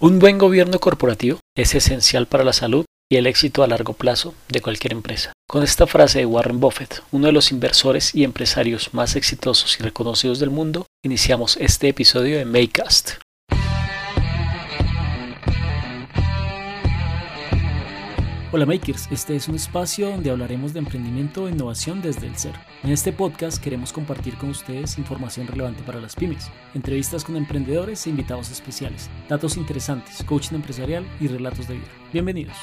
Un 0.00 0.20
buen 0.20 0.38
gobierno 0.38 0.78
corporativo 0.78 1.40
es 1.56 1.74
esencial 1.74 2.28
para 2.28 2.44
la 2.44 2.52
salud 2.52 2.84
y 3.10 3.16
el 3.16 3.26
éxito 3.26 3.64
a 3.64 3.66
largo 3.66 3.94
plazo 3.94 4.32
de 4.48 4.60
cualquier 4.60 4.92
empresa. 4.92 5.32
Con 5.48 5.64
esta 5.64 5.88
frase 5.88 6.20
de 6.20 6.26
Warren 6.26 6.60
Buffett, 6.60 7.02
uno 7.10 7.26
de 7.26 7.32
los 7.32 7.50
inversores 7.50 8.14
y 8.14 8.22
empresarios 8.22 8.94
más 8.94 9.16
exitosos 9.16 9.80
y 9.80 9.82
reconocidos 9.82 10.38
del 10.38 10.50
mundo, 10.50 10.86
iniciamos 11.04 11.56
este 11.56 11.88
episodio 11.88 12.38
de 12.38 12.44
Maycast. 12.44 13.14
Hola 18.50 18.64
Makers, 18.64 19.08
este 19.10 19.36
es 19.36 19.46
un 19.46 19.56
espacio 19.56 20.08
donde 20.08 20.30
hablaremos 20.30 20.72
de 20.72 20.78
emprendimiento 20.78 21.46
e 21.46 21.50
innovación 21.50 22.00
desde 22.00 22.26
el 22.26 22.32
cero. 22.34 22.58
En 22.82 22.88
este 22.88 23.12
podcast 23.12 23.62
queremos 23.62 23.92
compartir 23.92 24.38
con 24.38 24.48
ustedes 24.48 24.96
información 24.96 25.46
relevante 25.46 25.82
para 25.82 26.00
las 26.00 26.16
pymes, 26.16 26.50
entrevistas 26.72 27.24
con 27.24 27.36
emprendedores 27.36 28.06
e 28.06 28.10
invitados 28.10 28.50
especiales, 28.50 29.10
datos 29.28 29.58
interesantes, 29.58 30.24
coaching 30.24 30.54
empresarial 30.54 31.06
y 31.20 31.28
relatos 31.28 31.68
de 31.68 31.74
vida. 31.74 31.88
Bienvenidos. 32.10 32.56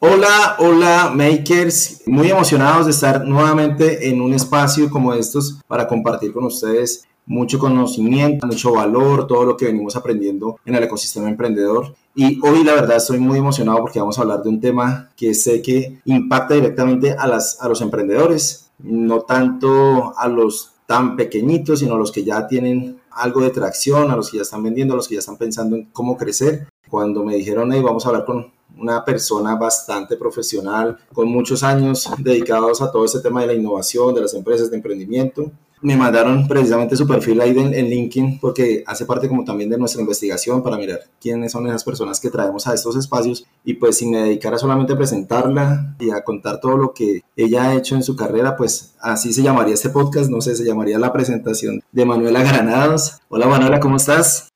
Hola, 0.00 0.56
hola 0.58 1.12
makers, 1.14 2.02
muy 2.06 2.28
emocionados 2.28 2.86
de 2.86 2.90
estar 2.90 3.24
nuevamente 3.24 4.08
en 4.08 4.20
un 4.20 4.34
espacio 4.34 4.90
como 4.90 5.14
estos 5.14 5.60
para 5.68 5.86
compartir 5.86 6.32
con 6.32 6.42
ustedes 6.42 7.06
mucho 7.26 7.58
conocimiento, 7.58 8.46
mucho 8.46 8.72
valor, 8.72 9.26
todo 9.26 9.44
lo 9.44 9.56
que 9.56 9.66
venimos 9.66 9.96
aprendiendo 9.96 10.58
en 10.64 10.74
el 10.74 10.84
ecosistema 10.84 11.28
emprendedor. 11.28 11.94
Y 12.14 12.38
hoy 12.46 12.62
la 12.64 12.74
verdad 12.74 12.96
estoy 12.98 13.18
muy 13.18 13.38
emocionado 13.38 13.78
porque 13.80 13.98
vamos 13.98 14.18
a 14.18 14.22
hablar 14.22 14.42
de 14.42 14.48
un 14.48 14.60
tema 14.60 15.10
que 15.16 15.34
sé 15.34 15.62
que 15.62 16.00
impacta 16.04 16.54
directamente 16.54 17.12
a, 17.12 17.26
las, 17.26 17.60
a 17.60 17.68
los 17.68 17.80
emprendedores, 17.80 18.70
no 18.78 19.22
tanto 19.22 20.16
a 20.16 20.28
los 20.28 20.72
tan 20.86 21.16
pequeñitos, 21.16 21.80
sino 21.80 21.94
a 21.94 21.98
los 21.98 22.12
que 22.12 22.24
ya 22.24 22.46
tienen 22.46 23.00
algo 23.10 23.40
de 23.40 23.50
tracción, 23.50 24.10
a 24.10 24.16
los 24.16 24.30
que 24.30 24.38
ya 24.38 24.42
están 24.42 24.62
vendiendo, 24.62 24.94
a 24.94 24.96
los 24.96 25.08
que 25.08 25.14
ya 25.14 25.20
están 25.20 25.38
pensando 25.38 25.76
en 25.76 25.86
cómo 25.86 26.16
crecer. 26.16 26.68
Cuando 26.88 27.24
me 27.24 27.36
dijeron, 27.36 27.72
hey, 27.72 27.80
vamos 27.82 28.04
a 28.04 28.10
hablar 28.10 28.24
con 28.24 28.52
una 28.76 29.04
persona 29.04 29.54
bastante 29.54 30.16
profesional, 30.16 30.98
con 31.12 31.28
muchos 31.28 31.62
años 31.62 32.10
dedicados 32.18 32.82
a 32.82 32.90
todo 32.90 33.04
este 33.04 33.20
tema 33.20 33.40
de 33.40 33.48
la 33.48 33.54
innovación, 33.54 34.14
de 34.14 34.22
las 34.22 34.34
empresas, 34.34 34.70
de 34.70 34.76
emprendimiento, 34.76 35.50
me 35.84 35.98
mandaron 35.98 36.48
precisamente 36.48 36.96
su 36.96 37.06
perfil 37.06 37.42
ahí 37.42 37.50
en, 37.50 37.90
LinkedIn 37.90 38.40
porque 38.40 38.82
hace 38.86 39.04
parte 39.04 39.28
como 39.28 39.44
también 39.44 39.68
de 39.68 39.76
nuestra 39.76 40.00
investigación 40.00 40.62
para 40.62 40.78
mirar 40.78 41.00
quiénes 41.20 41.52
son 41.52 41.66
esas 41.66 41.84
personas 41.84 42.18
que 42.18 42.30
traemos 42.30 42.66
a 42.66 42.72
estos 42.72 42.96
espacios 42.96 43.44
y 43.66 43.74
pues 43.74 43.98
si 43.98 44.06
me 44.06 44.22
dedicara 44.22 44.56
solamente 44.56 44.94
a 44.94 44.96
presentarla 44.96 45.94
y 46.00 46.08
a 46.08 46.24
contar 46.24 46.58
todo 46.58 46.78
lo 46.78 46.94
que 46.94 47.20
ella 47.36 47.64
ha 47.64 47.74
hecho 47.74 47.96
en 47.96 48.02
su 48.02 48.16
carrera, 48.16 48.56
pues 48.56 48.96
así 48.98 49.34
se 49.34 49.42
llamaría 49.42 49.74
este 49.74 49.90
podcast, 49.90 50.30
no 50.30 50.40
sé, 50.40 50.56
se 50.56 50.64
llamaría 50.64 50.98
la 50.98 51.12
presentación 51.12 51.82
de 51.92 52.04
Manuela 52.06 52.42
Granados. 52.42 53.18
Hola 53.28 53.46
Manuela, 53.46 53.78
¿cómo 53.78 53.96
estás? 53.96 54.48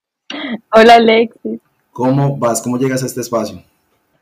Hola 0.72 0.94
Alexis. 0.94 1.60
¿Cómo 1.92 2.38
vas? 2.38 2.62
¿Cómo 2.62 2.78
llegas 2.78 3.02
a 3.02 3.06
este 3.06 3.20
espacio? 3.20 3.62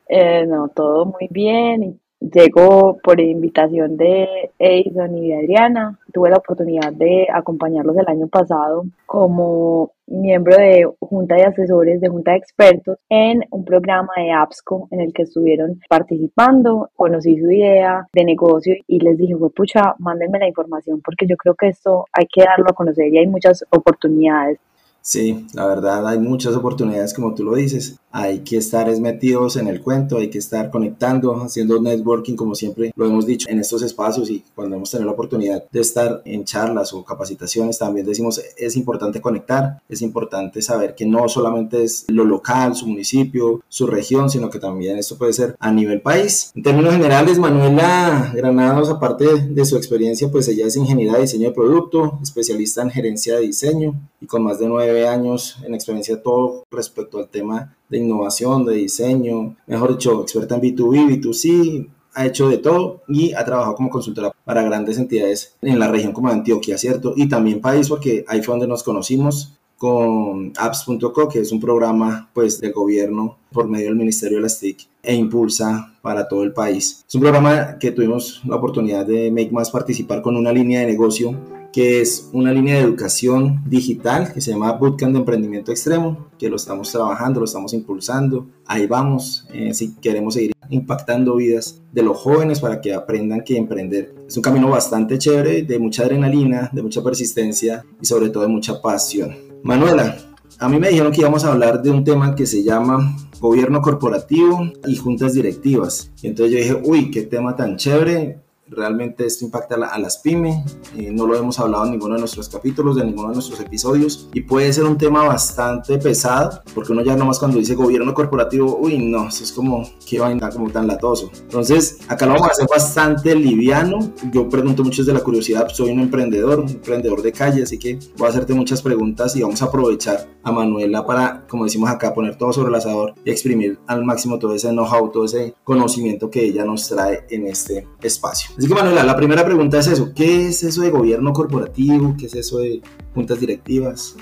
Eh, 0.09 0.45
no, 0.45 0.67
todo 0.67 1.05
muy 1.05 1.29
bien. 1.29 2.01
Llego 2.19 2.97
por 3.03 3.19
invitación 3.19 3.95
de 3.95 4.51
Edison 4.57 5.17
y 5.17 5.29
de 5.29 5.35
Adriana. 5.35 5.99
Tuve 6.11 6.31
la 6.31 6.37
oportunidad 6.37 6.91
de 6.93 7.27
acompañarlos 7.31 7.95
el 7.95 8.07
año 8.07 8.27
pasado 8.27 8.85
como 9.05 9.91
miembro 10.07 10.57
de 10.57 10.89
junta 10.99 11.35
de 11.35 11.43
asesores, 11.43 12.01
de 12.01 12.09
junta 12.09 12.31
de 12.31 12.37
expertos, 12.37 12.97
en 13.09 13.43
un 13.51 13.63
programa 13.63 14.13
de 14.17 14.31
APSCO 14.31 14.87
en 14.91 15.01
el 15.01 15.13
que 15.13 15.23
estuvieron 15.23 15.79
participando. 15.87 16.89
Conocí 16.95 17.37
su 17.37 17.51
idea 17.51 18.07
de 18.11 18.25
negocio 18.25 18.75
y 18.87 18.99
les 18.99 19.17
dije, 19.17 19.35
pucha, 19.55 19.93
mándenme 19.99 20.39
la 20.39 20.47
información 20.47 21.01
porque 21.03 21.27
yo 21.27 21.37
creo 21.37 21.53
que 21.53 21.67
esto 21.67 22.05
hay 22.11 22.25
que 22.25 22.43
darlo 22.43 22.65
a 22.69 22.73
conocer 22.73 23.13
y 23.13 23.19
hay 23.19 23.27
muchas 23.27 23.63
oportunidades. 23.69 24.59
Sí, 25.07 25.47
la 25.53 25.65
verdad 25.65 26.05
hay 26.05 26.19
muchas 26.19 26.53
oportunidades 26.53 27.13
como 27.13 27.33
tú 27.33 27.45
lo 27.45 27.55
dices. 27.55 27.95
Hay 28.11 28.39
que 28.39 28.57
estar 28.57 28.89
metidos 28.99 29.55
en 29.55 29.69
el 29.69 29.79
cuento, 29.79 30.17
hay 30.17 30.29
que 30.29 30.37
estar 30.37 30.69
conectando, 30.69 31.33
haciendo 31.43 31.81
networking 31.81 32.35
como 32.35 32.55
siempre 32.55 32.91
lo 32.93 33.05
hemos 33.05 33.25
dicho 33.25 33.47
en 33.49 33.59
estos 33.59 33.83
espacios 33.83 34.29
y 34.29 34.43
cuando 34.53 34.75
hemos 34.75 34.91
tenido 34.91 35.05
la 35.05 35.13
oportunidad 35.13 35.63
de 35.71 35.79
estar 35.79 36.21
en 36.25 36.43
charlas 36.43 36.91
o 36.91 37.05
capacitaciones 37.05 37.77
también 37.77 38.05
decimos 38.05 38.41
es 38.57 38.75
importante 38.75 39.21
conectar, 39.21 39.81
es 39.87 40.01
importante 40.01 40.61
saber 40.61 40.93
que 40.93 41.05
no 41.05 41.29
solamente 41.29 41.83
es 41.83 42.03
lo 42.09 42.25
local, 42.25 42.75
su 42.75 42.87
municipio, 42.87 43.61
su 43.69 43.87
región, 43.87 44.29
sino 44.29 44.49
que 44.49 44.59
también 44.59 44.97
esto 44.97 45.17
puede 45.17 45.31
ser 45.31 45.55
a 45.59 45.71
nivel 45.71 46.01
país. 46.01 46.51
En 46.53 46.63
términos 46.63 46.93
generales, 46.93 47.39
Manuela 47.39 48.33
Granados, 48.35 48.89
aparte 48.89 49.25
de 49.25 49.65
su 49.65 49.77
experiencia, 49.77 50.29
pues 50.29 50.49
ella 50.49 50.65
es 50.65 50.75
ingeniera 50.75 51.13
de 51.13 51.21
diseño 51.21 51.47
de 51.47 51.55
producto, 51.55 52.19
especialista 52.21 52.81
en 52.81 52.89
gerencia 52.89 53.35
de 53.35 53.43
diseño 53.43 53.93
y 54.19 54.25
con 54.25 54.43
más 54.43 54.59
de 54.59 54.67
nueve 54.67 54.96
años 55.05 55.57
en 55.65 55.73
experiencia 55.73 56.23
todo 56.23 56.63
respecto 56.71 57.17
al 57.17 57.27
tema 57.27 57.75
de 57.89 57.97
innovación, 57.97 58.65
de 58.65 58.75
diseño, 58.75 59.57
mejor 59.67 59.91
dicho, 59.91 60.21
experta 60.21 60.55
en 60.55 60.61
B2B, 60.61 61.21
B2C, 61.21 61.89
ha 62.13 62.25
hecho 62.25 62.49
de 62.49 62.57
todo 62.57 63.03
y 63.07 63.33
ha 63.33 63.45
trabajado 63.45 63.75
como 63.75 63.89
consultora 63.89 64.31
para 64.43 64.63
grandes 64.63 64.97
entidades 64.97 65.55
en 65.61 65.77
la 65.77 65.87
región 65.87 66.13
como 66.13 66.29
Antioquia, 66.29 66.77
¿cierto? 66.77 67.13
Y 67.15 67.27
también 67.27 67.61
país 67.61 67.89
porque 67.89 68.25
ahí 68.27 68.41
fue 68.41 68.53
donde 68.53 68.67
nos 68.67 68.83
conocimos 68.83 69.53
con 69.77 70.53
apps.co, 70.57 71.29
que 71.29 71.39
es 71.39 71.51
un 71.51 71.59
programa 71.59 72.29
pues 72.33 72.59
del 72.59 72.73
gobierno 72.73 73.37
por 73.51 73.67
medio 73.67 73.87
del 73.87 73.95
Ministerio 73.95 74.37
de 74.37 74.43
las 74.43 74.59
TIC 74.59 74.87
e 75.03 75.13
impulsa 75.13 75.93
para 76.01 76.27
todo 76.27 76.43
el 76.43 76.53
país. 76.53 77.05
Es 77.07 77.13
un 77.13 77.21
programa 77.21 77.77
que 77.77 77.91
tuvimos 77.91 78.41
la 78.45 78.55
oportunidad 78.55 79.05
de 79.05 79.29
Make 79.29 79.51
Más 79.51 79.69
participar 79.69 80.23
con 80.23 80.35
una 80.35 80.51
línea 80.51 80.79
de 80.79 80.87
negocio 80.87 81.35
que 81.77 82.01
es 82.01 82.31
una 82.33 82.51
línea 82.51 82.73
de 82.73 82.81
educación 82.81 83.61
digital 83.67 84.33
que 84.33 84.41
se 84.41 84.49
llama 84.49 84.71
Bootcamp 84.71 85.13
de 85.13 85.19
Emprendimiento 85.19 85.71
Extremo, 85.71 86.25
que 86.39 86.49
lo 86.49 86.55
estamos 86.55 86.91
trabajando, 86.91 87.39
lo 87.39 87.45
estamos 87.45 87.71
impulsando. 87.71 88.47
Ahí 88.65 88.87
vamos, 88.87 89.47
eh, 89.53 89.75
si 89.75 89.93
queremos 89.97 90.33
seguir 90.33 90.53
impactando 90.71 91.35
vidas 91.35 91.79
de 91.91 92.01
los 92.01 92.17
jóvenes 92.17 92.61
para 92.61 92.81
que 92.81 92.95
aprendan 92.95 93.43
que 93.43 93.57
emprender 93.57 94.11
es 94.27 94.35
un 94.35 94.41
camino 94.41 94.71
bastante 94.71 95.19
chévere, 95.19 95.61
de 95.61 95.77
mucha 95.77 96.01
adrenalina, 96.01 96.67
de 96.73 96.81
mucha 96.81 97.03
persistencia 97.03 97.85
y 98.01 98.07
sobre 98.07 98.31
todo 98.31 98.41
de 98.41 98.49
mucha 98.49 98.81
pasión. 98.81 99.35
Manuela, 99.61 100.17
a 100.57 100.67
mí 100.69 100.79
me 100.79 100.89
dijeron 100.89 101.11
que 101.11 101.21
íbamos 101.21 101.45
a 101.45 101.51
hablar 101.51 101.83
de 101.83 101.91
un 101.91 102.03
tema 102.03 102.33
que 102.33 102.47
se 102.47 102.63
llama 102.63 103.15
gobierno 103.39 103.83
corporativo 103.83 104.67
y 104.87 104.95
juntas 104.95 105.35
directivas. 105.35 106.11
Y 106.23 106.27
entonces 106.27 106.55
yo 106.55 106.57
dije, 106.57 106.81
uy, 106.89 107.11
qué 107.11 107.21
tema 107.21 107.55
tan 107.55 107.77
chévere, 107.77 108.46
Realmente 108.69 109.25
esto 109.25 109.45
impacta 109.45 109.75
a, 109.75 109.99
las 109.99 110.17
pymes, 110.17 110.77
eh, 110.95 111.11
no 111.11 111.25
lo 111.25 111.35
hemos 111.35 111.59
hablado 111.59 111.85
en 111.85 111.91
ninguno 111.91 112.15
de 112.15 112.19
nuestros 112.19 112.49
capítulos, 112.49 112.95
de 112.95 113.05
ninguno 113.05 113.29
de 113.29 113.35
nuestros 113.35 113.59
episodios 113.59 114.29
y 114.33 114.41
puede 114.41 114.71
ser 114.73 114.83
un 114.83 114.97
tema 114.97 115.23
bastante 115.23 115.97
pesado 115.97 116.61
porque 116.73 116.91
uno 116.91 117.01
ya 117.01 117.15
nomás 117.15 117.39
cuando 117.39 117.57
dice 117.57 117.75
gobierno 117.75 118.13
corporativo, 118.13 118.77
uy 118.79 118.97
no, 118.97 119.29
eso 119.29 119.43
es 119.43 119.51
como 119.51 119.89
que 120.05 120.19
vaina 120.19 120.49
como 120.49 120.69
tan 120.69 120.87
latoso. 120.87 121.31
Entonces 121.41 121.99
acá 122.07 122.25
lo 122.25 122.33
vamos 122.33 122.49
a 122.49 122.51
hacer 122.51 122.67
bastante 122.69 123.35
liviano. 123.35 123.99
Yo 124.31 124.49
pregunto 124.49 124.83
mucho 124.83 125.03
de 125.03 125.13
la 125.13 125.21
curiosidad, 125.21 125.69
soy 125.69 125.91
un 125.91 125.99
emprendedor, 125.99 126.59
un 126.59 126.69
emprendedor 126.69 127.21
de 127.21 127.31
calle, 127.31 127.63
así 127.63 127.77
que 127.77 127.99
voy 128.17 128.27
a 128.27 128.29
hacerte 128.31 128.53
muchas 128.53 128.81
preguntas 128.81 129.35
y 129.35 129.41
vamos 129.41 129.61
a 129.61 129.65
aprovechar 129.65 130.27
a 130.43 130.51
Manuela 130.51 131.05
para, 131.05 131.45
como 131.47 131.63
decimos 131.63 131.89
acá, 131.89 132.13
poner 132.13 132.37
todo 132.37 132.53
sobre 132.53 132.69
el 132.69 132.75
asador 132.75 133.13
y 133.23 133.31
exprimir 133.31 133.79
al 133.87 134.03
máximo 134.03 134.39
todo 134.39 134.53
ese 134.53 134.69
know-how, 134.69 135.11
todo 135.11 135.25
ese 135.25 135.55
conocimiento 135.63 136.29
que 136.29 136.43
ella 136.43 136.65
nos 136.65 136.87
trae 136.87 137.25
en 137.29 137.47
este 137.47 137.87
espacio. 138.01 138.51
Así 138.57 138.67
que 138.67 138.73
Manuela, 138.73 139.03
la 139.03 139.15
primera 139.15 139.45
pregunta 139.45 139.77
es 139.77 139.87
eso, 139.87 140.13
¿qué 140.15 140.47
es 140.47 140.63
eso 140.63 140.81
de 140.81 140.89
gobierno 140.89 141.31
corporativo? 141.31 142.15
¿Qué 142.17 142.25
es 142.25 142.33
eso 142.33 142.57
de 142.57 142.81
juntas 143.13 143.39
directivas? 143.39 144.15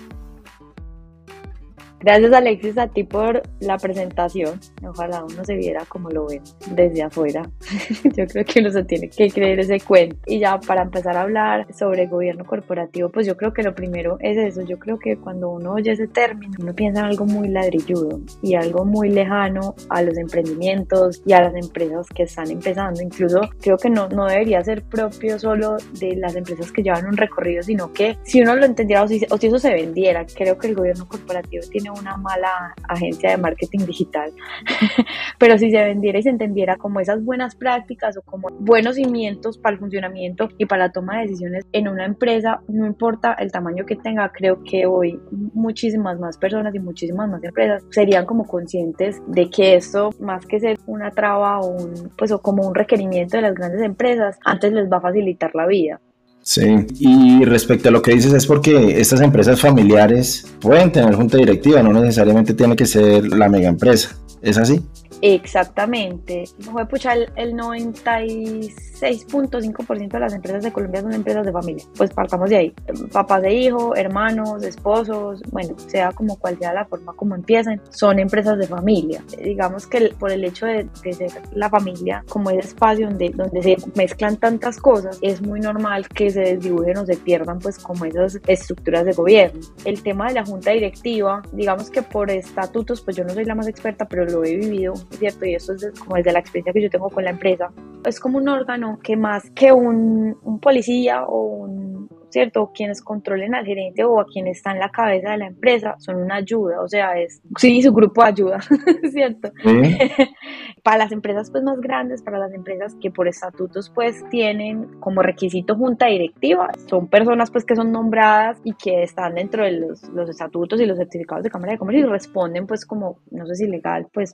Gracias 2.05 2.33
Alexis 2.33 2.77
a 2.77 2.87
ti 2.87 3.03
por 3.03 3.41
la 3.61 3.79
presentación. 3.79 4.59
Ojalá 4.87 5.23
uno 5.23 5.43
se 5.43 5.55
viera 5.55 5.85
como 5.85 6.11
lo 6.11 6.27
ven 6.27 6.43
desde 6.69 7.01
afuera. 7.01 7.41
Yo 8.15 8.27
creo 8.27 8.45
que 8.45 8.59
uno 8.59 8.69
se 8.69 8.83
tiene 8.83 9.09
que 9.09 9.31
creer 9.31 9.61
ese 9.61 9.79
cuento. 9.79 10.15
Y 10.27 10.37
ya 10.37 10.59
para 10.59 10.83
empezar 10.83 11.17
a 11.17 11.21
hablar 11.21 11.65
sobre 11.73 12.05
gobierno 12.05 12.45
corporativo, 12.45 13.09
pues 13.09 13.25
yo 13.25 13.35
creo 13.35 13.53
que 13.53 13.63
lo 13.63 13.73
primero 13.73 14.17
es 14.19 14.37
eso. 14.37 14.61
Yo 14.61 14.77
creo 14.77 14.99
que 14.99 15.17
cuando 15.17 15.49
uno 15.49 15.73
oye 15.73 15.93
ese 15.93 16.07
término, 16.07 16.53
uno 16.59 16.75
piensa 16.75 16.99
en 16.99 17.05
algo 17.07 17.25
muy 17.25 17.47
ladrilludo 17.47 18.21
y 18.43 18.53
algo 18.53 18.85
muy 18.85 19.09
lejano 19.09 19.73
a 19.89 20.03
los 20.03 20.15
emprendimientos 20.15 21.23
y 21.25 21.33
a 21.33 21.41
las 21.41 21.55
empresas 21.55 22.07
que 22.09 22.23
están 22.23 22.51
empezando. 22.51 23.01
Incluso 23.01 23.41
creo 23.59 23.77
que 23.77 23.89
no, 23.89 24.09
no 24.09 24.27
debería 24.27 24.63
ser 24.63 24.83
propio 24.83 25.39
solo 25.39 25.77
de 25.99 26.15
las 26.17 26.35
empresas 26.35 26.71
que 26.71 26.83
llevan 26.83 27.07
un 27.07 27.17
recorrido, 27.17 27.63
sino 27.63 27.91
que 27.91 28.15
si 28.21 28.43
uno 28.43 28.55
lo 28.55 28.65
entendiera 28.65 29.01
o 29.01 29.07
si, 29.07 29.25
o 29.31 29.37
si 29.39 29.47
eso 29.47 29.57
se 29.57 29.73
vendiera, 29.73 30.23
creo 30.27 30.55
que 30.59 30.67
el 30.67 30.75
gobierno 30.75 31.07
corporativo 31.07 31.63
tiene 31.71 31.94
una 31.99 32.17
mala 32.17 32.73
agencia 32.87 33.31
de 33.31 33.37
marketing 33.37 33.85
digital, 33.85 34.31
pero 35.39 35.57
si 35.57 35.71
se 35.71 35.83
vendiera 35.83 36.19
y 36.19 36.23
se 36.23 36.29
entendiera 36.29 36.77
como 36.77 36.99
esas 36.99 37.23
buenas 37.23 37.55
prácticas 37.55 38.17
o 38.17 38.21
como 38.21 38.49
buenos 38.59 38.95
cimientos 38.95 39.57
para 39.57 39.73
el 39.73 39.79
funcionamiento 39.79 40.49
y 40.57 40.65
para 40.65 40.85
la 40.87 40.91
toma 40.91 41.17
de 41.17 41.23
decisiones 41.23 41.65
en 41.71 41.87
una 41.87 42.05
empresa, 42.05 42.61
no 42.67 42.85
importa 42.85 43.33
el 43.33 43.51
tamaño 43.51 43.85
que 43.85 43.95
tenga, 43.95 44.31
creo 44.31 44.63
que 44.63 44.85
hoy 44.85 45.19
muchísimas 45.53 46.19
más 46.19 46.37
personas 46.37 46.73
y 46.75 46.79
muchísimas 46.79 47.29
más 47.29 47.43
empresas 47.43 47.83
serían 47.89 48.25
como 48.25 48.45
conscientes 48.45 49.21
de 49.27 49.49
que 49.49 49.75
esto, 49.75 50.11
más 50.19 50.45
que 50.45 50.59
ser 50.59 50.77
una 50.85 51.11
traba 51.11 51.59
o 51.59 51.67
un, 51.67 52.11
pues 52.17 52.31
o 52.31 52.41
como 52.41 52.67
un 52.67 52.75
requerimiento 52.75 53.37
de 53.37 53.41
las 53.41 53.55
grandes 53.55 53.81
empresas, 53.81 54.37
antes 54.43 54.71
les 54.73 54.91
va 54.91 54.97
a 54.97 55.01
facilitar 55.01 55.51
la 55.55 55.65
vida. 55.67 55.99
Sí, 56.47 56.61
y 56.99 57.43
respecto 57.43 57.89
a 57.89 57.91
lo 57.91 58.03
que 58.03 58.13
dices 58.13 58.31
es 58.31 58.45
porque 58.45 59.01
estas 59.01 59.19
empresas 59.21 59.59
familiares 59.59 60.45
pueden 60.61 60.91
tener 60.91 61.15
junta 61.15 61.37
directiva, 61.37 61.81
no 61.81 61.91
necesariamente 61.91 62.53
tiene 62.53 62.75
que 62.75 62.85
ser 62.85 63.27
la 63.29 63.49
mega 63.49 63.67
empresa. 63.67 64.15
¿Es 64.43 64.59
así? 64.59 64.79
Exactamente. 65.21 66.45
Fue 66.59 66.85
pucha, 66.87 67.13
el, 67.13 67.29
el 67.35 67.53
96.5% 67.53 70.11
de 70.11 70.19
las 70.19 70.33
empresas 70.33 70.63
de 70.63 70.71
Colombia 70.71 71.01
son 71.01 71.13
empresas 71.13 71.45
de 71.45 71.51
familia. 71.51 71.83
Pues 71.97 72.11
partamos 72.11 72.49
de 72.49 72.57
ahí. 72.57 72.73
Papás 73.11 73.41
de 73.41 73.53
hijo, 73.53 73.95
hermanos, 73.95 74.63
esposos, 74.63 75.41
bueno, 75.51 75.75
sea 75.87 76.11
como 76.11 76.37
cual 76.37 76.57
sea 76.57 76.73
la 76.73 76.85
forma 76.85 77.13
como 77.13 77.35
empiezan, 77.35 77.81
son 77.89 78.19
empresas 78.19 78.57
de 78.57 78.67
familia. 78.67 79.23
Digamos 79.41 79.87
que 79.87 80.13
por 80.19 80.31
el 80.31 80.43
hecho 80.43 80.65
de, 80.65 80.87
ser 81.13 81.31
la 81.53 81.69
familia 81.69 82.23
como 82.29 82.49
ese 82.49 82.67
espacio 82.67 83.07
donde, 83.07 83.29
donde 83.29 83.61
se 83.61 83.77
mezclan 83.95 84.37
tantas 84.37 84.79
cosas, 84.79 85.17
es 85.21 85.41
muy 85.41 85.59
normal 85.59 86.07
que 86.09 86.29
se 86.29 86.41
desdibujen 86.41 86.97
o 86.97 87.05
se 87.05 87.17
pierdan 87.17 87.59
pues 87.59 87.79
como 87.79 88.05
esas 88.05 88.39
estructuras 88.47 89.05
de 89.05 89.13
gobierno. 89.13 89.61
El 89.85 90.01
tema 90.03 90.27
de 90.27 90.35
la 90.35 90.45
junta 90.45 90.71
directiva, 90.71 91.41
digamos 91.51 91.89
que 91.89 92.01
por 92.01 92.31
estatutos, 92.31 93.01
pues 93.01 93.17
yo 93.17 93.23
no 93.23 93.33
soy 93.33 93.45
la 93.45 93.55
más 93.55 93.67
experta, 93.67 94.05
pero 94.05 94.25
lo 94.25 94.43
he 94.43 94.55
vivido 94.55 94.93
¿cierto? 95.11 95.45
Y 95.45 95.55
esto 95.55 95.73
es 95.73 95.91
como 95.99 96.15
desde 96.15 96.31
la 96.31 96.39
experiencia 96.39 96.73
que 96.73 96.81
yo 96.81 96.89
tengo 96.89 97.09
con 97.09 97.23
la 97.23 97.31
empresa. 97.31 97.71
Es 98.05 98.19
como 98.19 98.37
un 98.37 98.47
órgano 98.47 98.99
que 99.01 99.15
más 99.15 99.49
que 99.51 99.71
un, 99.71 100.37
un 100.43 100.59
policía 100.59 101.23
o 101.23 101.41
un, 101.41 101.94
¿cierto? 102.35 102.69
Quienes 102.73 103.01
controlen 103.01 103.55
al 103.55 103.65
gerente 103.65 104.03
o 104.03 104.19
a 104.19 104.25
quien 104.25 104.47
está 104.47 104.73
en 104.73 104.79
la 104.79 104.89
cabeza 104.89 105.31
de 105.31 105.37
la 105.37 105.47
empresa 105.47 105.95
son 105.99 106.17
una 106.17 106.35
ayuda, 106.35 106.81
o 106.81 106.87
sea, 106.89 107.17
es, 107.17 107.41
sí, 107.57 107.81
su 107.81 107.93
grupo 107.93 108.23
de 108.23 108.27
ayuda, 108.27 108.59
¿cierto? 109.09 109.53
para 110.83 110.97
las 110.97 111.13
empresas 111.13 111.49
pues 111.49 111.63
más 111.63 111.79
grandes, 111.79 112.21
para 112.21 112.37
las 112.37 112.53
empresas 112.53 112.93
que 113.01 113.09
por 113.09 113.29
estatutos 113.29 113.89
pues 113.89 114.21
tienen 114.29 114.99
como 114.99 115.21
requisito 115.21 115.77
junta 115.77 116.07
directiva, 116.07 116.71
son 116.89 117.07
personas 117.07 117.51
pues 117.51 117.63
que 117.63 117.77
son 117.77 117.93
nombradas 117.93 118.59
y 118.65 118.73
que 118.73 119.03
están 119.03 119.35
dentro 119.35 119.63
de 119.63 119.71
los, 119.71 120.03
los 120.09 120.29
estatutos 120.29 120.81
y 120.81 120.85
los 120.85 120.97
certificados 120.97 121.45
de 121.45 121.49
Cámara 121.49 121.71
de 121.71 121.79
Comercio 121.79 122.05
y 122.05 122.09
responden 122.09 122.67
pues 122.67 122.85
como, 122.85 123.19
no 123.31 123.45
sé 123.45 123.55
si 123.55 123.67
legal, 123.67 124.07
pues 124.13 124.33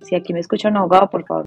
si 0.00 0.16
aquí 0.16 0.32
me 0.32 0.40
escucha 0.40 0.70
un 0.70 0.78
abogado, 0.78 1.10
por 1.10 1.26
favor. 1.26 1.44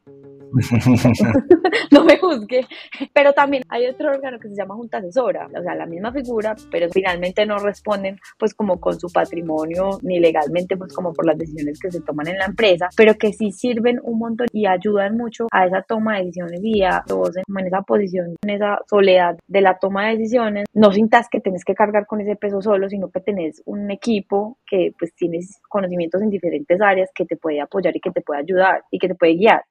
no 1.92 2.04
me 2.04 2.18
juzgue. 2.18 2.66
Pero 3.14 3.34
también 3.34 3.64
hay 3.70 3.88
otro 3.88 4.10
órgano 4.10 4.40
que 4.40 4.50
se 4.50 4.56
llama 4.56 4.76
Junta 4.76 4.98
Asesora, 4.98 5.48
o 5.48 5.62
sea, 5.62 5.76
la 5.76 5.86
misma 5.86 6.12
figura, 6.12 6.56
pero 6.72 6.88
finalmente 6.90 7.46
no 7.46 7.58
responden 7.58 8.18
pues 8.38 8.54
como 8.54 8.80
con 8.80 9.00
su 9.00 9.08
patrimonio 9.08 10.00
ni 10.02 10.20
legalmente 10.20 10.78
pues 10.78 10.94
como 10.94 11.14
por 11.14 11.26
las 11.26 11.38
decisiones 11.38 11.80
que 11.80 11.92
se 11.92 12.02
toman 12.02 12.28
en 12.28 12.38
la 12.38 12.46
empresa, 12.46 12.88
pero 12.96 13.16
que 13.16 13.34
sí 13.34 13.52
sirven 13.52 14.00
un 14.04 14.20
montón 14.20 14.48
y 14.52 14.66
ayudan 14.66 15.18
mucho 15.18 15.48
a 15.52 15.66
esa 15.66 15.82
toma 15.82 16.18
de 16.18 16.26
decisiones 16.26 16.60
y 16.64 16.84
a 16.84 17.04
vos 17.10 17.32
en 17.36 17.66
esa 17.66 17.82
posición, 17.82 18.36
en 18.44 18.50
esa 18.50 18.80
soledad 18.90 19.38
de 19.48 19.62
la 19.62 19.78
toma 19.78 20.08
de 20.08 20.18
decisiones, 20.18 20.66
no 20.74 20.92
sintas 20.92 21.28
que 21.30 21.40
tenés 21.40 21.64
que 21.64 21.76
cargar 21.76 22.06
con 22.06 22.22
ese 22.22 22.36
peso 22.36 22.62
solo, 22.62 22.90
sino 22.90 23.10
que 23.10 23.20
tenés 23.22 23.62
un 23.66 23.92
equipo 23.92 24.58
que 24.66 24.92
pues 24.98 25.14
tienes 25.16 25.60
conocimientos 25.70 26.22
en 26.22 26.30
diferentes 26.30 26.80
áreas 26.82 27.10
que 27.14 27.26
te 27.26 27.38
puede 27.38 27.62
apoyar 27.62 27.96
y 27.96 28.00
que 28.00 28.12
te 28.12 28.22
puede 28.22 28.42
ayudar 28.42 28.84
y 28.92 29.00
que 29.00 29.08
te 29.08 29.16
puede 29.16 29.36
guiar. 29.36 29.64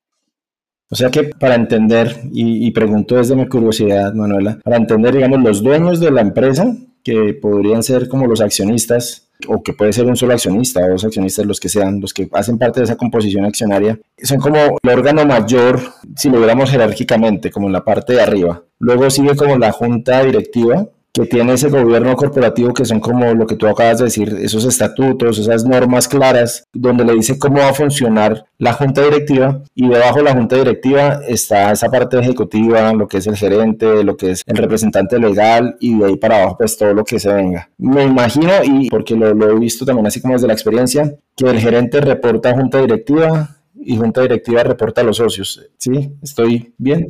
O 0.91 0.97
sea 0.97 1.11
que 1.11 1.25
para 1.25 1.55
entender, 1.55 2.21
y, 2.33 2.71
pregunto 2.73 3.17
desde 3.17 3.35
mi 3.35 3.49
curiosidad, 3.49 4.13
Manuela, 4.15 4.59
para 4.63 4.77
entender, 4.77 5.15
digamos, 5.15 5.43
los 5.43 5.63
dueños 5.63 5.99
de 5.99 6.11
la 6.11 6.21
empresa, 6.21 6.77
que 7.03 7.35
podrían 7.35 7.83
ser 7.83 8.09
como 8.09 8.27
los 8.27 8.41
accionistas, 8.41 9.29
o 9.49 9.63
que 9.63 9.73
puede 9.73 9.93
ser 9.93 10.07
un 10.07 10.17
solo 10.17 10.35
accionista 10.35 10.81
o 10.85 10.91
dos 10.91 11.05
accionistas, 11.05 11.45
los 11.45 11.59
que 11.59 11.69
sean, 11.69 12.01
los 12.01 12.15
que 12.15 12.29
hacen 12.33 12.59
parte 12.59 12.81
de 12.81 12.85
esa 12.85 12.97
composición 12.97 13.45
accionaria, 13.45 13.99
son 14.23 14.39
como 14.39 14.57
el 14.83 14.91
órgano 14.91 15.25
mayor, 15.27 15.81
si 16.17 16.31
lo 16.31 16.39
viéramos 16.39 16.71
jerárquicamente, 16.71 17.51
como 17.51 17.67
en 17.67 17.73
la 17.73 17.85
parte 17.85 18.13
de 18.13 18.23
arriba. 18.23 18.63
Luego 18.79 19.11
sigue 19.11 19.35
como 19.37 19.59
la 19.59 19.73
junta 19.73 20.23
directiva, 20.23 20.87
que 21.15 21.27
tiene 21.27 21.53
ese 21.53 21.69
gobierno 21.69 22.17
corporativo 22.17 22.75
que 22.75 22.85
son 22.85 22.99
como 22.99 23.33
lo 23.35 23.47
que 23.47 23.55
tú 23.55 23.69
acabas 23.69 23.99
de 23.99 24.07
decir, 24.07 24.37
esos 24.43 24.65
estatutos, 24.65 25.39
esas 25.39 25.65
normas 25.65 26.09
claras, 26.09 26.67
donde 26.73 27.05
le 27.05 27.15
dice 27.15 27.39
cómo 27.39 27.59
va 27.59 27.69
a 27.69 27.75
funcionar 27.75 28.47
la 28.59 28.73
junta 28.73 29.01
directiva 29.01 29.63
y 29.77 29.89
debajo 29.89 30.19
de 30.19 30.25
la 30.25 30.33
junta 30.33 30.57
directiva 30.57 31.21
está 31.29 31.71
esa 31.71 31.89
parte 31.89 32.19
ejecutiva, 32.19 32.93
lo 32.93 33.07
que 33.07 33.19
es 33.19 33.29
el 33.29 33.37
gerente, 33.37 34.03
lo 34.03 34.17
que 34.17 34.33
es 34.33 34.43
el 34.45 34.57
representante 34.57 35.21
legal 35.21 35.77
y 35.79 35.97
de 35.97 36.07
ahí 36.07 36.17
para 36.17 36.43
abajo 36.43 36.57
pues 36.59 36.77
todo 36.77 36.93
lo 36.93 37.05
que 37.05 37.21
se 37.21 37.33
venga. 37.33 37.71
Me 37.79 38.03
imagino, 38.03 38.51
y 38.65 38.91
porque 38.91 39.15
lo, 39.15 39.33
lo 39.33 39.51
he 39.51 39.59
visto 39.61 39.85
también 39.85 40.09
así 40.09 40.21
como 40.21 40.35
desde 40.35 40.49
la 40.49 40.53
experiencia, 40.55 41.15
que 41.37 41.47
el 41.47 41.61
gerente 41.61 42.01
reporta 42.01 42.51
a 42.51 42.55
junta 42.55 42.81
directiva 42.81 43.57
y 43.77 43.97
junta 43.97 44.23
directiva 44.23 44.65
reporta 44.65 45.03
a 45.03 45.05
los 45.05 45.19
socios. 45.19 45.65
¿Sí? 45.79 46.11
¿Estoy 46.23 46.75
bien? 46.77 47.07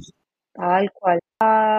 Tal 0.53 0.91
cual. 0.93 1.19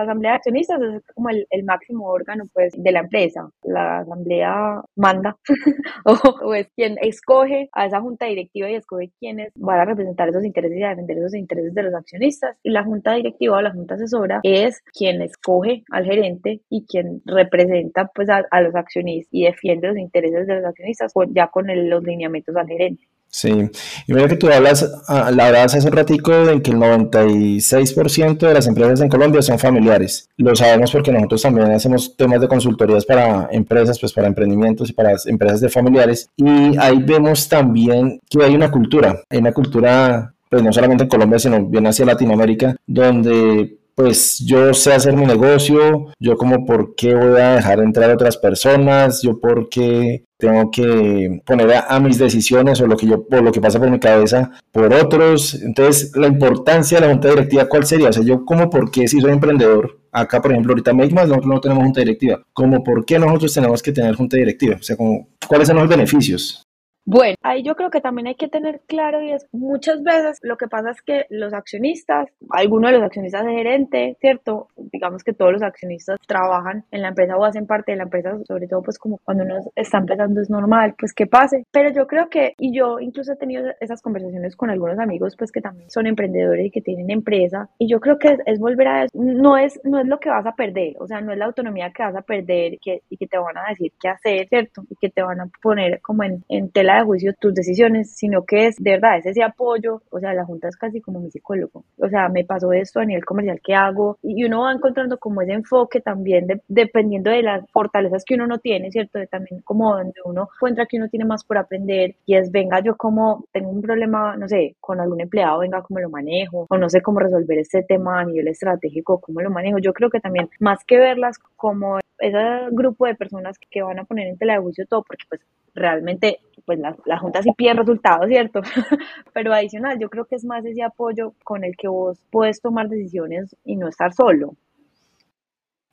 Asamblea 0.02 0.32
de 0.32 0.38
accionistas 0.38 0.82
es 0.82 1.04
como 1.14 1.30
el, 1.30 1.64
máximo 1.64 2.08
órgano 2.08 2.44
pues 2.54 2.74
de 2.78 2.92
la 2.92 3.00
empresa. 3.00 3.50
La 3.64 4.00
asamblea 4.00 4.82
manda 4.96 5.38
o, 6.06 6.54
es 6.54 6.70
quien 6.76 6.98
escoge 7.02 7.70
a 7.74 7.86
esa 7.86 8.02
junta 8.02 8.26
directiva 8.26 8.70
y 8.70 8.76
escoge 8.76 9.12
quienes 9.20 9.52
van 9.56 9.80
a 9.80 9.86
representar 9.86 10.30
esos 10.30 10.44
intereses 10.44 10.78
y 10.78 10.84
a 10.84 10.90
defender 10.90 11.18
esos 11.18 11.36
intereses 11.36 11.74
de 11.74 11.84
los 11.84 11.94
accionistas. 11.94 12.58
Y 12.64 12.70
la 12.72 12.84
junta 12.84 13.14
directiva 13.14 13.58
o 13.58 13.62
la 13.62 13.72
junta 13.72 13.96
asesora 13.96 14.40
es 14.44 14.82
quien 14.94 15.22
escoge 15.22 15.84
al 15.92 16.06
gerente 16.06 16.62
y 16.70 16.86
quien 16.86 17.22
representa 17.26 18.10
pues 18.14 18.30
a, 18.30 18.62
los 18.62 18.76
accionistas 18.76 19.30
y 19.32 19.44
defiende 19.44 19.88
los 19.88 19.98
intereses 19.98 20.48
de 20.48 20.56
los 20.56 20.66
accionistas 20.66 21.14
ya 21.30 21.48
con 21.48 21.68
los 21.90 22.04
lineamientos 22.04 22.56
al 22.56 22.68
gerente. 22.68 23.08
Sí, 23.30 23.50
y 23.50 24.14
mira 24.14 24.30
que 24.30 24.38
tú 24.38 24.48
hablas, 24.48 24.90
ah, 25.10 25.30
la 25.30 25.52
verdad 25.52 25.66
hace 25.66 25.86
un 25.86 25.92
ratico 25.94 26.32
de 26.32 26.62
que 26.62 26.72
el 26.72 26.78
96% 26.78 28.48
de 28.48 28.54
las 28.54 28.66
empresas 28.66 29.02
en 29.02 29.10
Colombia 29.10 29.42
son 29.42 29.60
familiares. 29.60 30.30
Lo 30.38 30.56
sabemos 30.56 30.92
porque 30.92 31.12
nosotros 31.12 31.42
también 31.42 31.70
hacemos 31.72 32.16
temas 32.16 32.40
de 32.40 32.48
consultorías 32.48 33.06
para 33.06 33.50
empresas, 33.52 34.00
pues 34.00 34.14
para 34.14 34.28
emprendimientos 34.28 34.90
y 34.90 34.94
para 34.94 35.18
empresas 35.26 35.60
de 35.60 35.68
familiares. 35.68 36.30
Y 36.38 36.78
ahí 36.78 37.04
vemos 37.04 37.50
también 37.50 38.22
que 38.30 38.42
hay 38.42 38.56
una 38.56 38.72
cultura, 38.72 39.22
hay 39.30 39.40
una 39.40 39.52
cultura, 39.52 40.34
pues 40.50 40.64
no 40.64 40.72
solamente 40.72 41.04
en 41.04 41.10
Colombia, 41.10 41.38
sino 41.38 41.66
bien 41.66 41.88
hacia 41.88 42.06
Latinoamérica, 42.06 42.78
donde 42.88 43.80
pues 43.96 44.40
yo 44.46 44.74
sé 44.74 44.94
hacer 44.94 45.16
mi 45.16 45.26
negocio, 45.26 46.08
yo 46.20 46.36
como 46.36 46.66
por 46.66 46.96
qué 46.96 47.16
voy 47.16 47.40
a 47.40 47.56
dejar 47.56 47.80
entrar 47.80 48.12
a 48.12 48.14
otras 48.14 48.38
personas, 48.38 49.22
yo 49.22 49.40
por 49.40 49.70
qué 49.70 50.26
tengo 50.38 50.70
que 50.70 51.42
poner 51.46 51.84
a, 51.88 52.00
mis 52.02 52.18
decisiones 52.18 52.82
o 52.82 52.88
lo 52.88 52.98
que 52.98 53.08
yo 53.08 53.26
por 53.26 53.42
lo 53.42 53.54
que 53.54 53.62
pasa 53.62 53.80
por 53.80 53.90
mi 53.90 54.00
cabeza 54.00 54.52
por 54.72 54.94
otros. 54.94 55.56
Entonces, 55.56 56.12
la 56.16 56.28
importancia 56.28 57.00
de 57.00 57.08
la 57.08 57.14
junta 57.14 57.30
directiva, 57.30 57.68
¿cuál 57.70 57.86
sería? 57.86 58.10
O 58.10 58.14
sea, 58.14 58.24
yo 58.24 58.44
como 58.44 58.70
por 58.70 58.92
qué 58.92 59.08
si 59.08 59.22
soy 59.22 59.32
emprendedor, 59.32 60.00
acá 60.12 60.42
por 60.42 60.52
ejemplo 60.52 60.74
ahorita 60.74 60.94
más 60.94 61.12
nosotros 61.12 61.46
no 61.46 61.62
tenemos 61.62 61.84
junta 61.86 62.02
directiva, 62.02 62.44
como 62.52 62.84
por 62.84 63.06
qué 63.06 63.18
nosotros 63.18 63.54
tenemos 63.54 63.82
que 63.82 63.94
tener 63.94 64.16
junta 64.16 64.38
directiva, 64.38 64.76
o 64.80 64.84
sea, 64.84 64.98
como 64.98 65.30
cuáles 65.48 65.70
son 65.70 65.78
los 65.78 65.88
beneficios. 65.88 66.65
Bueno, 67.08 67.36
ahí 67.44 67.62
yo 67.62 67.76
creo 67.76 67.92
que 67.92 68.02
también 68.02 68.26
hay 68.26 68.34
que 68.34 68.48
tener 68.48 68.82
claro 68.88 69.22
y 69.22 69.32
es 69.32 69.48
muchas 69.52 70.02
veces 70.02 70.40
lo 70.42 70.58
que 70.58 70.68
pasa 70.68 70.90
es 70.90 71.04
que 71.04 71.28
los 71.30 71.54
accionistas, 71.54 72.30
algunos 72.50 72.90
de 72.90 72.98
los 72.98 73.06
accionistas 73.06 73.46
de 73.46 73.52
gerente, 73.52 74.18
¿cierto? 74.20 74.70
Digamos 74.76 75.24
que 75.24 75.34
todos 75.34 75.54
los 75.54 75.62
accionistas 75.62 76.18
trabajan 76.28 76.84
en 76.90 77.04
la 77.04 77.10
empresa 77.10 77.38
o 77.38 77.46
hacen 77.46 77.68
parte 77.68 77.92
de 77.92 77.98
la 77.98 78.06
empresa, 78.06 78.36
sobre 78.48 78.68
todo 78.68 78.82
pues 78.82 78.98
como 78.98 79.20
cuando 79.20 79.44
uno 79.44 79.58
está 79.76 80.00
empezando 80.00 80.42
es 80.42 80.50
normal, 80.50 80.96
pues 80.98 81.14
que 81.14 81.28
pase. 81.28 81.66
Pero 81.72 81.92
yo 81.92 82.08
creo 82.08 82.28
que, 82.28 82.56
y 82.58 82.76
yo 82.76 83.00
incluso 83.00 83.34
he 83.34 83.38
tenido 83.38 83.66
esas 83.80 84.02
conversaciones 84.02 84.56
con 84.56 84.72
algunos 84.72 84.98
amigos 84.98 85.36
pues 85.38 85.52
que 85.52 85.62
también 85.62 85.92
son 85.92 86.08
emprendedores 86.08 86.66
y 86.66 86.72
que 86.72 86.82
tienen 86.82 87.12
empresa, 87.12 87.70
y 87.78 87.88
yo 87.88 88.00
creo 88.00 88.18
que 88.18 88.36
es, 88.48 88.60
volver 88.60 88.88
a 88.88 89.04
eso, 89.04 89.12
no 89.14 89.58
es, 89.58 89.80
no 89.84 90.00
es 90.00 90.08
lo 90.08 90.20
que 90.20 90.30
vas 90.30 90.48
a 90.48 90.56
perder, 90.56 90.96
o 91.00 91.06
sea, 91.06 91.22
no 91.22 91.32
es 91.34 91.38
la 91.38 91.46
autonomía 91.46 91.92
que 91.92 92.02
vas 92.02 92.16
a 92.16 92.24
perder 92.24 92.80
que, 92.82 93.04
y 93.12 93.18
que 93.18 93.28
te 93.28 93.38
van 93.38 93.60
a 93.60 93.70
decir 93.70 93.92
qué 94.02 94.10
hacer, 94.10 94.48
¿cierto? 94.48 94.84
Y 94.90 94.96
que 94.96 95.10
te 95.12 95.22
van 95.22 95.42
a 95.42 95.50
poner 95.62 96.02
como 96.02 96.24
en, 96.24 96.44
en 96.50 96.72
tela 96.72 96.95
de 96.98 97.06
juicio 97.06 97.34
tus 97.40 97.54
decisiones, 97.54 98.12
sino 98.16 98.44
que 98.44 98.68
es 98.68 98.76
de 98.78 98.92
verdad, 98.92 99.18
es 99.18 99.26
ese 99.26 99.44
apoyo, 99.44 100.02
o 100.10 100.20
sea, 100.20 100.34
la 100.34 100.46
junta 100.46 100.68
es 100.68 100.76
casi 100.78 101.02
como 101.02 101.20
mi 101.20 101.32
psicólogo, 101.32 101.84
o 101.98 102.10
sea, 102.10 102.30
me 102.30 102.46
pasó 102.46 102.72
esto 102.74 103.00
a 103.00 103.06
nivel 103.06 103.26
comercial, 103.26 103.60
¿qué 103.64 103.76
hago? 103.76 104.18
Y 104.22 104.44
uno 104.46 104.62
va 104.62 104.74
encontrando 104.74 105.18
como 105.18 105.42
ese 105.42 105.54
enfoque 105.54 106.02
también 106.02 106.48
dependiendo 106.68 107.30
de 107.32 107.44
las 107.44 107.70
fortalezas 107.72 108.24
que 108.26 108.36
uno 108.36 108.48
no 108.48 108.60
tiene, 108.60 108.92
¿cierto? 108.92 109.20
De 109.20 109.28
también 109.28 109.62
como 109.62 109.96
donde 109.96 110.20
uno 110.26 110.50
encuentra 110.56 110.86
que 110.86 110.98
uno 110.98 111.10
tiene 111.10 111.26
más 111.26 111.44
por 111.44 111.58
aprender 111.58 112.16
y 112.26 112.36
es, 112.36 112.52
venga, 112.52 112.80
yo 112.82 112.96
como 112.96 113.46
tengo 113.52 113.70
un 113.70 113.82
problema, 113.82 114.36
no 114.38 114.48
sé, 114.48 114.76
con 114.80 115.00
algún 115.00 115.22
empleado, 115.22 115.60
venga, 115.60 115.82
cómo 115.82 116.00
lo 116.00 116.10
manejo, 116.10 116.66
o 116.70 116.78
no 116.78 116.90
sé 116.90 117.02
cómo 117.02 117.20
resolver 117.20 117.58
este 117.60 117.84
tema 117.84 118.20
a 118.20 118.26
nivel 118.26 118.48
estratégico, 118.48 119.20
cómo 119.20 119.42
lo 119.42 119.50
manejo. 119.50 119.80
Yo 119.80 119.94
creo 119.94 120.10
que 120.10 120.20
también, 120.20 120.50
más 120.60 120.84
que 120.86 120.98
verlas 120.98 121.38
como 121.56 122.00
ese 122.20 122.38
grupo 122.72 123.06
de 123.06 123.16
personas 123.16 123.58
que 123.70 123.82
van 123.82 124.00
a 124.00 124.06
poner 124.06 124.28
en 124.28 124.38
tela 124.38 124.54
de 124.54 124.60
juicio 124.60 124.86
todo, 124.88 125.04
porque 125.04 125.26
pues 125.30 125.42
realmente 125.76 126.40
pues 126.66 126.80
la, 126.80 126.96
la, 127.06 127.20
Junta 127.20 127.44
sí 127.44 127.52
pide 127.56 127.74
resultados, 127.74 128.28
¿cierto? 128.28 128.62
Pero 129.34 129.54
adicional, 129.54 130.00
yo 130.00 130.10
creo 130.10 130.26
que 130.26 130.36
es 130.36 130.46
más 130.46 130.66
ese 130.66 130.82
apoyo 130.82 131.34
con 131.44 131.64
el 131.64 131.76
que 131.78 131.88
vos 131.88 132.18
puedes 132.32 132.60
tomar 132.60 132.90
decisiones 132.90 133.56
y 133.64 133.76
no 133.76 133.88
estar 133.88 134.14
solo. 134.14 134.56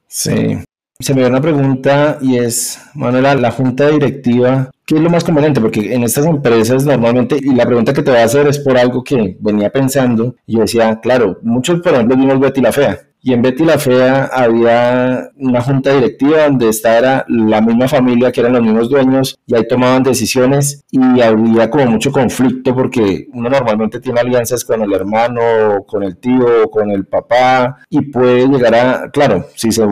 Sí. 0.06 0.58
Se 0.98 1.14
me 1.14 1.20
dio 1.20 1.30
una 1.30 1.40
pregunta 1.40 2.18
y 2.20 2.38
es, 2.38 2.80
Manuela, 2.94 3.34
la 3.34 3.50
junta 3.50 3.88
directiva, 3.88 4.70
¿qué 4.86 4.94
es 4.94 5.00
lo 5.00 5.10
más 5.10 5.24
conveniente? 5.24 5.60
Porque 5.60 5.92
en 5.94 6.04
estas 6.04 6.26
empresas 6.26 6.86
normalmente, 6.86 7.36
y 7.40 7.54
la 7.54 7.66
pregunta 7.66 7.92
que 7.92 8.02
te 8.02 8.10
voy 8.12 8.20
a 8.20 8.24
hacer 8.24 8.46
es 8.46 8.60
por 8.60 8.76
algo 8.76 9.02
que 9.02 9.36
venía 9.40 9.70
pensando, 9.70 10.36
y 10.46 10.54
yo 10.54 10.60
decía, 10.60 11.00
claro, 11.00 11.38
muchos, 11.42 11.80
por 11.80 11.94
ejemplo, 11.94 12.16
vimos 12.16 12.38
Betty 12.38 12.60
la 12.60 12.72
Fea, 12.72 13.00
y 13.22 13.32
en 13.32 13.42
Betty 13.42 13.64
la 13.64 13.78
Fea 13.78 14.28
había 14.32 15.30
una 15.36 15.60
junta 15.60 15.94
directiva 15.94 16.44
donde 16.44 16.68
estaba 16.68 17.24
la 17.28 17.60
misma 17.60 17.86
familia, 17.86 18.32
que 18.32 18.40
eran 18.40 18.54
los 18.54 18.62
mismos 18.62 18.90
dueños, 18.90 19.38
y 19.46 19.54
ahí 19.54 19.66
tomaban 19.68 20.02
decisiones 20.02 20.82
y 20.90 21.20
había 21.20 21.70
como 21.70 21.86
mucho 21.86 22.10
conflicto 22.10 22.74
porque 22.74 23.28
uno 23.32 23.48
normalmente 23.48 24.00
tiene 24.00 24.20
alianzas 24.20 24.64
con 24.64 24.82
el 24.82 24.92
hermano, 24.92 25.84
con 25.86 26.02
el 26.02 26.16
tío, 26.16 26.68
con 26.70 26.90
el 26.90 27.06
papá, 27.06 27.78
y 27.88 28.00
puede 28.02 28.48
llegar 28.48 28.74
a, 28.74 29.10
claro, 29.10 29.46
si 29.54 29.70
se 29.70 29.86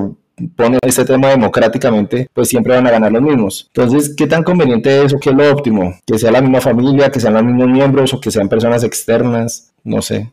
pone 0.56 0.78
este 0.82 1.04
tema 1.04 1.28
democráticamente, 1.28 2.28
pues 2.32 2.48
siempre 2.48 2.74
van 2.74 2.86
a 2.86 2.90
ganar 2.90 3.12
los 3.12 3.22
mismos. 3.22 3.70
Entonces, 3.74 4.14
¿qué 4.16 4.26
tan 4.26 4.42
conveniente 4.42 5.04
es 5.04 5.14
o 5.14 5.20
qué 5.20 5.30
es 5.30 5.36
lo 5.36 5.52
óptimo? 5.52 5.94
Que 6.04 6.18
sea 6.18 6.32
la 6.32 6.40
misma 6.40 6.60
familia, 6.60 7.10
que 7.10 7.20
sean 7.20 7.34
los 7.34 7.44
mismos 7.44 7.68
miembros 7.68 8.12
o 8.12 8.20
que 8.20 8.30
sean 8.30 8.48
personas 8.48 8.82
externas, 8.82 9.72
no 9.84 10.02
sé 10.02 10.32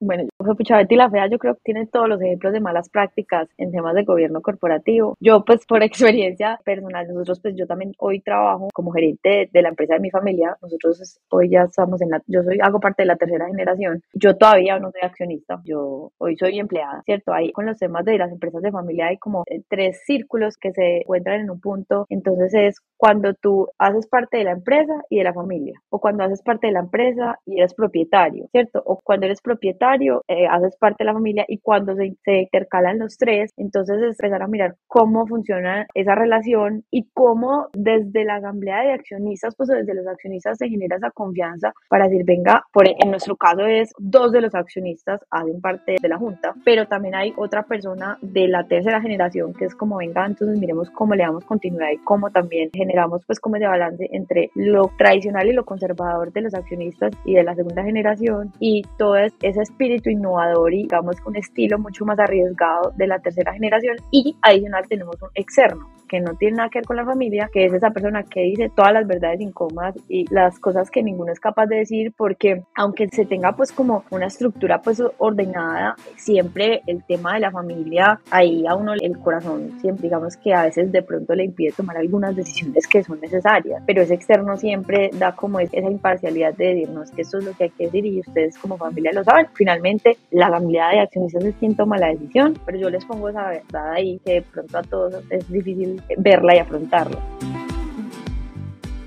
bueno, 0.00 0.24
pucha, 0.56 0.78
Betty 0.78 0.96
la 0.96 1.10
Fea 1.10 1.28
yo 1.28 1.38
creo 1.38 1.54
que 1.54 1.60
tiene 1.64 1.86
todos 1.86 2.08
los 2.08 2.20
ejemplos 2.22 2.52
de 2.52 2.60
malas 2.60 2.88
prácticas 2.88 3.48
en 3.58 3.70
temas 3.70 3.94
de 3.94 4.04
gobierno 4.04 4.40
corporativo. 4.40 5.16
Yo 5.20 5.44
pues 5.44 5.66
por 5.66 5.82
experiencia 5.82 6.58
personal, 6.64 7.06
nosotros 7.08 7.40
pues 7.40 7.54
yo 7.56 7.66
también 7.66 7.92
hoy 7.98 8.20
trabajo 8.20 8.68
como 8.72 8.92
gerente 8.92 9.48
de, 9.52 9.62
la 9.62 9.68
empresa 9.68 9.94
de 9.94 10.00
mi 10.00 10.10
familia. 10.10 10.56
Nosotros 10.62 11.20
hoy 11.28 11.50
ya 11.50 11.62
estamos 11.62 12.00
en 12.00 12.10
la, 12.10 12.22
yo 12.26 12.42
soy, 12.42 12.58
hago 12.62 12.80
parte 12.80 13.02
de 13.02 13.06
la 13.06 13.16
tercera 13.16 13.46
generación. 13.46 14.02
Yo 14.14 14.36
todavía 14.36 14.78
no 14.78 14.90
soy 14.90 15.02
accionista, 15.02 15.60
yo 15.64 16.12
hoy 16.18 16.36
soy 16.36 16.58
empleada, 16.58 17.02
¿cierto? 17.04 17.32
Ahí 17.32 17.52
con 17.52 17.66
los 17.66 17.78
temas 17.78 18.04
de 18.04 18.18
las 18.18 18.32
empresas 18.32 18.62
de 18.62 18.72
familia 18.72 19.08
hay 19.08 19.18
como 19.18 19.44
eh, 19.46 19.62
tres 19.68 20.00
círculos 20.06 20.56
que 20.56 20.72
se 20.72 20.98
encuentran 21.02 21.40
en 21.40 21.50
un 21.50 21.60
punto. 21.60 22.06
Entonces 22.08 22.54
es 22.54 22.80
cuando 22.96 23.34
tú 23.34 23.68
haces 23.78 24.06
parte 24.06 24.38
de 24.38 24.44
la 24.44 24.52
empresa 24.52 24.94
y 25.08 25.18
de 25.18 25.24
la 25.24 25.32
familia, 25.32 25.80
o 25.90 26.00
cuando 26.00 26.24
haces 26.24 26.42
parte 26.42 26.66
de 26.66 26.72
la 26.72 26.80
empresa 26.80 27.38
y 27.46 27.58
eres 27.58 27.74
propietario, 27.74 28.46
¿cierto? 28.52 28.82
O 28.84 29.00
cuando 29.02 29.26
eres 29.26 29.40
propietario, 29.40 29.89
eh, 30.28 30.46
haces 30.48 30.76
parte 30.76 31.04
de 31.04 31.06
la 31.06 31.14
familia 31.14 31.44
y 31.48 31.58
cuando 31.58 31.94
se, 31.94 32.14
se, 32.24 32.40
intercalan 32.40 32.98
los 32.98 33.16
tres, 33.16 33.52
entonces 33.56 33.96
es 34.02 34.20
empezar 34.20 34.42
a 34.42 34.46
mirar 34.46 34.76
cómo 34.86 35.26
funciona 35.26 35.86
esa 35.94 36.14
relación 36.14 36.84
y 36.90 37.08
cómo 37.12 37.68
desde 37.72 38.24
la 38.24 38.36
asamblea 38.36 38.82
de 38.82 38.92
accionistas, 38.92 39.54
pues 39.56 39.68
desde 39.68 39.94
los 39.94 40.06
accionistas 40.06 40.58
se 40.58 40.68
genera 40.68 40.96
esa 40.96 41.10
confianza 41.10 41.72
para 41.88 42.08
decir, 42.08 42.24
venga, 42.24 42.64
por, 42.72 42.86
e, 42.86 42.94
en 42.98 43.10
nuestro 43.10 43.36
caso 43.36 43.66
es 43.66 43.92
dos 43.98 44.32
de 44.32 44.40
los 44.40 44.54
accionistas 44.54 45.20
hacen 45.30 45.60
parte 45.60 45.96
de 46.00 46.08
la 46.08 46.18
junta, 46.18 46.54
pero 46.64 46.86
también 46.86 47.14
hay 47.14 47.32
otra 47.36 47.62
persona 47.62 48.18
de 48.22 48.48
la 48.48 48.64
tercera 48.66 49.00
generación 49.00 49.54
que 49.54 49.64
es 49.64 49.74
como, 49.74 49.98
venga, 49.98 50.26
entonces 50.26 50.58
miremos 50.58 50.90
cómo 50.90 51.14
le 51.14 51.24
damos 51.24 51.44
continuidad 51.44 51.90
y 51.92 51.98
cómo 51.98 52.30
también 52.30 52.70
generamos 52.72 53.24
pues 53.26 53.40
como 53.40 53.56
ese 53.56 53.66
balance 53.66 54.08
entre 54.12 54.50
lo 54.54 54.90
tradicional 54.98 55.48
y 55.48 55.52
lo 55.52 55.64
conservador 55.64 56.32
de 56.32 56.42
los 56.42 56.54
accionistas 56.54 57.12
y 57.24 57.34
de 57.34 57.42
la 57.42 57.54
segunda 57.54 57.82
generación 57.82 58.52
y 58.58 58.82
todo 58.98 59.16
ese 59.16 59.60
espíritu 59.80 60.10
innovador 60.10 60.74
y 60.74 60.82
digamos 60.82 61.16
un 61.24 61.36
estilo 61.36 61.78
mucho 61.78 62.04
más 62.04 62.18
arriesgado 62.18 62.92
de 62.96 63.06
la 63.06 63.18
tercera 63.18 63.54
generación 63.54 63.96
y 64.10 64.36
adicional 64.42 64.84
tenemos 64.88 65.16
un 65.22 65.30
externo 65.34 65.88
que 66.10 66.20
no 66.20 66.34
tiene 66.34 66.56
nada 66.56 66.68
que 66.70 66.80
ver 66.80 66.86
con 66.86 66.96
la 66.96 67.04
familia, 67.04 67.48
que 67.52 67.66
es 67.66 67.72
esa 67.72 67.90
persona 67.90 68.24
que 68.24 68.40
dice 68.42 68.70
todas 68.74 68.92
las 68.92 69.06
verdades 69.06 69.40
incómodas 69.40 69.94
y 70.08 70.26
las 70.34 70.58
cosas 70.58 70.90
que 70.90 71.04
ninguno 71.04 71.30
es 71.30 71.38
capaz 71.38 71.66
de 71.66 71.76
decir, 71.76 72.12
porque 72.16 72.64
aunque 72.74 73.08
se 73.08 73.24
tenga 73.24 73.52
pues 73.52 73.70
como 73.70 74.02
una 74.10 74.26
estructura 74.26 74.82
pues 74.82 75.00
ordenada, 75.18 75.94
siempre 76.16 76.82
el 76.88 77.04
tema 77.04 77.34
de 77.34 77.40
la 77.40 77.52
familia, 77.52 78.20
ahí 78.30 78.66
a 78.66 78.74
uno 78.74 78.94
el 78.94 79.18
corazón 79.20 79.78
siempre 79.80 80.08
digamos 80.08 80.36
que 80.36 80.52
a 80.52 80.64
veces 80.64 80.90
de 80.90 81.02
pronto 81.02 81.32
le 81.34 81.44
impide 81.44 81.70
tomar 81.70 81.96
algunas 81.96 82.34
decisiones 82.34 82.88
que 82.88 83.04
son 83.04 83.20
necesarias, 83.20 83.80
pero 83.86 84.02
ese 84.02 84.14
externo 84.14 84.56
siempre 84.56 85.10
da 85.12 85.36
como 85.36 85.60
esa 85.60 85.78
imparcialidad 85.78 86.54
de 86.54 86.74
decirnos 86.74 87.12
que 87.12 87.22
esto 87.22 87.38
es 87.38 87.44
lo 87.44 87.52
que 87.52 87.64
hay 87.64 87.70
que 87.70 87.84
decir 87.84 88.04
y 88.04 88.18
ustedes 88.18 88.58
como 88.58 88.76
familia 88.76 89.12
lo 89.12 89.22
saben. 89.22 89.46
Finalmente, 89.54 90.16
la 90.32 90.50
familia 90.50 90.88
de 90.88 91.00
accionistas 91.00 91.44
es 91.44 91.54
quien 91.54 91.76
toma 91.76 91.98
la 91.98 92.08
decisión, 92.08 92.58
pero 92.66 92.78
yo 92.78 92.90
les 92.90 93.04
pongo 93.04 93.28
esa 93.28 93.48
verdad 93.48 93.92
ahí 93.92 94.20
que 94.24 94.34
de 94.34 94.42
pronto 94.42 94.78
a 94.78 94.82
todos 94.82 95.14
es 95.30 95.48
difícil 95.48 95.99
verla 96.18 96.56
y 96.56 96.58
afrontarla. 96.58 97.18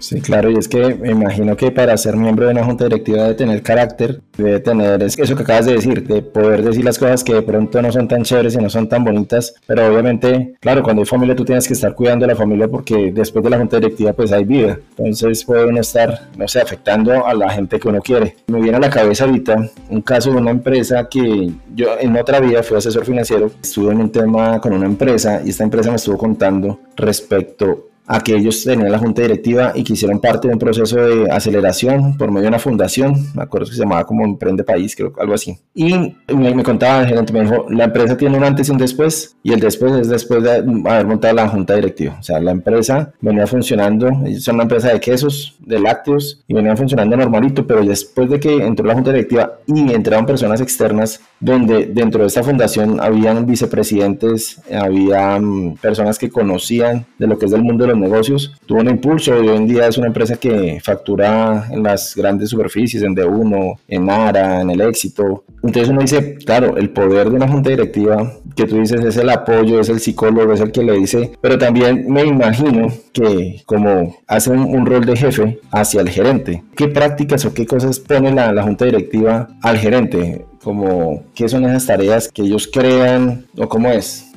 Sí, 0.03 0.19
claro, 0.19 0.51
y 0.51 0.57
es 0.57 0.67
que 0.67 0.95
me 0.95 1.11
imagino 1.11 1.55
que 1.55 1.71
para 1.71 1.95
ser 1.95 2.17
miembro 2.17 2.45
de 2.45 2.51
una 2.51 2.65
junta 2.65 2.83
directiva 2.83 3.23
debe 3.23 3.35
tener 3.35 3.61
carácter, 3.61 4.19
debe 4.37 4.59
tener 4.59 5.01
es 5.01 5.17
eso 5.17 5.33
que 5.33 5.43
acabas 5.43 5.65
de 5.65 5.75
decir, 5.75 6.05
de 6.05 6.21
poder 6.21 6.61
decir 6.61 6.83
las 6.83 6.99
cosas 6.99 7.23
que 7.23 7.33
de 7.33 7.41
pronto 7.41 7.81
no 7.81 7.89
son 7.89 8.09
tan 8.09 8.23
chéveres 8.23 8.53
y 8.53 8.57
no 8.57 8.69
son 8.69 8.89
tan 8.89 9.05
bonitas, 9.05 9.55
pero 9.65 9.87
obviamente, 9.87 10.55
claro, 10.59 10.83
cuando 10.83 11.03
hay 11.03 11.05
familia 11.05 11.37
tú 11.37 11.45
tienes 11.45 11.65
que 11.65 11.73
estar 11.73 11.95
cuidando 11.95 12.25
a 12.25 12.27
la 12.27 12.35
familia 12.35 12.67
porque 12.67 13.13
después 13.13 13.45
de 13.45 13.49
la 13.51 13.57
junta 13.57 13.77
directiva 13.79 14.11
pues 14.11 14.33
hay 14.33 14.43
vida, 14.43 14.77
entonces 14.97 15.45
puede 15.45 15.67
uno 15.67 15.79
estar, 15.79 16.27
no 16.37 16.49
sé, 16.49 16.59
afectando 16.59 17.25
a 17.25 17.33
la 17.33 17.49
gente 17.51 17.79
que 17.79 17.87
uno 17.87 18.01
quiere. 18.01 18.35
Me 18.47 18.59
viene 18.59 18.75
a 18.75 18.81
la 18.81 18.89
cabeza 18.89 19.23
ahorita 19.23 19.69
un 19.89 20.01
caso 20.01 20.31
de 20.31 20.35
una 20.35 20.51
empresa 20.51 21.07
que 21.07 21.49
yo 21.73 21.97
en 21.97 22.17
otra 22.17 22.41
vida 22.41 22.61
fui 22.61 22.75
asesor 22.75 23.05
financiero, 23.05 23.51
estuve 23.61 23.93
en 23.93 24.01
un 24.01 24.11
tema 24.11 24.59
con 24.59 24.73
una 24.73 24.85
empresa 24.85 25.41
y 25.45 25.51
esta 25.51 25.63
empresa 25.63 25.91
me 25.91 25.95
estuvo 25.95 26.17
contando 26.17 26.81
respecto 26.97 27.92
a 28.05 28.19
que 28.21 28.35
ellos 28.35 28.63
tenían 28.63 28.91
la 28.91 28.99
junta 28.99 29.21
directiva 29.21 29.71
y 29.75 29.83
que 29.83 29.93
hicieron 29.93 30.19
parte 30.19 30.47
de 30.47 30.53
un 30.53 30.59
proceso 30.59 30.97
de 30.97 31.29
aceleración 31.31 32.17
por 32.17 32.29
medio 32.29 32.43
de 32.43 32.47
una 32.49 32.59
fundación, 32.59 33.15
me 33.33 33.43
acuerdo 33.43 33.67
que 33.67 33.75
se 33.75 33.81
llamaba 33.81 34.05
como 34.05 34.25
Emprende 34.25 34.63
País, 34.63 34.95
creo, 34.95 35.13
algo 35.17 35.33
así. 35.33 35.57
Y 35.73 36.15
me, 36.33 36.63
contaba 36.63 37.01
el 37.01 37.07
gerente, 37.07 37.33
me 37.33 37.41
dijo, 37.41 37.65
la 37.69 37.85
empresa 37.85 38.17
tiene 38.17 38.37
un 38.37 38.43
antes 38.43 38.67
y 38.67 38.71
un 38.71 38.77
después, 38.77 39.35
y 39.41 39.53
el 39.53 39.59
después 39.59 39.93
es 39.93 40.09
después 40.09 40.43
de 40.43 40.51
haber 40.51 41.05
montado 41.05 41.33
la 41.33 41.47
junta 41.47 41.75
directiva. 41.75 42.17
O 42.19 42.23
sea, 42.23 42.39
la 42.39 42.51
empresa 42.51 43.13
venía 43.21 43.47
funcionando, 43.47 44.09
son 44.39 44.55
una 44.55 44.63
empresa 44.63 44.89
de 44.91 44.99
quesos, 44.99 45.55
de 45.59 45.79
lácteos, 45.79 46.43
y 46.47 46.53
venía 46.53 46.75
funcionando 46.75 47.15
normalito, 47.15 47.65
pero 47.65 47.83
después 47.83 48.29
de 48.29 48.39
que 48.39 48.53
entró 48.53 48.85
la 48.85 48.95
junta 48.95 49.11
directiva 49.11 49.59
y 49.65 49.93
entraron 49.93 50.25
personas 50.25 50.59
externas, 50.61 51.21
donde 51.43 51.87
dentro 51.87 52.21
de 52.21 52.27
esta 52.27 52.41
fundación 52.41 53.01
habían 53.01 53.45
vicepresidentes, 53.45 54.61
había 54.71 55.41
personas 55.81 56.17
que 56.17 56.29
conocían 56.29 57.05
de 57.19 57.27
lo 57.27 57.37
que 57.37 57.45
es 57.45 57.51
del 57.51 57.63
mundo 57.63 57.85
de 57.85 57.95
negocios, 57.95 58.53
tuvo 58.65 58.79
un 58.79 58.89
impulso 58.89 59.43
y 59.43 59.49
hoy 59.49 59.57
en 59.57 59.67
día 59.67 59.87
es 59.87 59.97
una 59.97 60.07
empresa 60.07 60.37
que 60.37 60.79
factura 60.81 61.67
en 61.69 61.83
las 61.83 62.15
grandes 62.15 62.49
superficies, 62.49 63.03
en 63.03 63.13
D1, 63.13 63.77
en 63.89 64.09
ARA, 64.09 64.61
en 64.61 64.69
el 64.69 64.79
éxito. 64.81 65.43
Entonces 65.61 65.89
uno 65.89 66.01
dice, 66.01 66.37
claro, 66.45 66.77
el 66.77 66.91
poder 66.91 67.29
de 67.29 67.35
una 67.35 67.47
junta 67.49 67.69
directiva, 67.71 68.31
que 68.55 68.65
tú 68.65 68.79
dices 68.79 69.03
es 69.03 69.17
el 69.17 69.29
apoyo, 69.29 69.81
es 69.81 69.89
el 69.89 69.99
psicólogo, 69.99 70.53
es 70.53 70.61
el 70.61 70.71
que 70.71 70.83
le 70.83 70.93
dice, 70.93 71.33
pero 71.41 71.57
también 71.57 72.05
me 72.07 72.23
imagino 72.23 72.87
que 73.11 73.61
como 73.65 74.15
hace 74.27 74.51
un, 74.51 74.85
rol 74.85 75.05
de 75.05 75.15
jefe 75.17 75.59
hacia 75.71 76.01
el 76.01 76.09
gerente, 76.09 76.63
¿qué 76.75 76.87
prácticas 76.87 77.45
o 77.45 77.53
qué 77.53 77.65
cosas 77.65 77.99
pone 77.99 78.31
la, 78.31 78.53
la 78.53 78.63
junta 78.63 78.85
directiva 78.85 79.49
al 79.61 79.77
gerente? 79.77 80.45
Como, 80.63 81.23
¿qué 81.35 81.49
son 81.49 81.65
esas 81.65 81.85
tareas 81.85 82.29
que 82.29 82.43
ellos 82.43 82.69
crean 82.71 83.45
o 83.57 83.67
cómo 83.67 83.89
es? 83.89 84.32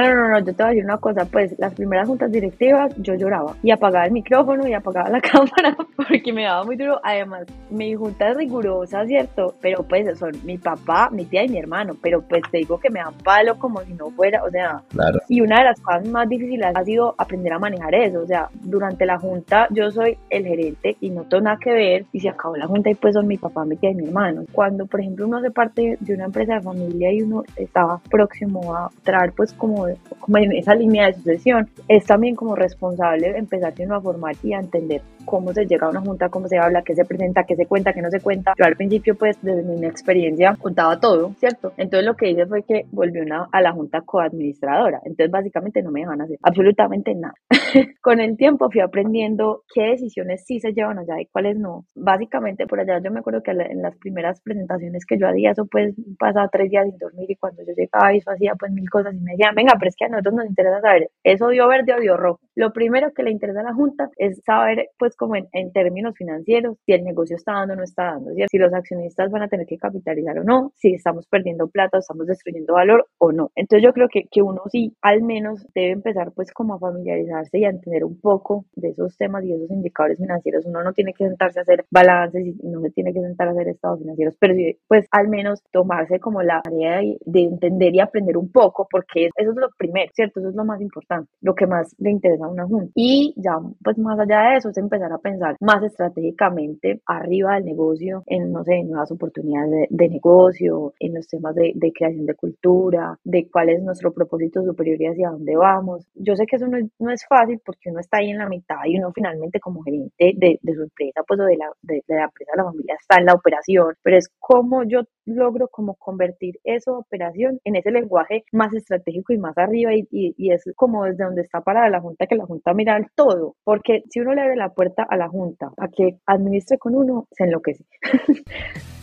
Ah, 0.00 0.08
no, 0.08 0.14
no, 0.14 0.28
no, 0.30 0.38
yo 0.38 0.46
te 0.46 0.52
voy 0.52 0.64
a 0.64 0.68
decir 0.68 0.84
una 0.84 0.96
cosa, 0.96 1.26
pues 1.26 1.54
las 1.58 1.74
primeras 1.74 2.08
juntas 2.08 2.32
directivas 2.32 2.94
yo 2.96 3.14
lloraba 3.16 3.54
y 3.62 3.70
apagaba 3.70 4.06
el 4.06 4.12
micrófono 4.12 4.66
y 4.66 4.72
apagaba 4.72 5.10
la 5.10 5.20
cámara 5.20 5.76
porque 5.94 6.32
me 6.32 6.44
daba 6.44 6.64
muy 6.64 6.76
duro. 6.76 6.98
Además, 7.02 7.46
mi 7.68 7.94
junta 7.94 8.30
es 8.30 8.36
rigurosa, 8.38 9.04
¿cierto? 9.04 9.54
Pero 9.60 9.82
pues 9.82 10.18
son 10.18 10.32
mi 10.44 10.56
papá, 10.56 11.10
mi 11.12 11.26
tía 11.26 11.44
y 11.44 11.50
mi 11.50 11.58
hermano, 11.58 11.94
pero 12.00 12.22
pues 12.22 12.40
te 12.50 12.58
digo 12.58 12.80
que 12.80 12.88
me 12.88 13.00
dan 13.00 13.12
palo 13.22 13.58
como 13.58 13.82
si 13.82 13.92
no 13.92 14.10
fuera, 14.10 14.42
o 14.42 14.50
sea, 14.50 14.82
claro. 14.88 15.20
y 15.28 15.42
una 15.42 15.58
de 15.58 15.64
las 15.64 15.80
cosas 15.82 16.08
más 16.08 16.26
difíciles 16.26 16.72
ha 16.74 16.82
sido 16.82 17.14
aprender 17.18 17.52
a 17.52 17.58
manejar 17.58 17.94
eso, 17.94 18.20
o 18.22 18.26
sea, 18.26 18.48
durante 18.54 19.04
la 19.04 19.18
junta 19.18 19.66
yo 19.68 19.90
soy 19.90 20.16
el 20.30 20.46
gerente 20.46 20.96
y 21.00 21.10
no 21.10 21.24
tengo 21.24 21.42
nada 21.42 21.58
que 21.60 21.72
ver 21.72 22.06
y 22.12 22.20
se 22.20 22.30
acabó 22.30 22.56
la 22.56 22.66
junta 22.66 22.88
y 22.88 22.94
pues 22.94 23.12
son 23.12 23.26
mi 23.26 23.36
papá, 23.36 23.66
mi 23.66 23.76
tía 23.76 23.90
y 23.90 23.96
mi 23.96 24.06
hermano. 24.06 24.44
Cuando, 24.50 24.86
por 24.86 25.00
ejemplo, 25.00 25.26
uno 25.26 25.36
hace 25.36 25.50
parte 25.50 25.98
de 26.00 26.14
una 26.14 26.24
empresa 26.24 26.54
de 26.54 26.62
familia 26.62 27.12
y 27.12 27.20
uno 27.20 27.44
estaba 27.56 28.00
próximo 28.10 28.74
a 28.74 28.90
traer 29.02 29.32
pues 29.36 29.52
como 29.52 29.89
como, 30.18 30.38
en 30.38 30.52
esa 30.52 30.74
línea 30.74 31.06
de 31.06 31.14
sucesión, 31.14 31.68
es 31.88 32.04
también 32.04 32.34
como 32.34 32.56
responsable 32.56 33.36
empezar 33.36 33.74
a 33.90 34.00
formar 34.00 34.36
y 34.42 34.52
a 34.52 34.60
entender 34.60 35.02
cómo 35.30 35.52
se 35.52 35.64
llega 35.64 35.86
a 35.86 35.90
una 35.90 36.00
junta, 36.00 36.28
cómo 36.28 36.48
se 36.48 36.58
habla, 36.58 36.82
qué 36.82 36.92
se 36.96 37.04
presenta, 37.04 37.44
qué 37.44 37.54
se 37.54 37.66
cuenta, 37.66 37.92
qué 37.92 38.02
no 38.02 38.10
se 38.10 38.18
cuenta. 38.18 38.52
Yo 38.58 38.64
al 38.64 38.74
principio, 38.74 39.14
pues, 39.14 39.38
desde 39.40 39.62
mi 39.62 39.86
experiencia, 39.86 40.56
contaba 40.60 40.98
todo, 40.98 41.32
¿cierto? 41.38 41.72
Entonces 41.76 42.04
lo 42.04 42.16
que 42.16 42.30
hice 42.30 42.46
fue 42.46 42.64
que 42.64 42.86
volví 42.90 43.20
una, 43.20 43.48
a 43.52 43.60
la 43.60 43.70
junta 43.70 44.00
coadministradora. 44.00 45.00
Entonces, 45.04 45.30
básicamente 45.30 45.82
no 45.82 45.92
me 45.92 46.00
dejan 46.00 46.20
hacer 46.20 46.36
absolutamente 46.42 47.14
nada. 47.14 47.34
Con 48.02 48.18
el 48.18 48.36
tiempo 48.36 48.70
fui 48.72 48.80
aprendiendo 48.80 49.62
qué 49.72 49.90
decisiones 49.90 50.42
sí 50.44 50.58
se 50.58 50.72
llevan 50.72 50.98
allá 50.98 51.20
y 51.20 51.26
cuáles 51.26 51.56
no. 51.56 51.84
Básicamente, 51.94 52.66
por 52.66 52.80
allá 52.80 53.00
yo 53.00 53.12
me 53.12 53.20
acuerdo 53.20 53.40
que 53.40 53.52
en 53.52 53.82
las 53.82 53.96
primeras 53.98 54.40
presentaciones 54.40 55.06
que 55.06 55.16
yo 55.16 55.28
hacía, 55.28 55.52
eso 55.52 55.66
pues 55.70 55.94
pasaba 56.18 56.48
tres 56.48 56.70
días 56.70 56.86
sin 56.86 56.98
dormir 56.98 57.30
y 57.30 57.36
cuando 57.36 57.62
yo 57.62 57.72
llegaba 57.76 58.12
y 58.12 58.18
eso 58.18 58.32
hacía 58.32 58.54
pues 58.58 58.72
mil 58.72 58.90
cosas 58.90 59.14
y 59.14 59.20
me 59.20 59.32
decían, 59.32 59.54
venga, 59.54 59.74
pero 59.78 59.90
es 59.90 59.96
que 59.96 60.06
a 60.06 60.08
nosotros 60.08 60.34
nos 60.34 60.46
interesa 60.46 60.80
saber, 60.80 61.08
¿es 61.22 61.40
odio 61.40 61.68
verde 61.68 61.92
o 61.94 61.98
odio 61.98 62.16
rojo? 62.16 62.40
Lo 62.56 62.72
primero 62.72 63.12
que 63.14 63.22
le 63.22 63.30
interesa 63.30 63.60
a 63.60 63.64
la 63.64 63.74
Junta 63.74 64.10
es 64.16 64.42
saber, 64.44 64.88
pues, 64.98 65.16
como 65.20 65.36
en, 65.36 65.46
en, 65.52 65.70
términos 65.70 66.14
financieros, 66.16 66.78
si 66.86 66.92
el 66.92 67.04
negocio 67.04 67.36
está 67.36 67.52
dando 67.52 67.74
o 67.74 67.76
no 67.76 67.82
está 67.84 68.04
dando, 68.04 68.30
si 68.50 68.56
los 68.56 68.72
accionistas 68.72 69.30
van 69.30 69.42
a 69.42 69.48
tener 69.48 69.66
que 69.66 69.76
capitalizar 69.76 70.38
o 70.38 70.44
no, 70.44 70.72
si 70.76 70.94
estamos 70.94 71.26
perdiendo 71.26 71.68
plata 71.68 71.98
o 71.98 72.00
estamos 72.00 72.26
destruyendo 72.26 72.72
valor 72.72 73.06
o 73.18 73.30
no. 73.30 73.50
Entonces 73.54 73.84
yo 73.84 73.92
creo 73.92 74.08
que, 74.08 74.24
que 74.30 74.40
uno 74.40 74.62
sí 74.72 74.96
al 75.02 75.22
menos 75.22 75.66
debe 75.74 75.90
empezar 75.90 76.32
pues 76.32 76.50
como 76.54 76.74
a 76.74 76.78
familiarizarse 76.78 77.58
y 77.58 77.66
a 77.66 77.68
entender 77.68 78.02
un 78.02 78.18
poco 78.18 78.64
de 78.74 78.88
esos 78.88 79.14
temas 79.18 79.44
y 79.44 79.52
esos 79.52 79.70
indicadores 79.70 80.16
financieros. 80.16 80.64
Uno 80.64 80.82
no 80.82 80.94
tiene 80.94 81.12
que 81.12 81.28
sentarse 81.28 81.58
a 81.58 81.62
hacer 81.62 81.84
balances 81.90 82.46
y 82.46 82.68
no 82.68 82.80
se 82.80 82.90
tiene 82.90 83.12
que 83.12 83.20
sentar 83.20 83.48
a 83.48 83.50
hacer 83.50 83.68
estados 83.68 84.00
financieros, 84.00 84.36
pero 84.40 84.54
sí, 84.54 84.78
pues 84.88 85.06
al 85.10 85.28
menos 85.28 85.62
tomarse 85.70 86.18
como 86.18 86.40
la 86.42 86.62
tarea 86.62 87.00
de, 87.00 87.18
de 87.26 87.42
entender 87.42 87.94
y 87.94 88.00
aprender 88.00 88.38
un 88.38 88.50
poco, 88.50 88.88
porque 88.90 89.28
eso 89.36 89.50
es 89.50 89.56
lo 89.56 89.68
primero, 89.76 90.10
¿cierto? 90.14 90.40
Eso 90.40 90.48
es 90.48 90.54
lo 90.54 90.64
más 90.64 90.80
importante, 90.80 91.30
lo 91.42 91.54
que 91.54 91.66
más 91.66 91.94
le 91.98 92.10
interesa 92.10 92.46
a 92.46 92.48
una 92.48 92.64
junta. 92.64 92.90
Y 92.94 93.34
ya, 93.36 93.58
pues 93.84 93.98
más 93.98 94.18
allá 94.18 94.50
de 94.50 94.56
eso, 94.56 94.70
es 94.70 94.78
empezar 94.78 94.99
a 95.04 95.18
pensar 95.18 95.56
más 95.60 95.82
estratégicamente 95.82 97.00
arriba 97.06 97.54
del 97.54 97.64
negocio, 97.64 98.22
en, 98.26 98.52
no 98.52 98.64
sé, 98.64 98.82
nuevas 98.82 99.10
oportunidades 99.10 99.88
de, 99.90 100.08
negocio, 100.08 100.94
en 100.98 101.14
los 101.14 101.26
temas 101.28 101.54
de, 101.54 101.72
de, 101.74 101.92
creación 101.92 102.26
de 102.26 102.34
cultura, 102.34 103.18
de 103.24 103.48
cuál 103.50 103.70
es 103.70 103.82
nuestro 103.82 104.12
propósito 104.12 104.62
superior 104.62 105.00
y 105.00 105.06
hacia 105.06 105.30
dónde 105.30 105.56
vamos. 105.56 106.06
Yo 106.14 106.36
sé 106.36 106.46
que 106.46 106.56
eso 106.56 106.66
no 106.66 106.76
es, 106.78 106.86
no 106.98 107.10
es 107.10 107.24
fácil 107.26 107.60
porque 107.64 107.90
uno 107.90 108.00
está 108.00 108.18
ahí 108.18 108.30
en 108.30 108.38
la 108.38 108.48
mitad 108.48 108.76
y 108.86 108.98
uno 108.98 109.12
finalmente 109.12 109.60
como 109.60 109.82
gerente 109.82 110.32
de, 110.36 110.58
de 110.62 110.74
su 110.74 110.82
empresa, 110.82 111.22
pues 111.26 111.40
o 111.40 111.44
de 111.44 111.56
la, 111.56 111.70
de, 111.82 112.02
la 112.08 112.24
empresa 112.24 112.52
de 112.52 112.62
la 112.62 112.64
familia 112.64 112.96
está 113.00 113.18
en 113.18 113.26
la 113.26 113.34
operación, 113.34 113.94
pero 114.02 114.16
es 114.16 114.28
como 114.38 114.84
yo 114.84 115.02
logro 115.24 115.68
como 115.68 115.94
convertir 115.94 116.58
esa 116.64 116.92
operación 116.92 117.60
en 117.64 117.76
ese 117.76 117.90
lenguaje 117.90 118.44
más 118.52 118.72
estratégico 118.74 119.32
y 119.32 119.38
más 119.38 119.56
arriba 119.56 119.94
y, 119.94 120.06
y, 120.10 120.52
es 120.52 120.64
como 120.76 121.04
desde 121.04 121.24
donde 121.24 121.42
está 121.42 121.60
parada 121.60 121.88
la 121.88 122.00
Junta, 122.00 122.26
que 122.26 122.36
la 122.36 122.46
Junta 122.46 122.74
mira 122.74 122.96
el 122.96 123.06
todo, 123.14 123.54
porque 123.64 124.02
si 124.10 124.20
uno 124.20 124.34
le 124.34 124.42
abre 124.42 124.56
la 124.56 124.70
puerta 124.70 124.89
a 124.98 125.16
la 125.16 125.28
Junta 125.28 125.72
a 125.76 125.88
que 125.88 126.18
administre 126.26 126.78
con 126.78 126.94
uno, 126.94 127.26
se 127.30 127.44
enloquece. 127.44 127.84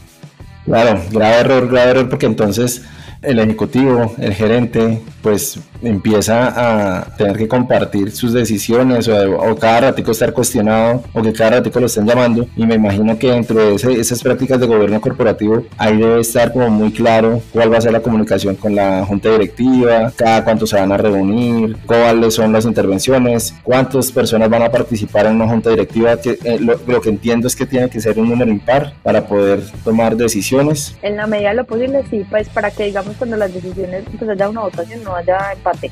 Claro, 0.67 1.01
grave 1.11 1.35
error, 1.39 1.69
grave 1.69 1.91
error, 1.91 2.09
porque 2.09 2.25
entonces 2.25 2.81
el 3.21 3.39
ejecutivo, 3.39 4.13
el 4.19 4.33
gerente, 4.33 5.01
pues 5.21 5.59
empieza 5.81 6.53
a 6.55 7.15
tener 7.17 7.37
que 7.37 7.47
compartir 7.47 8.11
sus 8.11 8.33
decisiones 8.33 9.07
o, 9.07 9.55
cada 9.57 9.81
ratico 9.81 10.11
estar 10.11 10.33
cuestionado 10.33 11.03
o 11.13 11.21
que 11.21 11.33
cada 11.33 11.51
ratico 11.51 11.79
lo 11.79 11.85
estén 11.85 12.05
llamando 12.05 12.47
y 12.55 12.65
me 12.65 12.75
imagino 12.75 13.17
que 13.17 13.31
dentro 13.31 13.55
de 13.55 13.75
esas 13.99 14.21
prácticas 14.21 14.59
de 14.59 14.67
gobierno 14.67 14.99
corporativo 15.01 15.65
ahí 15.77 15.97
debe 15.97 16.21
estar 16.21 16.51
como 16.51 16.69
muy 16.69 16.91
claro 16.91 17.41
cuál 17.51 17.71
va 17.71 17.77
a 17.77 17.81
ser 17.81 17.91
la 17.91 18.01
comunicación 18.01 18.55
con 18.55 18.75
la 18.75 19.05
junta 19.05 19.29
directiva, 19.29 20.11
cada 20.15 20.43
cuánto 20.43 20.65
se 20.65 20.77
van 20.77 20.91
a 20.91 20.97
reunir, 20.97 21.77
cuáles 21.85 22.35
son 22.35 22.51
las 22.53 22.65
intervenciones, 22.65 23.53
cuántas 23.63 24.11
personas 24.11 24.49
van 24.49 24.63
a 24.63 24.71
participar 24.71 25.25
en 25.25 25.35
una 25.35 25.47
junta 25.47 25.69
directiva, 25.69 26.17
que 26.17 26.39
eh, 26.43 26.59
lo, 26.59 27.01
que 27.01 27.09
entiendo 27.09 27.47
es 27.47 27.55
que 27.55 27.65
tiene 27.65 27.89
que 27.89 27.99
ser 27.99 28.17
un 28.19 28.29
número 28.29 28.49
impar 28.49 28.93
para 29.03 29.25
poder 29.25 29.61
tomar 29.83 30.15
decisiones. 30.15 30.56
En 31.01 31.17
la 31.17 31.27
medida 31.27 31.49
de 31.49 31.55
lo 31.55 31.65
posible 31.65 32.03
sí, 32.09 32.25
pues 32.29 32.49
para 32.49 32.71
que 32.71 32.85
digamos 32.85 33.15
cuando 33.17 33.37
las 33.37 33.53
decisiones 33.53 34.03
pues 34.17 34.29
haya 34.29 34.49
una 34.49 34.61
votación 34.61 35.03
no 35.03 35.15
haya 35.15 35.53
empate. 35.53 35.91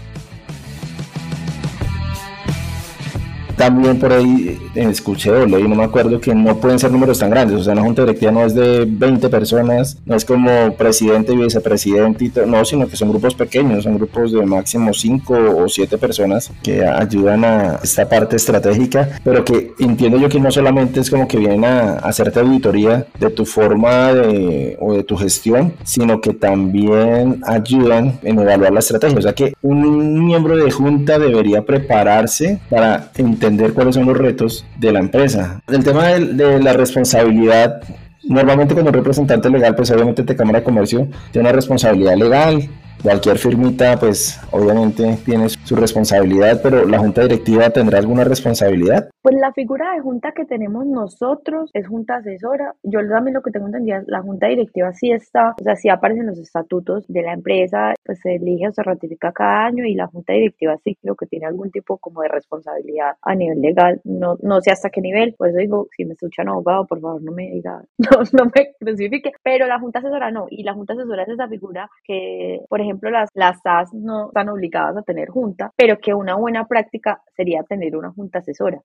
También 3.56 4.00
por 4.00 4.12
ahí 4.12 4.60
eh, 4.76 4.88
escuché 4.90 5.32
o 5.32 5.46
leí, 5.46 5.64
no 5.64 5.76
me 5.76 5.84
acuerdo, 5.84 6.20
que 6.20 6.34
no 6.34 6.58
pueden 6.58 6.80
ser 6.80 6.92
números 6.92 7.20
tan 7.20 7.30
grandes. 7.30 7.60
O 7.60 7.64
sea, 7.64 7.74
una 7.74 7.84
junta 7.84 8.04
directiva 8.04 8.32
no 8.32 8.44
es 8.44 8.54
de 8.54 8.86
20 8.88 9.30
personas, 9.30 9.98
no 10.06 10.16
es 10.16 10.26
como 10.26 10.74
presidente 10.76 11.34
y 11.34 11.38
vicepresidente 11.38 12.26
y 12.26 12.32
no, 12.48 12.66
sino 12.66 12.88
que 12.88 12.96
son 12.96 13.10
grupos 13.10 13.36
pequeños, 13.36 13.84
son 13.84 13.98
grupos 13.98 14.32
de 14.32 14.46
máximo 14.46 14.94
5 14.94 15.34
o 15.58 15.70
7 15.70 15.98
personas 15.98 16.52
que 16.62 16.86
ayudan 16.86 17.46
a 17.46 17.80
esta 17.84 18.08
parte 18.08 18.36
estratégica, 18.36 19.20
pero 19.24 19.44
que 19.46 19.74
entiendo 19.80 20.18
yo 20.18 20.30
que 20.30 20.40
no 20.40 20.52
solamente 20.52 21.00
es 21.00 21.10
como 21.10 21.28
que 21.28 21.38
vienen 21.38 21.66
a, 21.66 21.96
hacerte 21.96 22.40
auditoría 22.40 23.08
de 23.20 23.30
tu 23.30 23.46
forma 23.46 24.14
de, 24.14 24.78
o 24.80 24.94
de 24.94 25.04
tu 25.04 25.18
gestión, 25.18 25.74
sino 25.84 26.22
que 26.22 26.34
también 26.34 27.42
ayudan 27.46 28.20
en 28.22 28.40
evaluar 28.40 28.74
la 28.74 28.80
estrategia. 28.80 29.18
O 29.18 29.22
sea, 29.22 29.34
que 29.34 29.54
un 29.62 30.26
miembro 30.26 30.58
de 30.58 30.72
junta 30.72 31.18
debería 31.20 31.66
prepararse 31.66 32.60
para 32.70 33.12
entender 33.16 33.45
entender 33.46 33.74
cuáles 33.74 33.96
son 33.96 34.06
los 34.06 34.18
retos 34.18 34.66
de 34.78 34.92
la 34.92 35.00
empresa. 35.00 35.62
El 35.68 35.84
tema 35.84 36.08
de, 36.08 36.60
la 36.60 36.74
responsabilidad 36.74 37.82
normalmente 38.24 38.74
un 38.74 38.92
representante 38.92 39.50
legal, 39.50 39.76
pues 39.76 39.92
obviamente 39.92 40.24
de 40.24 40.36
Cámara 40.36 40.60
de 40.60 40.66
Comercio 40.66 41.08
tiene 41.32 41.48
una 41.48 41.56
responsabilidad 41.56 42.16
legal, 42.16 42.68
Cualquier 43.02 43.38
firmita, 43.38 43.98
pues 44.00 44.40
obviamente 44.52 45.18
tiene 45.26 45.50
su 45.50 45.76
responsabilidad, 45.76 46.60
pero 46.64 46.86
la 46.86 47.00
junta 47.00 47.22
directiva 47.22 47.70
tendrá 47.70 48.00
alguna 48.00 48.24
responsabilidad. 48.24 49.10
Pues 49.22 49.36
la 49.36 49.54
figura 49.54 49.94
de 49.94 50.02
junta 50.02 50.34
que 50.34 50.46
tenemos 50.46 50.86
nosotros 50.86 51.70
es 51.74 51.88
junta 51.88 52.18
asesora. 52.18 52.76
Yo 52.84 53.00
también 53.08 53.34
lo 53.36 53.42
que 53.42 53.52
tengo 53.52 53.68
entendido, 53.68 54.02
la 54.08 54.22
junta 54.22 54.48
directiva 54.48 54.94
sí 54.94 55.12
está, 55.12 55.56
o 55.60 55.64
sea, 55.64 55.76
sí 55.76 55.90
aparecen 55.90 56.28
los 56.28 56.38
estatutos 56.38 57.06
de 57.08 57.22
la 57.22 57.34
empresa, 57.34 57.94
pues 58.04 58.20
se 58.22 58.36
elige 58.36 58.68
o 58.68 58.72
se 58.72 58.84
ratifica 58.84 59.32
cada 59.32 59.66
año 59.66 59.86
y 59.86 59.96
la 59.96 60.08
junta 60.08 60.34
directiva 60.34 60.78
sí 60.84 60.96
creo 61.02 61.16
que 61.16 61.26
tiene 61.26 61.46
algún 61.46 61.72
tipo 61.72 61.98
como 61.98 62.22
de 62.22 62.28
responsabilidad 62.28 63.16
a 63.22 63.36
nivel 63.36 63.62
legal. 63.62 64.00
No, 64.04 64.38
no 64.42 64.62
sé 64.62 64.72
hasta 64.72 64.90
qué 64.90 65.02
nivel, 65.02 65.34
por 65.34 65.50
eso 65.50 65.58
digo, 65.58 65.88
si 65.96 66.06
me 66.06 66.14
escuchan 66.14 66.50
abogado, 66.50 66.86
por 66.86 67.02
favor 67.02 67.22
no 67.22 67.32
me 67.32 67.50
diga, 67.50 67.84
no, 67.98 68.20
no 68.34 68.52
me 68.54 68.76
crucifique, 68.80 69.32
pero 69.44 69.68
la 69.68 69.80
junta 69.80 70.00
asesora 70.00 70.32
no, 70.32 70.48
y 70.50 70.64
la 70.64 70.74
junta 70.74 70.94
asesora 70.94 71.24
es 71.24 71.30
esa 71.30 71.48
figura 71.48 71.90
que, 72.04 72.62
por 72.70 72.82
ejemplo, 72.86 73.10
las, 73.10 73.30
las 73.34 73.58
SAS 73.62 73.94
no 73.94 74.28
están 74.28 74.50
obligadas 74.50 74.98
a 74.98 75.02
tener 75.02 75.30
junta, 75.30 75.72
pero 75.76 75.98
que 75.98 76.14
una 76.14 76.36
buena 76.36 76.66
práctica 76.68 77.22
sería 77.36 77.64
tener 77.64 77.96
una 77.96 78.12
junta 78.12 78.40
asesora. 78.40 78.82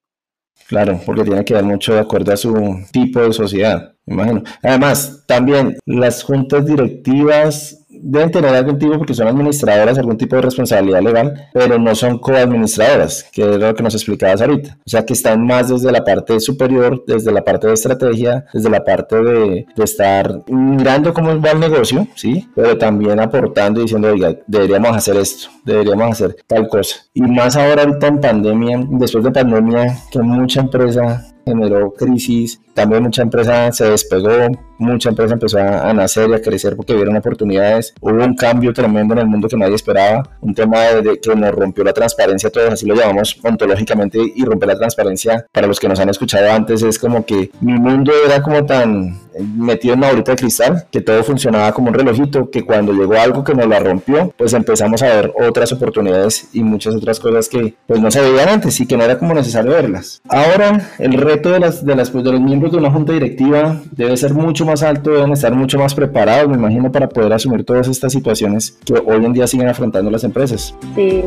Claro, 0.68 1.00
porque 1.04 1.24
tiene 1.24 1.44
que 1.44 1.54
ver 1.54 1.64
mucho 1.64 1.94
de 1.94 2.00
acuerdo 2.00 2.32
a 2.32 2.36
su 2.36 2.80
tipo 2.92 3.20
de 3.20 3.32
sociedad, 3.32 3.94
imagino. 4.06 4.42
Además, 4.62 5.24
también 5.26 5.76
las 5.86 6.22
juntas 6.22 6.66
directivas 6.66 7.79
deben 7.90 8.30
tener 8.30 8.54
algún 8.54 8.78
tipo, 8.78 8.96
porque 8.96 9.14
son 9.14 9.28
administradoras, 9.28 9.98
algún 9.98 10.16
tipo 10.16 10.36
de 10.36 10.42
responsabilidad 10.42 11.02
legal, 11.02 11.48
pero 11.52 11.78
no 11.78 11.94
son 11.94 12.18
coadministradoras, 12.18 13.24
que 13.32 13.42
es 13.42 13.56
lo 13.58 13.74
que 13.74 13.82
nos 13.82 13.94
explicabas 13.94 14.40
ahorita. 14.40 14.78
O 14.86 14.90
sea, 14.90 15.04
que 15.04 15.12
están 15.12 15.44
más 15.44 15.68
desde 15.68 15.90
la 15.92 16.04
parte 16.04 16.38
superior, 16.40 17.02
desde 17.06 17.32
la 17.32 17.42
parte 17.42 17.66
de 17.66 17.74
estrategia, 17.74 18.46
desde 18.52 18.70
la 18.70 18.84
parte 18.84 19.16
de, 19.22 19.66
de 19.74 19.84
estar 19.84 20.42
mirando 20.48 21.12
cómo 21.12 21.40
va 21.40 21.50
el 21.50 21.60
negocio, 21.60 22.06
¿sí? 22.14 22.48
Pero 22.54 22.78
también 22.78 23.20
aportando 23.20 23.80
y 23.80 23.84
diciendo, 23.84 24.08
oiga, 24.08 24.36
deberíamos 24.46 24.96
hacer 24.96 25.16
esto, 25.16 25.48
deberíamos 25.64 26.12
hacer 26.12 26.36
tal 26.46 26.68
cosa. 26.68 26.96
Y 27.14 27.22
más 27.22 27.56
ahora 27.56 27.82
ahorita 27.82 28.06
en 28.06 28.20
pandemia, 28.20 28.80
después 28.90 29.24
de 29.24 29.30
pandemia, 29.30 29.98
que 30.10 30.20
mucha 30.20 30.60
empresa 30.60 31.26
generó 31.44 31.92
crisis, 31.92 32.60
también 32.74 33.02
mucha 33.02 33.22
empresa 33.22 33.72
se 33.72 33.90
despegó, 33.90 34.48
mucha 34.80 35.10
empresa 35.10 35.34
empezó 35.34 35.58
a, 35.58 35.92
nacer 35.92 36.30
y 36.30 36.34
a 36.34 36.42
crecer 36.42 36.76
porque 36.76 36.94
vieron 36.94 37.16
oportunidades. 37.16 37.94
Hubo 38.00 38.24
un 38.24 38.34
cambio 38.34 38.72
tremendo 38.72 39.14
en 39.14 39.20
el 39.20 39.26
mundo 39.26 39.48
que 39.48 39.56
nadie 39.56 39.74
esperaba, 39.74 40.22
un 40.40 40.54
tema 40.54 40.80
de, 40.80 41.20
que 41.20 41.34
nos 41.34 41.52
rompió 41.52 41.84
la 41.84 41.92
transparencia, 41.92 42.50
todos 42.50 42.72
así 42.72 42.86
lo 42.86 42.94
llamamos 42.94 43.38
ontológicamente, 43.42 44.18
y 44.34 44.44
romper 44.44 44.68
la 44.68 44.76
transparencia, 44.76 45.46
para 45.52 45.66
los 45.66 45.78
que 45.78 45.88
nos 45.88 46.00
han 46.00 46.08
escuchado 46.08 46.50
antes, 46.50 46.82
es 46.82 46.98
como 46.98 47.24
que 47.24 47.50
mi 47.60 47.74
mundo 47.74 48.12
era 48.26 48.42
como 48.42 48.64
tan 48.64 49.18
metido 49.38 49.94
en 49.94 50.00
una 50.00 50.10
bolita 50.10 50.32
de 50.32 50.38
cristal, 50.38 50.86
que 50.90 51.00
todo 51.00 51.22
funcionaba 51.22 51.72
como 51.72 51.88
un 51.88 51.94
relojito, 51.94 52.50
que 52.50 52.64
cuando 52.64 52.92
llegó 52.92 53.14
algo 53.14 53.44
que 53.44 53.54
nos 53.54 53.66
la 53.66 53.78
rompió, 53.78 54.32
pues 54.36 54.52
empezamos 54.52 55.02
a 55.02 55.06
ver 55.06 55.32
otras 55.40 55.72
oportunidades 55.72 56.48
y 56.52 56.62
muchas 56.62 56.94
otras 56.94 57.20
cosas 57.20 57.48
que 57.48 57.74
pues 57.86 58.00
no 58.00 58.10
se 58.10 58.20
veían 58.20 58.48
antes 58.48 58.80
y 58.80 58.86
que 58.86 58.96
no 58.96 59.04
era 59.04 59.18
como 59.18 59.34
necesario 59.34 59.72
verlas. 59.72 60.20
Ahora 60.28 60.90
el 60.98 61.12
reto 61.14 61.50
de, 61.50 61.60
las, 61.60 61.84
de, 61.84 61.94
las, 61.94 62.10
pues, 62.10 62.24
de 62.24 62.32
los 62.32 62.40
miembros 62.40 62.72
de 62.72 62.78
una 62.78 62.90
junta 62.90 63.12
directiva 63.12 63.80
debe 63.92 64.16
ser 64.16 64.34
mucho 64.34 64.64
más 64.70 64.82
alto, 64.82 65.10
deben 65.10 65.32
estar 65.32 65.52
mucho 65.54 65.78
más 65.78 65.94
preparados, 65.94 66.48
me 66.48 66.56
imagino, 66.56 66.90
para 66.90 67.08
poder 67.08 67.32
asumir 67.32 67.64
todas 67.64 67.88
estas 67.88 68.12
situaciones 68.12 68.78
que 68.84 68.94
hoy 68.94 69.24
en 69.24 69.32
día 69.32 69.46
siguen 69.46 69.68
afrontando 69.68 70.10
las 70.10 70.24
empresas. 70.24 70.74
Sí. 70.94 71.22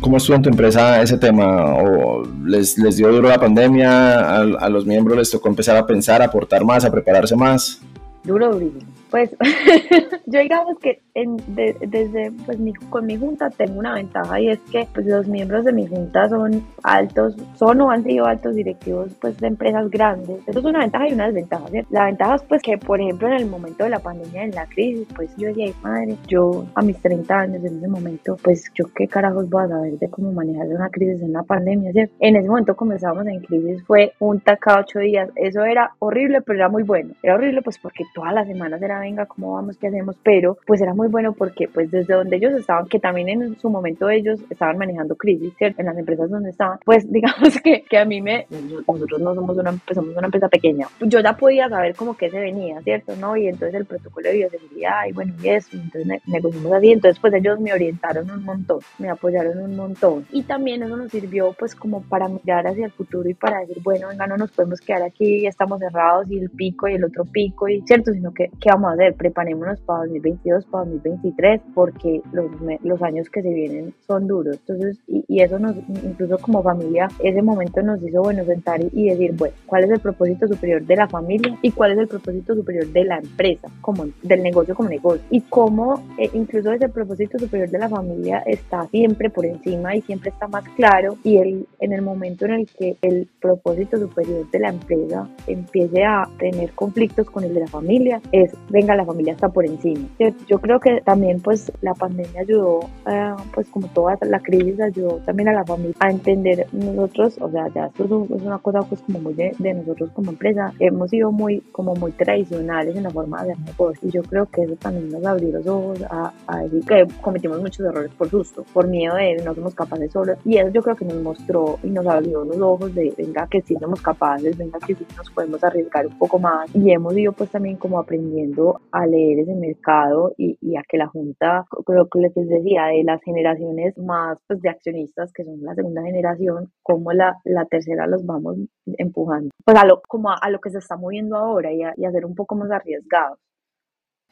¿Cómo 0.00 0.16
estuvo 0.16 0.36
en 0.36 0.42
tu 0.42 0.48
empresa 0.48 1.00
ese 1.00 1.16
tema? 1.18 1.74
¿O 1.74 2.24
les, 2.44 2.76
les 2.78 2.96
dio 2.96 3.10
duro 3.12 3.28
la 3.28 3.38
pandemia? 3.38 4.20
A, 4.20 4.40
a 4.40 4.68
los 4.68 4.84
miembros 4.86 5.16
les 5.16 5.30
tocó 5.30 5.48
empezar 5.48 5.76
a 5.76 5.86
pensar, 5.86 6.22
a 6.22 6.26
aportar 6.26 6.64
más, 6.64 6.84
a 6.84 6.90
prepararse 6.90 7.36
más? 7.36 7.80
Duro, 8.24 8.52
durísimo. 8.52 8.97
Pues 9.10 9.30
yo 10.26 10.40
digamos 10.40 10.78
que 10.80 11.00
desde 11.16 12.30
pues 12.44 12.58
con 12.90 13.06
mi 13.06 13.16
junta 13.16 13.50
tengo 13.50 13.78
una 13.78 13.94
ventaja 13.94 14.40
y 14.40 14.50
es 14.50 14.60
que 14.70 14.86
pues, 14.92 15.06
los 15.06 15.26
miembros 15.26 15.64
de 15.64 15.72
mi 15.72 15.86
junta 15.86 16.28
son 16.28 16.64
altos, 16.82 17.34
son 17.54 17.80
o 17.80 17.90
han 17.90 18.04
sido 18.04 18.26
altos 18.26 18.54
directivos 18.54 19.12
pues 19.20 19.38
de 19.38 19.48
empresas 19.48 19.90
grandes. 19.90 20.40
Eso 20.46 20.58
es 20.58 20.64
una 20.64 20.80
ventaja 20.80 21.08
y 21.08 21.12
una 21.14 21.26
desventaja. 21.26 21.64
La 21.90 22.06
ventaja 22.06 22.36
es 22.36 22.42
pues 22.42 22.62
que 22.62 22.78
por 22.78 23.00
ejemplo 23.00 23.28
en 23.28 23.34
el 23.34 23.46
momento 23.46 23.84
de 23.84 23.90
la 23.90 23.98
pandemia, 23.98 24.44
en 24.44 24.52
la 24.52 24.66
crisis, 24.66 25.06
pues 25.14 25.34
yo 25.36 25.48
decía, 25.48 25.72
madre, 25.82 26.16
yo 26.26 26.66
a 26.74 26.82
mis 26.82 26.98
30 26.98 27.34
años 27.34 27.64
en 27.64 27.78
ese 27.78 27.88
momento, 27.88 28.36
pues 28.42 28.70
yo 28.74 28.86
qué 28.94 29.06
carajos 29.08 29.48
voy 29.48 29.64
a 29.64 29.68
saber 29.68 29.98
de 29.98 30.08
cómo 30.08 30.32
manejar 30.32 30.66
una 30.68 30.90
crisis 30.90 31.22
en 31.22 31.32
la 31.32 31.42
pandemia. 31.42 31.90
En 32.20 32.36
ese 32.36 32.48
momento 32.48 32.76
comenzamos 32.76 33.26
en 33.26 33.40
crisis, 33.40 33.82
fue 33.86 34.12
junta 34.18 34.56
cada 34.56 34.80
ocho 34.80 35.00
días. 35.00 35.30
Eso 35.36 35.64
era 35.64 35.92
horrible, 35.98 36.42
pero 36.42 36.58
era 36.58 36.68
muy 36.68 36.82
bueno. 36.82 37.14
Era 37.22 37.34
horrible 37.34 37.62
pues 37.62 37.78
porque 37.78 38.04
todas 38.14 38.32
las 38.32 38.46
semanas 38.46 38.80
era 38.82 38.97
venga, 39.00 39.26
¿cómo 39.26 39.54
vamos? 39.54 39.76
¿Qué 39.76 39.88
hacemos? 39.88 40.16
Pero 40.22 40.56
pues 40.66 40.80
era 40.80 40.94
muy 40.94 41.08
bueno 41.08 41.32
porque 41.32 41.68
pues 41.68 41.90
desde 41.90 42.14
donde 42.14 42.36
ellos 42.36 42.52
estaban, 42.52 42.86
que 42.86 42.98
también 42.98 43.28
en 43.28 43.58
su 43.58 43.70
momento 43.70 44.08
ellos 44.08 44.40
estaban 44.50 44.78
manejando 44.78 45.16
crisis, 45.16 45.52
¿cierto? 45.56 45.80
En 45.80 45.86
las 45.86 45.98
empresas 45.98 46.30
donde 46.30 46.50
estaban, 46.50 46.78
pues 46.84 47.10
digamos 47.12 47.60
que, 47.62 47.82
que 47.82 47.98
a 47.98 48.04
mí 48.04 48.20
me, 48.20 48.46
nosotros 48.86 49.20
no 49.20 49.34
somos 49.34 49.56
una, 49.56 49.72
pues, 49.72 49.94
somos 49.94 50.16
una 50.16 50.26
empresa 50.26 50.48
pequeña, 50.48 50.86
yo 51.00 51.20
ya 51.20 51.36
podía 51.36 51.68
saber 51.68 51.94
como 51.94 52.16
que 52.16 52.30
se 52.30 52.38
venía, 52.38 52.80
¿cierto? 52.82 53.14
¿No? 53.16 53.36
Y 53.36 53.48
entonces 53.48 53.74
el 53.74 53.86
protocolo 53.86 54.28
de 54.28 54.36
bioseguridad 54.36 55.06
y 55.08 55.12
bueno, 55.12 55.34
y 55.42 55.48
eso, 55.48 55.70
entonces 55.72 56.22
negociamos 56.26 56.72
así, 56.72 56.92
entonces 56.92 57.20
pues 57.20 57.34
ellos 57.34 57.60
me 57.60 57.72
orientaron 57.72 58.30
un 58.30 58.44
montón, 58.44 58.80
me 58.98 59.10
apoyaron 59.10 59.58
un 59.58 59.76
montón 59.76 60.26
y 60.30 60.42
también 60.42 60.82
eso 60.82 60.96
nos 60.96 61.10
sirvió 61.10 61.54
pues 61.58 61.74
como 61.74 62.02
para 62.02 62.28
mirar 62.28 62.66
hacia 62.66 62.86
el 62.86 62.92
futuro 62.92 63.28
y 63.28 63.34
para 63.34 63.60
decir, 63.60 63.78
bueno, 63.82 64.08
venga, 64.08 64.26
no 64.26 64.36
nos 64.36 64.50
podemos 64.50 64.80
quedar 64.80 65.02
aquí, 65.02 65.42
ya 65.42 65.48
estamos 65.48 65.78
cerrados 65.78 66.30
y 66.30 66.38
el 66.38 66.50
pico 66.50 66.88
y 66.88 66.94
el 66.94 67.04
otro 67.04 67.24
pico 67.24 67.68
y 67.68 67.82
cierto, 67.82 68.12
sino 68.12 68.32
que 68.32 68.50
¿qué 68.60 68.70
vamos 68.70 68.87
a 68.90 68.94
hacer? 68.94 69.14
Preparémonos 69.14 69.80
para 69.80 70.00
2022, 70.00 70.66
para 70.66 70.84
2023 70.84 71.60
porque 71.74 72.22
los, 72.32 72.46
los 72.82 73.02
años 73.02 73.28
que 73.30 73.42
se 73.42 73.52
vienen 73.52 73.94
son 74.06 74.26
duros, 74.26 74.58
entonces 74.58 74.98
y, 75.06 75.24
y 75.28 75.42
eso 75.42 75.58
nos, 75.58 75.76
incluso 75.76 76.38
como 76.38 76.62
familia, 76.62 77.08
ese 77.22 77.42
momento 77.42 77.82
nos 77.82 78.02
hizo, 78.02 78.22
bueno, 78.22 78.44
sentar 78.44 78.80
y, 78.92 79.10
decir, 79.10 79.34
bueno, 79.36 79.54
¿cuál 79.66 79.84
es 79.84 79.90
el 79.90 80.00
propósito 80.00 80.46
superior 80.48 80.84
de 80.84 80.96
la 80.96 81.08
familia 81.08 81.56
y 81.62 81.70
cuál 81.70 81.92
es 81.92 81.98
el 81.98 82.08
propósito 82.08 82.54
superior 82.54 82.86
de 82.86 83.04
la 83.04 83.18
empresa, 83.18 83.68
como 83.80 84.06
del 84.22 84.42
negocio 84.42 84.74
como 84.74 84.88
negocio 84.88 85.22
y 85.30 85.40
cómo 85.42 86.02
eh, 86.18 86.30
incluso 86.34 86.72
ese 86.72 86.88
propósito 86.88 87.38
superior 87.38 87.68
de 87.70 87.78
la 87.78 87.88
familia 87.88 88.42
está 88.46 88.86
siempre 88.88 89.30
por 89.30 89.46
encima 89.46 89.96
y 89.96 90.02
siempre 90.02 90.30
está 90.30 90.48
más 90.48 90.64
claro 90.76 91.16
y 91.24 91.38
el, 91.38 91.66
en 91.80 91.92
el 91.92 92.02
momento 92.02 92.44
en 92.46 92.52
el 92.52 92.66
que 92.66 92.96
el 93.02 93.28
propósito 93.40 93.98
superior 93.98 94.50
de 94.50 94.58
la 94.58 94.70
empresa 94.70 95.28
empiece 95.46 96.04
a 96.04 96.28
tener 96.38 96.70
conflictos 96.72 97.30
con 97.30 97.44
el 97.44 97.54
de 97.54 97.60
la 97.60 97.66
familia, 97.66 98.20
es, 98.32 98.52
venga, 98.78 98.94
la 98.94 99.04
familia 99.04 99.32
está 99.32 99.48
por 99.48 99.66
encima. 99.66 100.06
Yo 100.46 100.60
creo 100.60 100.78
que 100.78 101.00
también 101.00 101.40
pues 101.40 101.72
la 101.80 101.94
pandemia 101.94 102.42
ayudó, 102.42 102.80
eh, 103.10 103.34
pues 103.52 103.68
como 103.70 103.88
toda 103.88 104.16
la 104.22 104.38
crisis 104.38 104.80
ayudó 104.80 105.16
también 105.26 105.48
a 105.48 105.52
la 105.52 105.64
familia 105.64 105.96
a 105.98 106.10
entender 106.10 106.66
nosotros, 106.72 107.38
o 107.40 107.50
sea, 107.50 107.66
ya 107.74 107.86
esto 107.86 108.04
es 108.04 108.42
una 108.42 108.58
cosa 108.58 108.80
pues 108.82 109.00
como 109.00 109.18
muy 109.18 109.34
de, 109.34 109.52
nosotros 109.74 110.10
como 110.14 110.30
empresa, 110.30 110.72
hemos 110.78 111.10
sido 111.10 111.32
muy 111.32 111.60
como 111.72 111.94
muy 111.96 112.12
tradicionales 112.12 112.94
en 112.94 113.02
la 113.02 113.10
forma 113.10 113.42
de 113.42 113.52
hacer 113.52 113.64
negocios 113.64 114.04
y 114.04 114.10
yo 114.16 114.22
creo 114.22 114.46
que 114.46 114.62
eso 114.62 114.76
también 114.76 115.10
nos 115.10 115.24
abrió 115.24 115.50
los 115.50 115.66
ojos 115.66 116.02
a, 116.08 116.32
a 116.46 116.58
decir 116.62 116.84
que 116.84 117.06
cometimos 117.20 117.60
muchos 117.60 117.84
errores 117.84 118.12
por 118.16 118.30
susto, 118.30 118.64
por 118.72 118.86
miedo 118.86 119.16
de 119.16 119.42
no 119.44 119.54
somos 119.54 119.74
capaces 119.74 120.12
solos 120.12 120.38
y 120.44 120.56
eso 120.56 120.68
yo 120.68 120.82
creo 120.82 120.94
que 120.94 121.04
nos 121.04 121.20
mostró 121.20 121.80
y 121.82 121.88
nos 121.88 122.06
abrió 122.06 122.44
los 122.44 122.60
ojos 122.60 122.94
de 122.94 123.12
venga 123.18 123.48
que 123.48 123.60
sí 123.62 123.74
somos 123.80 124.00
capaces, 124.00 124.56
venga 124.56 124.78
que 124.78 124.94
sí 124.94 125.04
nos 125.16 125.30
podemos 125.30 125.64
arriesgar 125.64 126.06
un 126.06 126.16
poco 126.16 126.38
más 126.38 126.70
y 126.74 126.92
hemos 126.92 127.16
ido 127.16 127.32
pues 127.32 127.50
también 127.50 127.76
como 127.76 127.98
aprendiendo 127.98 128.67
a 128.92 129.06
leer 129.06 129.40
ese 129.40 129.54
mercado 129.54 130.32
y, 130.36 130.56
y 130.60 130.76
a 130.76 130.82
que 130.88 130.98
la 130.98 131.06
junta, 131.06 131.66
creo 131.84 132.08
que 132.08 132.20
les 132.20 132.34
decía, 132.34 132.86
de 132.86 133.04
las 133.04 133.22
generaciones 133.22 133.96
más 133.98 134.38
pues 134.46 134.60
de 134.60 134.70
accionistas 134.70 135.32
que 135.32 135.44
son 135.44 135.62
la 135.62 135.74
segunda 135.74 136.02
generación, 136.02 136.70
como 136.82 137.12
la, 137.12 137.36
la 137.44 137.64
tercera 137.66 138.06
los 138.06 138.24
vamos 138.24 138.56
empujando, 138.98 139.50
pues 139.64 139.76
a 139.76 139.86
lo, 139.86 140.00
como 140.08 140.30
a, 140.30 140.50
lo 140.50 140.60
que 140.60 140.70
se 140.70 140.78
está 140.78 140.96
moviendo 140.96 141.36
ahora 141.36 141.72
y 141.72 141.82
a, 141.82 141.92
y 141.96 142.04
a 142.04 142.12
ser 142.12 142.24
un 142.24 142.34
poco 142.34 142.54
más 142.54 142.70
arriesgados. 142.70 143.38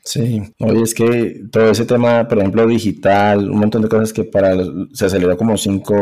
Sí, 0.06 0.40
hoy 0.60 0.82
es 0.82 0.94
que 0.94 1.42
todo 1.50 1.68
ese 1.68 1.84
tema, 1.84 2.28
por 2.28 2.38
ejemplo, 2.38 2.64
digital, 2.64 3.50
un 3.50 3.58
montón 3.58 3.82
de 3.82 3.88
cosas 3.88 4.12
que 4.12 4.22
para 4.22 4.54
se 4.92 5.06
aceleró 5.06 5.36
como 5.36 5.56
5, 5.56 5.94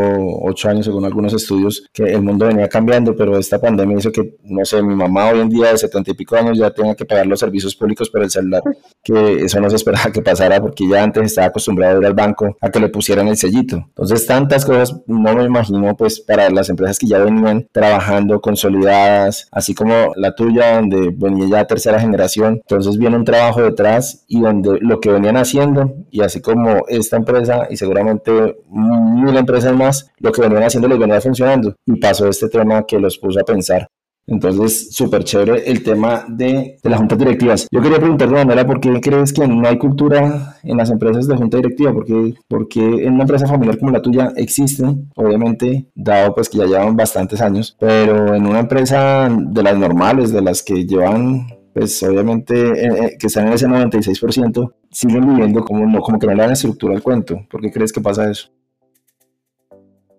8 0.43 0.69
años 0.69 0.85
según 0.85 1.07
algunos 1.07 1.33
estudios, 1.33 1.87
que 1.91 2.03
el 2.03 2.21
mundo 2.21 2.47
venía 2.47 2.69
cambiando, 2.69 3.17
pero 3.17 3.39
esta 3.39 3.59
pandemia 3.59 3.97
hizo 3.97 4.13
que, 4.13 4.37
no 4.45 4.63
sé, 4.67 4.83
mi 4.83 4.95
mamá 4.95 5.31
hoy 5.31 5.41
en 5.41 5.49
día 5.49 5.71
de 5.71 5.79
70 5.79 6.11
y 6.11 6.15
pico 6.15 6.37
años 6.37 6.59
ya 6.59 6.71
tenga 6.71 6.95
que 6.95 7.07
pagar 7.07 7.27
los 7.27 7.41
servicios 7.41 7.75
públicos 7.75 8.11
por 8.11 8.23
el 8.23 8.31
celular, 8.31 8.63
que 9.03 9.37
eso 9.43 9.59
no 9.59 9.71
se 9.71 9.77
esperaba 9.77 10.13
que 10.13 10.21
pasara 10.21 10.61
porque 10.61 10.87
ya 10.87 11.03
antes 11.03 11.25
estaba 11.25 11.47
acostumbrado 11.47 11.97
a 11.97 12.01
ir 12.01 12.07
al 12.07 12.13
banco 12.13 12.59
a 12.61 12.71
que 12.71 12.81
le 12.81 12.91
pusieran 12.91 13.29
el 13.29 13.39
sellito. 13.39 13.77
Entonces, 13.89 14.27
tantas 14.27 14.67
cosas, 14.67 15.01
no 15.07 15.35
me 15.35 15.45
imagino, 15.45 15.97
pues, 15.97 16.21
para 16.21 16.51
las 16.51 16.69
empresas 16.69 16.99
que 16.99 17.07
ya 17.07 17.21
venían 17.21 17.67
trabajando 17.73 18.43
consolidadas, 18.43 19.49
así 19.51 19.75
como 19.75 20.13
la 20.17 20.35
tuya, 20.35 20.75
donde 20.75 21.11
venía 21.17 21.49
ya 21.49 21.67
tercera 21.67 21.99
generación, 21.99 22.57
entonces 22.57 22.99
viene 22.99 23.17
un 23.17 23.25
trabajo 23.25 23.63
detrás 23.63 23.94
y 24.29 24.41
donde 24.41 24.79
lo 24.81 25.01
que 25.01 25.11
venían 25.11 25.37
haciendo, 25.37 25.95
y 26.11 26.23
así 26.23 26.41
como 26.41 26.87
esta 26.89 27.17
empresa 27.17 27.67
y 27.71 27.77
seguramente 27.77 28.57
mil 28.71 29.37
empresas 29.37 29.75
más, 29.75 30.11
lo 30.19 30.33
que 30.33 30.43
venían 30.43 30.63
haciendo 30.63 30.89
les 30.89 30.99
venía 30.99 31.21
funcionando. 31.21 31.75
Y 31.87 31.99
pasó 32.01 32.29
este 32.29 32.49
tema 32.49 32.85
que 32.85 32.99
los 32.99 33.19
puso 33.19 33.41
a 33.41 33.45
pensar. 33.45 33.89
Entonces, 34.27 34.95
súper 34.95 35.23
chévere 35.25 35.71
el 35.71 35.83
tema 35.83 36.25
de, 36.29 36.79
de, 36.83 36.91
las 36.91 36.99
juntas 36.99 37.19
directivas. 37.19 37.69
Yo 37.71 37.83
quería 37.83 37.99
preguntarte, 37.99 38.35
Manuela, 38.35 38.67
¿por 38.67 38.81
qué 38.81 38.99
crees 39.01 39.33
que 39.35 39.47
no 39.47 39.69
hay 39.69 39.77
cultura 39.77 40.57
en 40.63 40.77
las 40.79 40.91
empresas 40.91 41.29
de 41.29 41.37
junta 41.37 41.59
directiva? 41.59 41.93
Porque, 41.93 42.35
porque 42.49 42.81
en 42.81 43.15
una 43.15 43.25
empresa 43.25 43.47
familiar 43.47 43.79
como 43.79 43.91
la 43.91 44.01
tuya 44.01 44.33
existe, 44.37 44.85
obviamente, 45.15 45.91
dado 45.95 46.35
pues 46.35 46.49
que 46.49 46.59
ya 46.59 46.65
llevan 46.65 46.97
bastantes 46.97 47.41
años, 47.43 47.77
pero 47.79 48.35
en 48.35 48.47
una 48.47 48.61
empresa 48.61 49.29
de 49.31 49.63
las 49.63 49.77
normales, 49.77 50.33
de 50.33 50.41
las 50.41 50.63
que 50.63 50.87
llevan 50.87 51.47
pues 51.75 52.01
obviamente 52.05 52.55
eh, 52.55 52.87
eh, 52.87 53.17
que 53.19 53.27
están 53.27 53.49
en 53.49 53.55
ese 53.55 53.67
96%, 53.67 54.73
siguen 54.93 55.27
viviendo 55.27 55.65
como, 55.65 55.85
no, 55.85 56.01
como 56.01 56.21
que 56.21 56.27
no 56.27 56.35
le 56.35 56.43
dan 56.43 56.53
estructura 56.53 56.95
al 56.95 57.03
cuento. 57.03 57.37
¿Por 57.51 57.61
qué 57.61 57.73
crees 57.73 57.93
que 57.93 58.01
pasa 58.01 58.31
eso? 58.31 58.49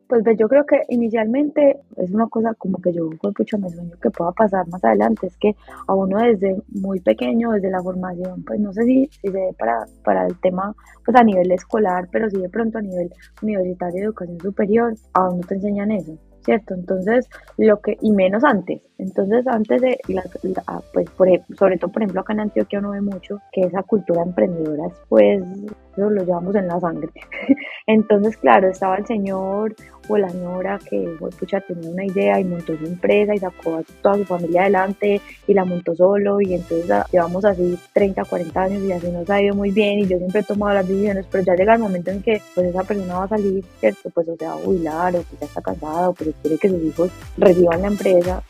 Pues 0.08 0.24
yo 0.38 0.48
creo 0.48 0.66
que 0.66 0.82
inicialmente 0.90 1.78
es 1.96 2.12
una 2.12 2.28
cosa 2.28 2.54
como 2.56 2.78
que 2.80 2.94
yo 2.94 3.10
mucho 3.24 3.58
me 3.58 3.70
sueño 3.70 3.96
que 4.00 4.12
pueda 4.12 4.34
pasar 4.34 4.68
más 4.68 4.84
adelante, 4.84 5.28
es 5.28 5.38
que 5.38 5.56
a 5.88 5.96
uno 5.96 6.20
desde 6.20 6.62
muy 6.68 7.00
pequeño, 7.00 7.52
desde 7.54 7.72
la 7.72 7.82
formación, 7.82 8.44
pues 8.44 8.60
no 8.60 8.72
sé 8.72 8.84
si, 8.84 9.08
si 9.08 9.20
se 9.22 9.32
ve 9.32 9.56
para, 9.58 9.86
para 10.04 10.28
el 10.28 10.40
tema 10.42 10.76
pues 11.04 11.18
a 11.18 11.24
nivel 11.24 11.52
escolar, 11.52 12.08
pero 12.12 12.30
sí 12.30 12.38
de 12.38 12.50
pronto 12.50 12.78
a 12.78 12.82
nivel 12.82 13.12
universitario 13.42 14.00
de 14.00 14.06
educación 14.06 14.40
superior, 14.42 14.94
a 15.14 15.30
uno 15.30 15.42
te 15.48 15.56
enseñan 15.56 15.92
eso. 15.92 16.20
¿cierto? 16.46 16.76
Entonces, 16.76 17.28
lo 17.58 17.82
que, 17.82 17.98
y 18.02 18.12
menos 18.12 18.44
antes, 18.44 18.82
entonces 18.98 19.46
antes 19.48 19.82
de, 19.82 20.00
pues 20.94 21.10
por, 21.12 21.28
sobre 21.58 21.78
todo 21.78 21.92
por 21.92 22.02
ejemplo 22.02 22.22
acá 22.22 22.34
en 22.34 22.42
Antioquia 22.42 22.80
uno 22.80 22.92
ve 22.92 23.02
mucho 23.02 23.40
que 23.52 23.62
esa 23.62 23.84
cultura 23.84 24.24
emprendedora 24.24 24.90
pues 25.10 25.44
lo 25.98 26.24
llevamos 26.24 26.56
en 26.56 26.68
la 26.68 26.80
sangre. 26.80 27.10
entonces, 27.88 28.38
claro, 28.38 28.70
estaba 28.70 28.98
el 28.98 29.06
señor 29.06 29.76
o 30.08 30.18
la 30.18 30.30
señora 30.30 30.80
que, 30.88 31.18
pucha, 31.40 31.62
tenía 31.62 31.90
una 31.90 32.06
idea 32.06 32.40
y 32.40 32.44
montó 32.44 32.78
su 32.78 32.86
empresa 32.86 33.34
y 33.34 33.40
sacó 33.40 33.78
a 33.78 33.84
toda 34.02 34.18
su 34.18 34.26
familia 34.26 34.62
adelante 34.62 35.22
y 35.48 35.54
la 35.54 35.66
montó 35.66 35.96
solo 35.96 36.42
y 36.42 36.54
entonces 36.54 36.92
llevamos 37.12 37.44
así 37.46 37.78
30, 37.94 38.24
40 38.24 38.62
años 38.62 38.84
y 38.84 38.92
así 38.92 39.10
nos 39.10 39.30
ha 39.30 39.42
ido 39.42 39.56
muy 39.56 39.72
bien 39.72 40.00
y 40.00 40.08
yo 40.08 40.18
siempre 40.18 40.42
he 40.42 40.44
tomado 40.44 40.76
las 40.76 40.88
decisiones, 40.88 41.26
pero 41.32 41.44
ya 41.44 41.56
llega 41.56 41.74
el 41.76 41.82
momento 41.82 42.12
en 42.12 42.22
que 42.22 42.42
pues 42.54 42.68
esa 42.68 42.84
persona 42.84 43.18
va 43.18 43.24
a 43.24 43.30
salir, 43.30 43.64
¿cierto? 43.80 44.10
Pues 44.12 44.28
o 44.28 44.36
sea, 44.36 44.52
a 44.52 44.58
jubilar 44.58 45.16
o 45.16 45.20
que 45.20 45.38
ya 45.40 45.48
está 45.48 45.62
casado, 45.62 46.14
pero 46.14 46.32
quiere 46.42 46.58
que 46.58 46.70
sus 46.70 46.84
hijos 46.84 47.12
reciban 47.38 47.82
la 47.82 47.88
empresa 47.88 48.44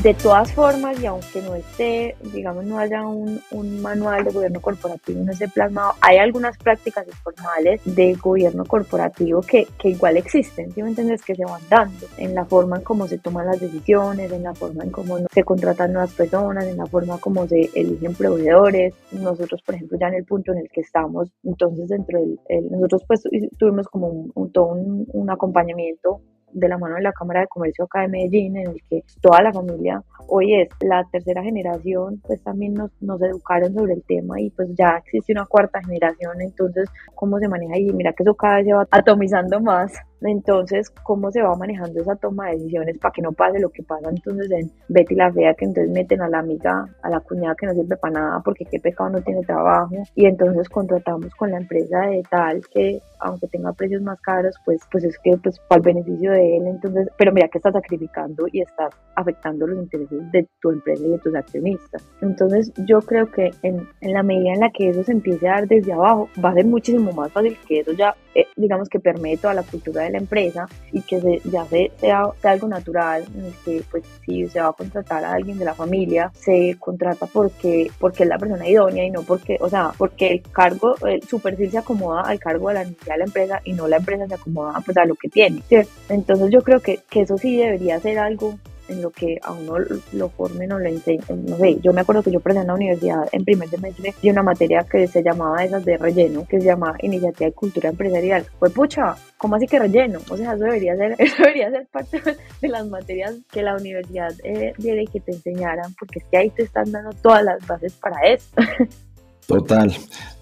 de 0.00 0.14
todas 0.14 0.52
formas, 0.52 1.00
y 1.00 1.06
aunque 1.06 1.42
no 1.42 1.54
esté, 1.54 2.16
digamos, 2.32 2.64
no 2.64 2.78
haya 2.78 3.06
un, 3.06 3.40
manual 3.82 4.24
de 4.24 4.32
gobierno 4.32 4.60
corporativo, 4.60 5.22
no 5.22 5.32
esté 5.32 5.48
plasmado, 5.48 5.92
hay 6.00 6.18
algunas 6.18 6.56
prácticas 6.58 7.06
informales 7.06 7.80
de 7.84 8.14
gobierno 8.14 8.64
corporativo 8.64 9.40
que, 9.42 9.66
que 9.78 9.90
igual 9.90 10.16
existen, 10.16 10.72
¿sí 10.72 10.82
me 10.82 10.88
entiendes? 10.88 11.22
Que 11.22 11.34
se 11.34 11.44
van 11.44 11.60
dando 11.68 12.06
en 12.16 12.34
la 12.34 12.44
forma 12.44 12.78
en 12.78 12.82
cómo 12.82 13.06
se 13.06 13.18
toman 13.18 13.46
las 13.46 13.60
decisiones, 13.60 14.32
en 14.32 14.42
la 14.42 14.54
forma 14.54 14.84
en 14.84 14.90
cómo 14.90 15.18
se 15.32 15.44
contratan 15.44 15.92
nuevas 15.92 16.12
personas, 16.12 16.64
en 16.64 16.76
la 16.76 16.86
forma 16.86 17.18
como 17.18 17.46
se 17.46 17.70
eligen 17.74 18.14
proveedores. 18.14 18.94
Nosotros, 19.12 19.62
por 19.62 19.74
ejemplo, 19.74 19.98
ya 20.00 20.08
en 20.08 20.14
el 20.14 20.24
punto 20.24 20.52
en 20.52 20.58
el 20.58 20.68
que 20.70 20.80
estamos, 20.80 21.28
entonces 21.44 21.88
dentro 21.88 22.18
del, 22.18 22.38
nosotros 22.70 23.02
pues 23.06 23.22
tuvimos 23.58 23.86
como 23.88 24.08
un, 24.34 24.52
todo 24.52 24.72
un 24.72 25.30
acompañamiento 25.30 26.20
de 26.52 26.68
la 26.68 26.78
mano 26.78 26.96
de 26.96 27.02
la 27.02 27.12
Cámara 27.12 27.40
de 27.40 27.48
Comercio 27.48 27.84
acá 27.84 28.02
de 28.02 28.08
Medellín, 28.08 28.56
en 28.56 28.70
el 28.70 28.82
que 28.88 29.02
toda 29.20 29.42
la 29.42 29.52
familia 29.52 30.02
hoy 30.28 30.54
es 30.54 30.68
la 30.80 31.04
tercera 31.10 31.42
generación, 31.42 32.20
pues 32.26 32.42
también 32.42 32.74
nos, 32.74 32.90
nos 33.00 33.20
educaron 33.22 33.74
sobre 33.74 33.94
el 33.94 34.02
tema 34.04 34.40
y 34.40 34.50
pues 34.50 34.68
ya 34.74 34.96
existe 34.98 35.32
una 35.32 35.46
cuarta 35.46 35.80
generación, 35.82 36.40
entonces 36.40 36.88
cómo 37.14 37.38
se 37.38 37.48
maneja 37.48 37.78
y 37.78 37.92
mira 37.92 38.12
que 38.12 38.22
eso 38.22 38.34
cada 38.34 38.56
vez 38.56 38.66
se 38.66 38.72
va 38.72 38.86
atomizando 38.90 39.60
más. 39.60 39.92
Entonces, 40.24 40.90
¿cómo 41.02 41.30
se 41.30 41.42
va 41.42 41.54
manejando 41.56 42.00
esa 42.00 42.16
toma 42.16 42.46
de 42.46 42.56
decisiones 42.56 42.98
para 42.98 43.12
que 43.12 43.22
no 43.22 43.32
pase 43.32 43.58
lo 43.58 43.70
que 43.70 43.82
pasa 43.82 44.08
entonces 44.10 44.50
en 44.50 44.70
Betty 44.88 45.14
la 45.14 45.32
Fea, 45.32 45.54
que 45.54 45.64
entonces 45.64 45.92
meten 45.92 46.22
a 46.22 46.28
la 46.28 46.38
amiga, 46.38 46.86
a 47.02 47.10
la 47.10 47.20
cuñada 47.20 47.54
que 47.54 47.66
no 47.66 47.74
sirve 47.74 47.96
para 47.96 48.14
nada 48.14 48.42
porque 48.44 48.64
qué 48.64 48.80
pecado 48.80 49.10
no 49.10 49.22
tiene 49.22 49.42
trabajo 49.42 49.94
y 50.14 50.26
entonces 50.26 50.68
contratamos 50.68 51.34
con 51.34 51.50
la 51.50 51.58
empresa 51.58 52.00
de 52.06 52.22
tal 52.30 52.62
que 52.72 53.00
aunque 53.22 53.46
tenga 53.48 53.72
precios 53.72 54.02
más 54.02 54.20
caros, 54.20 54.54
pues, 54.64 54.80
pues 54.90 55.04
es 55.04 55.16
que 55.18 55.36
pues 55.36 55.58
para 55.68 55.78
el 55.78 55.84
beneficio 55.84 56.32
de 56.32 56.56
él, 56.56 56.66
entonces, 56.66 57.08
pero 57.16 57.32
mira 57.32 57.48
que 57.48 57.58
estás 57.58 57.72
sacrificando 57.72 58.46
y 58.52 58.62
estás 58.62 58.92
afectando 59.14 59.66
los 59.66 59.78
intereses 59.78 60.30
de 60.32 60.46
tu 60.60 60.70
empresa 60.70 61.04
y 61.04 61.10
de 61.10 61.18
tus 61.18 61.34
accionistas. 61.34 62.04
Entonces 62.20 62.72
yo 62.86 63.00
creo 63.00 63.30
que 63.30 63.50
en, 63.62 63.88
en 64.00 64.12
la 64.12 64.22
medida 64.22 64.54
en 64.54 64.60
la 64.60 64.70
que 64.70 64.88
eso 64.88 65.04
se 65.04 65.12
empiece 65.12 65.48
a 65.48 65.52
dar 65.52 65.68
desde 65.68 65.92
abajo, 65.92 66.28
va 66.44 66.50
a 66.50 66.54
ser 66.54 66.66
muchísimo 66.66 67.12
más 67.12 67.30
fácil 67.32 67.56
que 67.66 67.80
eso 67.80 67.92
ya, 67.92 68.14
eh, 68.34 68.46
digamos 68.56 68.88
que 68.88 68.98
permee 68.98 69.36
toda 69.36 69.54
la 69.54 69.62
cultura 69.62 70.02
de 70.02 70.10
la 70.12 70.18
empresa 70.18 70.68
y 70.92 71.02
que 71.02 71.20
se, 71.20 71.40
ya 71.44 71.66
sea, 71.98 72.24
algo 72.42 72.68
natural, 72.68 73.24
en 73.36 73.46
el 73.46 73.54
que 73.64 73.82
pues 73.90 74.04
si 74.24 74.48
se 74.48 74.60
va 74.60 74.68
a 74.68 74.72
contratar 74.72 75.24
a 75.24 75.32
alguien 75.32 75.58
de 75.58 75.64
la 75.64 75.74
familia, 75.74 76.30
se 76.34 76.76
contrata 76.78 77.26
porque, 77.26 77.90
porque 77.98 78.22
es 78.24 78.28
la 78.28 78.38
persona 78.38 78.68
idónea 78.68 79.04
y 79.04 79.10
no 79.10 79.22
porque, 79.22 79.56
o 79.60 79.68
sea, 79.68 79.92
porque 79.96 80.28
el 80.28 80.42
cargo, 80.42 80.94
su 81.28 81.40
perfil 81.40 81.70
se 81.70 81.78
acomoda 81.78 82.22
al 82.22 82.38
cargo 82.38 82.68
de 82.68 82.74
la, 82.74 82.84
de 82.84 83.16
la 83.16 83.24
empresa 83.24 83.60
y 83.64 83.72
no 83.72 83.88
la 83.88 83.96
empresa 83.96 84.26
se 84.28 84.34
acomoda 84.34 84.80
pues 84.84 84.96
a 84.96 85.04
lo 85.04 85.14
que 85.14 85.28
tiene, 85.28 85.62
Entonces 86.08 86.50
yo 86.50 86.62
creo 86.62 86.80
que, 86.80 87.00
que 87.08 87.22
eso 87.22 87.38
sí 87.38 87.56
debería 87.56 87.98
ser 88.00 88.18
algo 88.18 88.58
en 88.88 89.02
lo 89.02 89.10
que 89.10 89.38
a 89.42 89.52
uno 89.52 89.74
lo 90.12 90.28
formen 90.30 90.72
o 90.72 90.78
lo 90.78 90.88
enseñen. 90.88 91.44
No 91.46 91.56
sé, 91.56 91.78
yo 91.80 91.92
me 91.92 92.00
acuerdo 92.00 92.22
que 92.22 92.30
yo 92.30 92.40
presenté 92.40 92.62
en 92.62 92.68
la 92.68 92.74
universidad 92.74 93.28
en 93.32 93.44
primer 93.44 93.68
semestre 93.68 94.14
de 94.22 94.30
una 94.30 94.42
materia 94.42 94.86
que 94.90 95.06
se 95.06 95.22
llamaba 95.22 95.64
esas 95.64 95.84
de 95.84 95.96
relleno, 95.96 96.46
que 96.48 96.60
se 96.60 96.66
llama 96.66 96.94
Iniciativa 97.00 97.46
de 97.46 97.54
Cultura 97.54 97.88
Empresarial. 97.88 98.44
Pues 98.58 98.72
pucha, 98.72 99.14
¿cómo 99.36 99.56
así 99.56 99.66
que 99.66 99.78
relleno? 99.78 100.20
O 100.30 100.36
sea, 100.36 100.54
eso 100.54 100.64
debería 100.64 100.96
ser, 100.96 101.14
eso 101.18 101.36
debería 101.38 101.70
ser 101.70 101.86
parte 101.86 102.20
de 102.60 102.68
las 102.68 102.86
materias 102.86 103.36
que 103.50 103.62
la 103.62 103.76
universidad 103.76 104.32
eh, 104.44 104.72
y 104.78 105.06
que 105.06 105.20
te 105.20 105.32
enseñaran, 105.32 105.94
porque 105.98 106.18
es 106.18 106.24
que 106.26 106.36
ahí 106.36 106.50
te 106.50 106.62
están 106.62 106.90
dando 106.90 107.10
todas 107.22 107.44
las 107.44 107.66
bases 107.66 107.94
para 107.94 108.16
eso. 108.26 108.48
Total, 109.46 109.92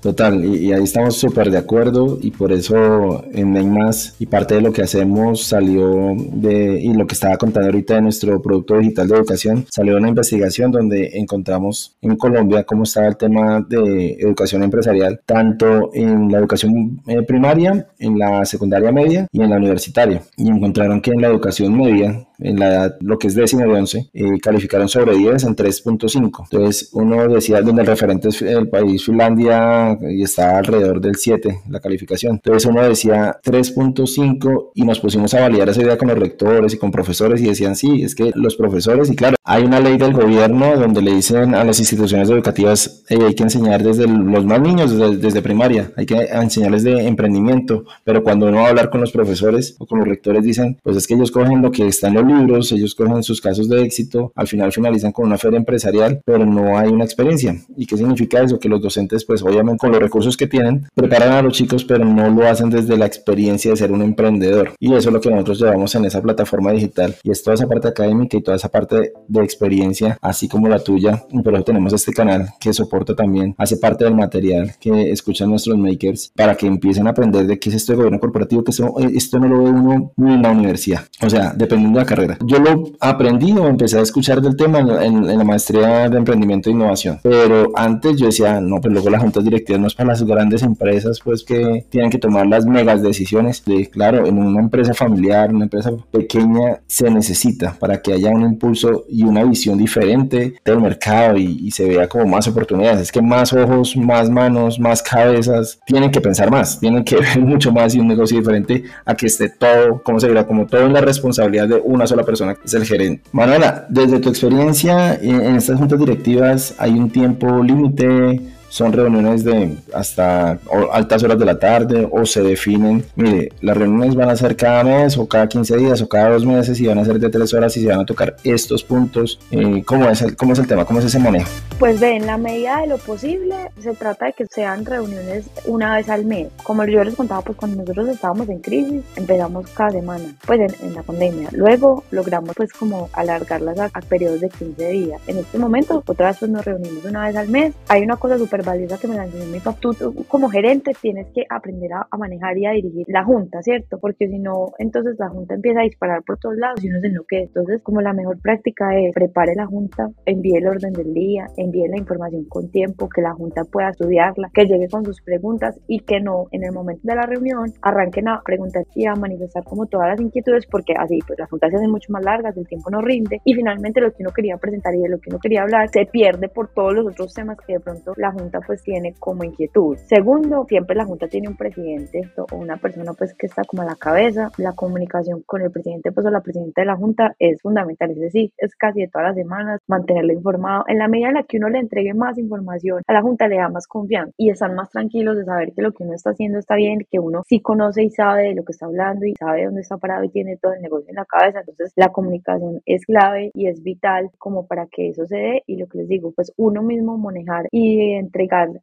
total, 0.00 0.44
y, 0.44 0.72
ahí 0.72 0.84
estamos 0.84 1.16
súper 1.16 1.50
de 1.50 1.56
acuerdo 1.56 2.18
y 2.20 2.30
por 2.30 2.52
eso 2.52 3.24
en 3.32 3.52
Neymas 3.52 4.14
y 4.18 4.26
parte 4.26 4.54
de 4.54 4.60
lo 4.60 4.72
que 4.72 4.82
hacemos 4.82 5.44
salió 5.44 6.14
de, 6.16 6.80
y 6.80 6.92
lo 6.92 7.06
que 7.06 7.14
estaba 7.14 7.36
contando 7.38 7.68
ahorita 7.68 7.94
de 7.94 8.02
nuestro 8.02 8.40
producto 8.42 8.76
digital 8.78 9.08
de 9.08 9.16
educación, 9.16 9.66
salió 9.70 9.96
una 9.96 10.08
investigación 10.08 10.70
donde 10.70 11.18
encontramos 11.18 11.96
en 12.02 12.16
Colombia 12.16 12.64
cómo 12.64 12.84
estaba 12.84 13.08
el 13.08 13.16
tema 13.16 13.64
de 13.68 14.12
educación 14.20 14.62
empresarial, 14.62 15.20
tanto 15.24 15.90
en 15.94 16.30
la 16.30 16.38
educación 16.38 17.02
eh, 17.06 17.22
primaria, 17.22 17.88
en 17.98 18.18
la 18.18 18.44
secundaria 18.44 18.92
media 18.92 19.26
y 19.32 19.42
en 19.42 19.50
la 19.50 19.56
universitaria. 19.56 20.22
Y 20.36 20.50
encontraron 20.50 21.00
que 21.00 21.10
en 21.10 21.22
la 21.22 21.28
educación 21.28 21.76
media, 21.76 22.28
en 22.40 22.58
la 22.58 22.68
edad, 22.68 22.96
lo 23.00 23.18
que 23.18 23.28
es 23.28 23.34
décimo 23.34 23.66
y 23.66 23.70
once, 23.70 24.10
eh, 24.12 24.38
calificaron 24.40 24.88
sobre 24.88 25.16
10 25.16 25.44
en 25.44 25.56
3.5. 25.56 26.46
Entonces 26.50 26.90
uno 26.92 27.28
decía 27.28 27.62
donde 27.62 27.82
el 27.82 27.86
referente 27.86 28.28
es 28.28 28.42
el 28.42 28.68
país 28.68 29.04
Finlandia 29.04 29.98
y 30.00 30.22
está 30.22 30.58
alrededor 30.58 31.00
del 31.00 31.16
7 31.16 31.62
la 31.68 31.80
calificación. 31.80 32.34
Entonces 32.34 32.66
uno 32.66 32.82
decía 32.82 33.38
3.5 33.42 34.70
y 34.74 34.82
nos 34.82 35.00
pusimos 35.00 35.34
a 35.34 35.40
validar 35.40 35.68
esa 35.68 35.82
idea 35.82 35.98
con 35.98 36.08
los 36.08 36.18
rectores 36.18 36.74
y 36.74 36.78
con 36.78 36.90
profesores 36.90 37.40
y 37.40 37.46
decían 37.46 37.76
sí, 37.76 38.02
es 38.02 38.14
que 38.14 38.32
los 38.34 38.56
profesores 38.56 39.10
y 39.10 39.16
claro, 39.16 39.36
hay 39.44 39.64
una 39.64 39.80
ley 39.80 39.98
del 39.98 40.12
gobierno 40.12 40.76
donde 40.76 41.02
le 41.02 41.14
dicen 41.14 41.54
a 41.54 41.64
las 41.64 41.78
instituciones 41.78 42.28
educativas 42.30 43.04
hay 43.08 43.34
que 43.34 43.42
enseñar 43.42 43.82
desde 43.82 44.06
los 44.06 44.44
más 44.44 44.60
niños, 44.60 44.96
desde, 45.20 45.42
primaria, 45.42 45.90
hay 45.96 46.06
que 46.06 46.14
enseñarles 46.14 46.84
de 46.84 47.06
emprendimiento, 47.06 47.84
pero 48.04 48.22
cuando 48.22 48.46
uno 48.46 48.58
va 48.58 48.66
a 48.66 48.68
hablar 48.70 48.90
con 48.90 49.00
los 49.00 49.12
profesores 49.12 49.76
o 49.78 49.86
con 49.86 49.98
los 49.98 50.08
rectores 50.08 50.44
dicen, 50.44 50.78
pues 50.82 50.96
es 50.96 51.06
que 51.06 51.14
ellos 51.14 51.30
cogen 51.30 51.62
lo 51.62 51.70
que 51.70 51.86
está 51.86 52.08
en 52.08 52.14
los 52.14 52.24
libros, 52.30 52.72
ellos 52.72 52.94
cogen 52.94 53.22
sus 53.22 53.40
casos 53.40 53.68
de 53.68 53.82
éxito, 53.82 54.32
al 54.34 54.46
final 54.46 54.72
finalizan 54.72 55.12
con 55.12 55.26
una 55.26 55.38
feria 55.38 55.58
empresarial, 55.58 56.20
pero 56.24 56.44
no 56.46 56.78
hay 56.78 56.88
una 56.88 57.04
experiencia. 57.04 57.56
¿Y 57.76 57.86
qué 57.86 57.96
significa 57.96 58.42
eso? 58.42 58.58
Que 58.58 58.68
los 58.68 58.80
docentes, 58.80 59.24
pues 59.24 59.42
obviamente 59.42 59.78
con 59.78 59.92
los 59.92 60.00
recursos 60.00 60.36
que 60.36 60.46
tienen, 60.46 60.86
preparan 60.94 61.32
a 61.32 61.42
los 61.42 61.52
chicos, 61.52 61.84
pero 61.84 62.04
no 62.04 62.28
lo 62.30 62.46
hacen 62.46 62.70
desde 62.70 62.96
la 62.96 63.06
experiencia 63.06 63.70
de 63.70 63.76
ser 63.76 63.92
un 63.92 64.02
emprendedor. 64.02 64.74
Y 64.78 64.94
eso 64.94 65.08
es 65.08 65.12
lo 65.12 65.20
que 65.20 65.30
nosotros 65.30 65.60
llevamos 65.60 65.94
en 65.94 66.04
esa 66.04 66.20
plataforma 66.20 66.72
digital. 66.72 67.16
Y 67.22 67.30
es 67.30 67.42
toda 67.42 67.54
esa 67.54 67.66
parte 67.66 67.88
académica 67.88 68.36
y 68.36 68.42
toda 68.42 68.56
esa 68.56 68.68
parte 68.68 69.12
de 69.26 69.42
experiencia, 69.42 70.18
así 70.20 70.48
como 70.48 70.68
la 70.68 70.78
tuya. 70.78 71.24
Eso 71.30 71.64
tenemos 71.64 71.92
este 71.92 72.12
canal 72.12 72.48
que 72.58 72.72
soporta 72.72 73.14
también, 73.14 73.54
hace 73.58 73.76
parte 73.76 74.04
del 74.04 74.14
material 74.14 74.74
que 74.80 75.10
escuchan 75.10 75.50
nuestros 75.50 75.76
makers 75.78 76.32
para 76.34 76.54
que 76.54 76.66
empiecen 76.66 77.06
a 77.06 77.10
aprender 77.10 77.46
de 77.46 77.58
qué 77.58 77.70
es 77.70 77.76
esto 77.76 77.92
de 77.92 77.96
gobierno 77.96 78.20
corporativo, 78.20 78.64
que 78.64 78.70
esto, 78.70 78.94
eh, 79.00 79.10
esto 79.14 79.38
no 79.38 79.48
lo 79.48 79.64
ve 79.64 79.70
uno 79.70 80.12
muy 80.16 80.34
en 80.34 80.42
la 80.42 80.50
universidad. 80.50 81.04
O 81.22 81.28
sea, 81.30 81.52
dependiendo 81.54 81.98
de 81.98 82.04
la 82.04 82.08
carrera. 82.08 82.19
Yo 82.44 82.58
lo 82.58 82.84
aprendí 83.00 83.52
o 83.52 83.66
empecé 83.66 83.98
a 83.98 84.02
escuchar 84.02 84.40
del 84.40 84.56
tema 84.56 84.80
en, 84.80 85.28
en 85.28 85.38
la 85.38 85.44
maestría 85.44 86.08
de 86.08 86.16
emprendimiento 86.16 86.70
e 86.70 86.72
innovación. 86.72 87.18
Pero 87.22 87.70
antes 87.74 88.16
yo 88.16 88.26
decía, 88.26 88.60
no, 88.60 88.80
pues 88.80 88.92
luego 88.92 89.10
las 89.10 89.22
juntas 89.22 89.44
directivas 89.44 89.80
no 89.80 89.86
es 89.86 89.94
para 89.94 90.10
las 90.10 90.22
grandes 90.22 90.62
empresas, 90.62 91.20
pues 91.22 91.44
que 91.44 91.86
tienen 91.90 92.10
que 92.10 92.18
tomar 92.18 92.46
las 92.46 92.66
megas 92.66 93.02
decisiones. 93.02 93.64
De, 93.64 93.88
claro, 93.88 94.26
en 94.26 94.38
una 94.38 94.60
empresa 94.60 94.94
familiar, 94.94 95.52
una 95.54 95.64
empresa 95.64 95.90
pequeña, 96.10 96.80
se 96.86 97.10
necesita 97.10 97.76
para 97.78 98.00
que 98.00 98.12
haya 98.12 98.30
un 98.30 98.42
impulso 98.42 99.04
y 99.08 99.24
una 99.24 99.44
visión 99.44 99.78
diferente 99.78 100.54
del 100.64 100.80
mercado 100.80 101.36
y, 101.36 101.60
y 101.62 101.70
se 101.70 101.88
vea 101.88 102.08
como 102.08 102.26
más 102.26 102.48
oportunidades. 102.48 103.00
Es 103.02 103.12
que 103.12 103.22
más 103.22 103.52
ojos, 103.52 103.96
más 103.96 104.30
manos, 104.30 104.78
más 104.78 105.02
cabezas, 105.02 105.80
tienen 105.86 106.10
que 106.10 106.20
pensar 106.20 106.50
más, 106.50 106.80
tienen 106.80 107.04
que 107.04 107.16
ver 107.20 107.40
mucho 107.40 107.72
más 107.72 107.94
y 107.94 108.00
un 108.00 108.08
negocio 108.08 108.38
diferente 108.38 108.84
a 109.04 109.14
que 109.14 109.26
esté 109.26 109.48
todo, 109.48 110.02
como 110.02 110.20
se 110.20 110.28
dirá, 110.28 110.46
como 110.46 110.66
todo 110.66 110.86
en 110.86 110.92
la 110.92 111.00
responsabilidad 111.00 111.68
de 111.68 111.80
una 111.82 112.06
sola 112.10 112.24
persona, 112.24 112.54
que 112.54 112.66
es 112.66 112.74
el 112.74 112.84
gerente. 112.84 113.22
Manuela, 113.32 113.86
desde 113.88 114.20
tu 114.20 114.28
experiencia 114.28 115.14
en 115.14 115.56
estas 115.56 115.78
juntas 115.78 115.98
directivas, 115.98 116.74
¿hay 116.78 116.92
un 116.92 117.10
tiempo 117.10 117.62
límite? 117.62 118.40
Son 118.70 118.92
reuniones 118.92 119.44
de 119.44 119.76
hasta 119.92 120.58
altas 120.92 121.22
horas 121.22 121.38
de 121.38 121.44
la 121.44 121.58
tarde 121.58 122.08
o 122.10 122.24
se 122.24 122.40
definen, 122.42 123.04
mire, 123.16 123.52
las 123.60 123.76
reuniones 123.76 124.14
van 124.14 124.30
a 124.30 124.36
ser 124.36 124.56
cada 124.56 124.82
mes 124.84 125.18
o 125.18 125.28
cada 125.28 125.48
15 125.48 125.76
días 125.76 126.00
o 126.00 126.08
cada 126.08 126.30
dos 126.30 126.46
meses 126.46 126.80
y 126.80 126.86
van 126.86 126.98
a 126.98 127.04
ser 127.04 127.18
de 127.18 127.28
tres 127.28 127.52
horas 127.52 127.76
y 127.76 127.82
se 127.82 127.88
van 127.88 128.00
a 128.00 128.06
tocar 128.06 128.36
estos 128.44 128.82
puntos. 128.82 129.38
Eh, 129.50 129.82
¿cómo, 129.84 130.08
es 130.08 130.22
el, 130.22 130.36
¿Cómo 130.36 130.52
es 130.52 130.60
el 130.60 130.66
tema? 130.66 130.84
¿Cómo 130.84 131.00
es 131.00 131.04
ese 131.04 131.18
manejo? 131.18 131.50
Pues 131.78 131.98
ve, 131.98 132.16
en 132.16 132.26
la 132.26 132.38
medida 132.38 132.80
de 132.80 132.86
lo 132.86 132.98
posible 132.98 133.56
se 133.80 133.92
trata 133.94 134.26
de 134.26 134.32
que 134.34 134.46
sean 134.46 134.84
reuniones 134.84 135.46
una 135.66 135.96
vez 135.96 136.08
al 136.08 136.24
mes. 136.24 136.48
Como 136.62 136.84
yo 136.84 137.02
les 137.02 137.16
contaba, 137.16 137.42
pues 137.42 137.58
cuando 137.58 137.78
nosotros 137.78 138.08
estábamos 138.08 138.48
en 138.48 138.60
crisis, 138.60 139.02
empezamos 139.16 139.68
cada 139.70 139.90
semana, 139.90 140.24
pues 140.46 140.60
en, 140.80 140.94
la 140.94 141.02
pandemia. 141.02 141.48
Luego 141.52 142.04
logramos 142.10 142.54
pues 142.56 142.72
como 142.72 143.08
alargarlas 143.12 143.78
a, 143.78 143.90
a, 143.92 144.00
periodos 144.00 144.40
de 144.40 144.48
15 144.48 144.88
días. 144.90 145.20
En 145.26 145.38
este 145.38 145.58
momento, 145.58 146.02
otra 146.06 146.28
vez 146.28 146.36
pues 146.38 146.50
nos 146.50 146.64
reunimos 146.64 147.04
una 147.04 147.26
vez 147.26 147.36
al 147.36 147.48
mes. 147.48 147.74
Hay 147.88 148.02
una 148.02 148.16
cosa 148.16 148.38
súper 148.38 148.59
valiosa 148.62 148.98
que 148.98 149.08
me 149.08 149.16
la 149.16 149.24
enseñó 149.24 149.46
mi 149.46 149.60
papá. 149.60 149.78
Tú, 149.80 149.94
como 150.28 150.48
gerente 150.48 150.92
tienes 151.00 151.28
que 151.34 151.44
aprender 151.48 151.92
a, 151.92 152.06
manejar 152.16 152.58
y 152.58 152.66
a 152.66 152.72
dirigir 152.72 153.06
la 153.08 153.24
junta, 153.24 153.62
¿cierto? 153.62 153.98
Porque 153.98 154.28
si 154.28 154.38
no, 154.38 154.72
entonces 154.78 155.16
la 155.18 155.28
junta 155.28 155.54
empieza 155.54 155.80
a 155.80 155.84
disparar 155.84 156.22
por 156.22 156.38
todos 156.38 156.56
lados 156.56 156.82
y 156.84 156.90
uno 156.90 157.00
se 157.00 157.06
enloquece. 157.06 157.44
Entonces, 157.44 157.82
como 157.82 158.00
la 158.00 158.12
mejor 158.12 158.38
práctica 158.40 158.98
es 158.98 159.14
prepare 159.14 159.54
la 159.54 159.66
junta, 159.66 160.08
envíe 160.26 160.56
el 160.56 160.66
orden 160.66 160.92
del 160.92 161.14
día, 161.14 161.46
envíe 161.56 161.88
la 161.88 161.98
información 161.98 162.44
con 162.44 162.70
tiempo, 162.70 163.08
que 163.08 163.22
la 163.22 163.32
junta 163.32 163.64
pueda 163.64 163.90
estudiarla, 163.90 164.50
que 164.52 164.66
llegue 164.66 164.88
con 164.88 165.04
sus 165.04 165.20
preguntas 165.22 165.78
y 165.86 166.00
que 166.00 166.20
no 166.20 166.46
en 166.50 166.64
el 166.64 166.72
momento 166.72 167.02
de 167.04 167.14
la 167.14 167.22
reunión 167.22 167.72
arranquen 167.82 168.28
a 168.28 168.42
preguntar 168.44 168.84
y 168.94 169.06
a 169.06 169.14
manifestar 169.14 169.64
como 169.64 169.86
todas 169.86 170.08
las 170.08 170.20
inquietudes 170.20 170.66
porque 170.66 170.94
así 170.96 171.18
pues 171.26 171.38
las 171.38 171.48
juntas 171.48 171.70
se 171.70 171.76
hacen 171.76 171.90
mucho 171.90 172.12
más 172.12 172.24
largas, 172.24 172.56
el 172.56 172.66
tiempo 172.66 172.90
no 172.90 173.00
rinde 173.00 173.40
y 173.44 173.54
finalmente 173.54 174.00
lo 174.00 174.10
que 174.10 174.22
uno 174.22 174.32
quería 174.32 174.56
presentar 174.56 174.94
y 174.94 175.00
de 175.00 175.08
lo 175.08 175.18
que 175.18 175.30
uno 175.30 175.38
quería 175.38 175.62
hablar 175.62 175.88
se 175.90 176.06
pierde 176.06 176.48
por 176.48 176.68
todos 176.68 176.94
los 176.94 177.06
otros 177.06 177.32
temas 177.34 177.58
que 177.66 177.74
de 177.74 177.80
pronto 177.80 178.12
la 178.16 178.32
junta 178.32 178.49
pues 178.58 178.82
tiene 178.82 179.14
como 179.18 179.44
inquietud. 179.44 179.96
Segundo, 180.06 180.66
siempre 180.68 180.96
la 180.96 181.04
Junta 181.04 181.28
tiene 181.28 181.48
un 181.48 181.56
presidente 181.56 182.28
o 182.36 182.56
una 182.56 182.76
persona 182.76 183.12
pues 183.14 183.34
que 183.34 183.46
está 183.46 183.62
como 183.64 183.82
a 183.82 183.84
la 183.84 183.94
cabeza. 183.94 184.50
La 184.58 184.72
comunicación 184.72 185.42
con 185.46 185.62
el 185.62 185.70
presidente 185.70 186.10
pues 186.10 186.26
o 186.26 186.30
la 186.30 186.40
presidenta 186.40 186.82
de 186.82 186.86
la 186.86 186.96
Junta 186.96 187.34
es 187.38 187.62
fundamental, 187.62 188.10
es 188.10 188.18
decir, 188.18 188.52
es 188.58 188.74
casi 188.74 189.00
de 189.00 189.08
todas 189.08 189.28
las 189.28 189.36
semanas 189.36 189.80
mantenerlo 189.86 190.32
informado. 190.32 190.84
En 190.88 190.98
la 190.98 191.08
medida 191.08 191.28
en 191.28 191.34
la 191.34 191.42
que 191.44 191.58
uno 191.58 191.68
le 191.68 191.78
entregue 191.78 192.14
más 192.14 192.38
información 192.38 193.02
a 193.06 193.12
la 193.12 193.22
Junta 193.22 193.46
le 193.46 193.56
da 193.56 193.68
más 193.68 193.86
confianza 193.86 194.32
y 194.36 194.50
están 194.50 194.74
más 194.74 194.90
tranquilos 194.90 195.36
de 195.36 195.44
saber 195.44 195.72
que 195.72 195.82
lo 195.82 195.92
que 195.92 196.02
uno 196.02 196.14
está 196.14 196.30
haciendo 196.30 196.58
está 196.58 196.74
bien, 196.74 197.06
que 197.10 197.18
uno 197.18 197.42
sí 197.46 197.60
conoce 197.60 198.02
y 198.02 198.10
sabe 198.10 198.48
de 198.48 198.54
lo 198.54 198.64
que 198.64 198.72
está 198.72 198.86
hablando 198.86 199.26
y 199.26 199.34
sabe 199.36 199.64
dónde 199.64 199.82
está 199.82 199.96
parado 199.98 200.24
y 200.24 200.30
tiene 200.30 200.56
todo 200.56 200.72
el 200.72 200.82
negocio 200.82 201.10
en 201.10 201.16
la 201.16 201.24
cabeza. 201.24 201.60
Entonces 201.60 201.92
la 201.96 202.08
comunicación 202.08 202.80
es 202.86 203.04
clave 203.04 203.50
y 203.54 203.66
es 203.66 203.82
vital 203.82 204.30
como 204.38 204.66
para 204.66 204.86
que 204.86 205.08
eso 205.08 205.26
se 205.26 205.36
dé 205.36 205.62
y 205.66 205.76
lo 205.76 205.86
que 205.86 205.98
les 205.98 206.08
digo, 206.08 206.32
pues 206.32 206.52
uno 206.56 206.82
mismo 206.82 207.18
manejar 207.18 207.66
y 207.70 208.14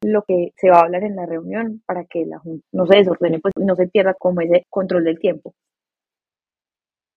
lo 0.02 0.24
que 0.24 0.54
se 0.56 0.70
va 0.70 0.78
a 0.78 0.82
hablar 0.82 1.04
en 1.04 1.16
la 1.16 1.26
reunión 1.26 1.82
para 1.86 2.06
que 2.06 2.26
la 2.26 2.40
Junta 2.40 2.66
no 2.72 2.86
se 2.86 2.98
desordene 2.98 3.40
pues, 3.40 3.54
y 3.58 3.66
no 3.66 3.76
se 3.76 3.88
pierda 3.88 4.14
como 4.14 4.42
ese 4.42 4.66
control 4.70 5.04
del 5.04 5.20
tiempo. 5.20 5.54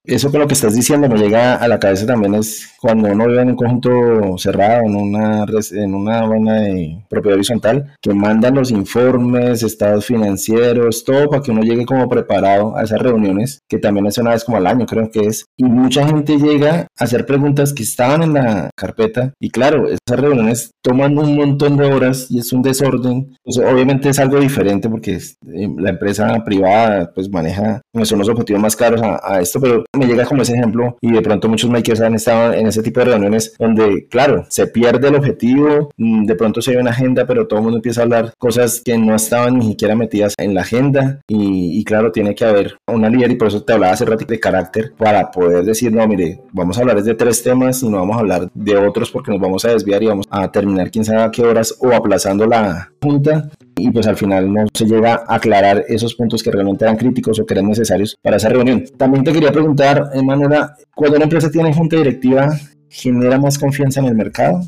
Eso 0.05 0.33
que 0.33 0.39
lo 0.39 0.47
que 0.47 0.55
estás 0.55 0.75
diciendo 0.75 1.11
me 1.11 1.19
llega 1.19 1.57
a 1.57 1.69
la 1.69 1.79
cabeza 1.79 2.07
también 2.07 2.35
es 2.35 2.71
cuando 2.81 3.13
uno 3.13 3.27
vive 3.27 3.43
en 3.43 3.51
un 3.51 3.57
conjunto 3.57 4.39
cerrado, 4.39 4.85
en 4.85 4.97
una, 4.97 5.45
en 5.73 5.95
una 5.95 6.25
buena 6.25 6.55
de 6.63 7.05
propiedad 7.11 7.35
horizontal, 7.35 7.95
que 8.01 8.15
mandan 8.15 8.55
los 8.55 8.71
informes, 8.71 9.63
estados 9.63 10.07
financieros, 10.07 11.05
todo 11.05 11.29
para 11.29 11.43
que 11.43 11.51
uno 11.51 11.61
llegue 11.61 11.85
como 11.85 12.09
preparado 12.09 12.75
a 12.77 12.85
esas 12.85 12.99
reuniones, 13.01 13.61
que 13.69 13.79
también 13.79 14.07
es 14.07 14.17
una 14.17 14.31
vez 14.31 14.43
como 14.43 14.57
al 14.57 14.67
año, 14.67 14.87
creo 14.87 15.11
que 15.11 15.21
es. 15.21 15.45
Y 15.59 15.65
mucha 15.65 16.07
gente 16.07 16.39
llega 16.39 16.87
a 16.99 17.05
hacer 17.05 17.27
preguntas 17.27 17.75
que 17.75 17.83
estaban 17.83 18.23
en 18.23 18.33
la 18.33 18.71
carpeta. 18.75 19.35
Y 19.39 19.51
claro, 19.51 19.87
esas 19.87 20.19
reuniones 20.19 20.71
toman 20.83 21.19
un 21.19 21.37
montón 21.37 21.77
de 21.77 21.93
horas 21.93 22.31
y 22.31 22.39
es 22.39 22.55
un 22.55 22.63
desorden. 22.63 23.37
obviamente 23.45 24.09
es 24.09 24.19
algo 24.19 24.41
diferente 24.41 24.89
porque 24.89 25.17
eh, 25.17 25.69
la 25.77 25.91
empresa 25.91 26.43
privada 26.43 27.13
pues 27.15 27.29
maneja, 27.29 27.83
son 28.05 28.19
los 28.19 28.29
objetivos 28.31 28.63
más 28.63 28.77
caros 28.77 29.03
a 29.03 29.41
esto, 29.41 29.61
pero 29.61 29.85
me 29.97 30.07
llega 30.07 30.25
como 30.25 30.43
ese 30.43 30.55
ejemplo 30.55 30.97
y 31.01 31.11
de 31.11 31.21
pronto 31.21 31.49
muchos 31.49 31.69
makers 31.69 32.01
han 32.01 32.15
estado 32.15 32.53
en 32.55 32.67
ese 32.67 32.83
tipo 32.83 33.01
de 33.01 33.07
reuniones 33.07 33.55
donde, 33.59 34.07
claro, 34.09 34.47
se 34.49 34.67
pierde 34.69 35.09
el 35.09 35.17
objetivo, 35.17 35.91
mm, 35.97 36.27
de 36.27 36.35
pronto 36.37 36.63
se 36.63 36.73
ve 36.73 36.81
una 36.81 36.91
agenda, 36.91 37.27
pero 37.27 37.47
todo 37.47 37.59
el 37.59 37.65
mundo 37.65 37.79
empieza 37.79 38.01
a 38.01 38.05
hablar 38.05 38.33
cosas 38.39 38.83
que 38.85 38.97
no 38.97 39.17
estaban 39.17 39.59
ni 39.59 39.67
siquiera 39.67 39.97
metidas 39.97 40.35
en 40.39 40.55
la 40.55 40.63
agenda 40.63 41.21
y, 41.27 41.83
claro, 41.85 42.13
tiene 42.13 42.35
que 42.35 42.45
haber 42.45 42.77
una 42.87 43.11
líder 43.11 43.33
y 43.33 43.37
por 43.37 43.49
eso 43.49 43.63
te 43.63 43.73
hablaba 43.73 43.93
hace 43.93 44.05
rato 44.05 44.25
de 44.25 44.39
carácter 44.39 44.93
para 44.97 45.31
poder 45.31 45.65
decir, 45.65 45.93
no, 45.93 46.07
mire, 46.07 46.41
vamos 46.53 46.79
a 46.79 46.83
hablar 46.83 47.03
de 47.03 47.15
tres 47.15 47.43
temas 47.43 47.83
y 47.83 47.89
no 47.89 47.99
vamos 47.99 48.17
a 48.17 48.21
hablar 48.21 48.51
de 48.55 48.77
otros 48.77 49.11
porque 49.11 49.33
nos 49.33 49.41
vamos 49.41 49.65
a 49.65 49.73
desviar 49.73 50.03
y 50.03 50.07
vamos 50.07 50.27
a 50.31 50.51
terminar 50.53 50.91
quién 50.91 51.05
sabe 51.05 51.23
a 51.23 51.31
qué 51.31 51.43
horas 51.43 51.77
o 51.81 51.93
aplazando 51.93 52.47
la 52.47 52.93
junta 53.03 53.51
y 53.83 53.91
pues 53.91 54.07
al 54.07 54.17
final 54.17 54.53
no 54.53 54.67
se 54.73 54.87
llega 54.87 55.25
a 55.27 55.37
aclarar 55.37 55.85
esos 55.89 56.15
puntos 56.15 56.43
que 56.43 56.51
realmente 56.51 56.85
eran 56.85 56.97
críticos 56.97 57.39
o 57.41 57.47
que 57.47 57.55
eran 57.55 57.69
necesarios 57.69 58.17
para 58.23 58.37
esa 58.37 58.49
reunión. 58.49 58.85
También 58.97 59.25
te 59.25 59.33
quería 59.33 59.53
preguntar, 59.53 60.11
Emanuela, 60.15 60.75
cuando 60.95 61.17
una 61.17 61.25
empresa 61.25 61.51
tiene 61.51 61.73
junta 61.73 61.97
directiva, 61.97 62.49
¿genera 62.89 63.39
más 63.39 63.59
confianza 63.59 64.01
en 64.01 64.07
el 64.07 64.15
mercado? 64.15 64.61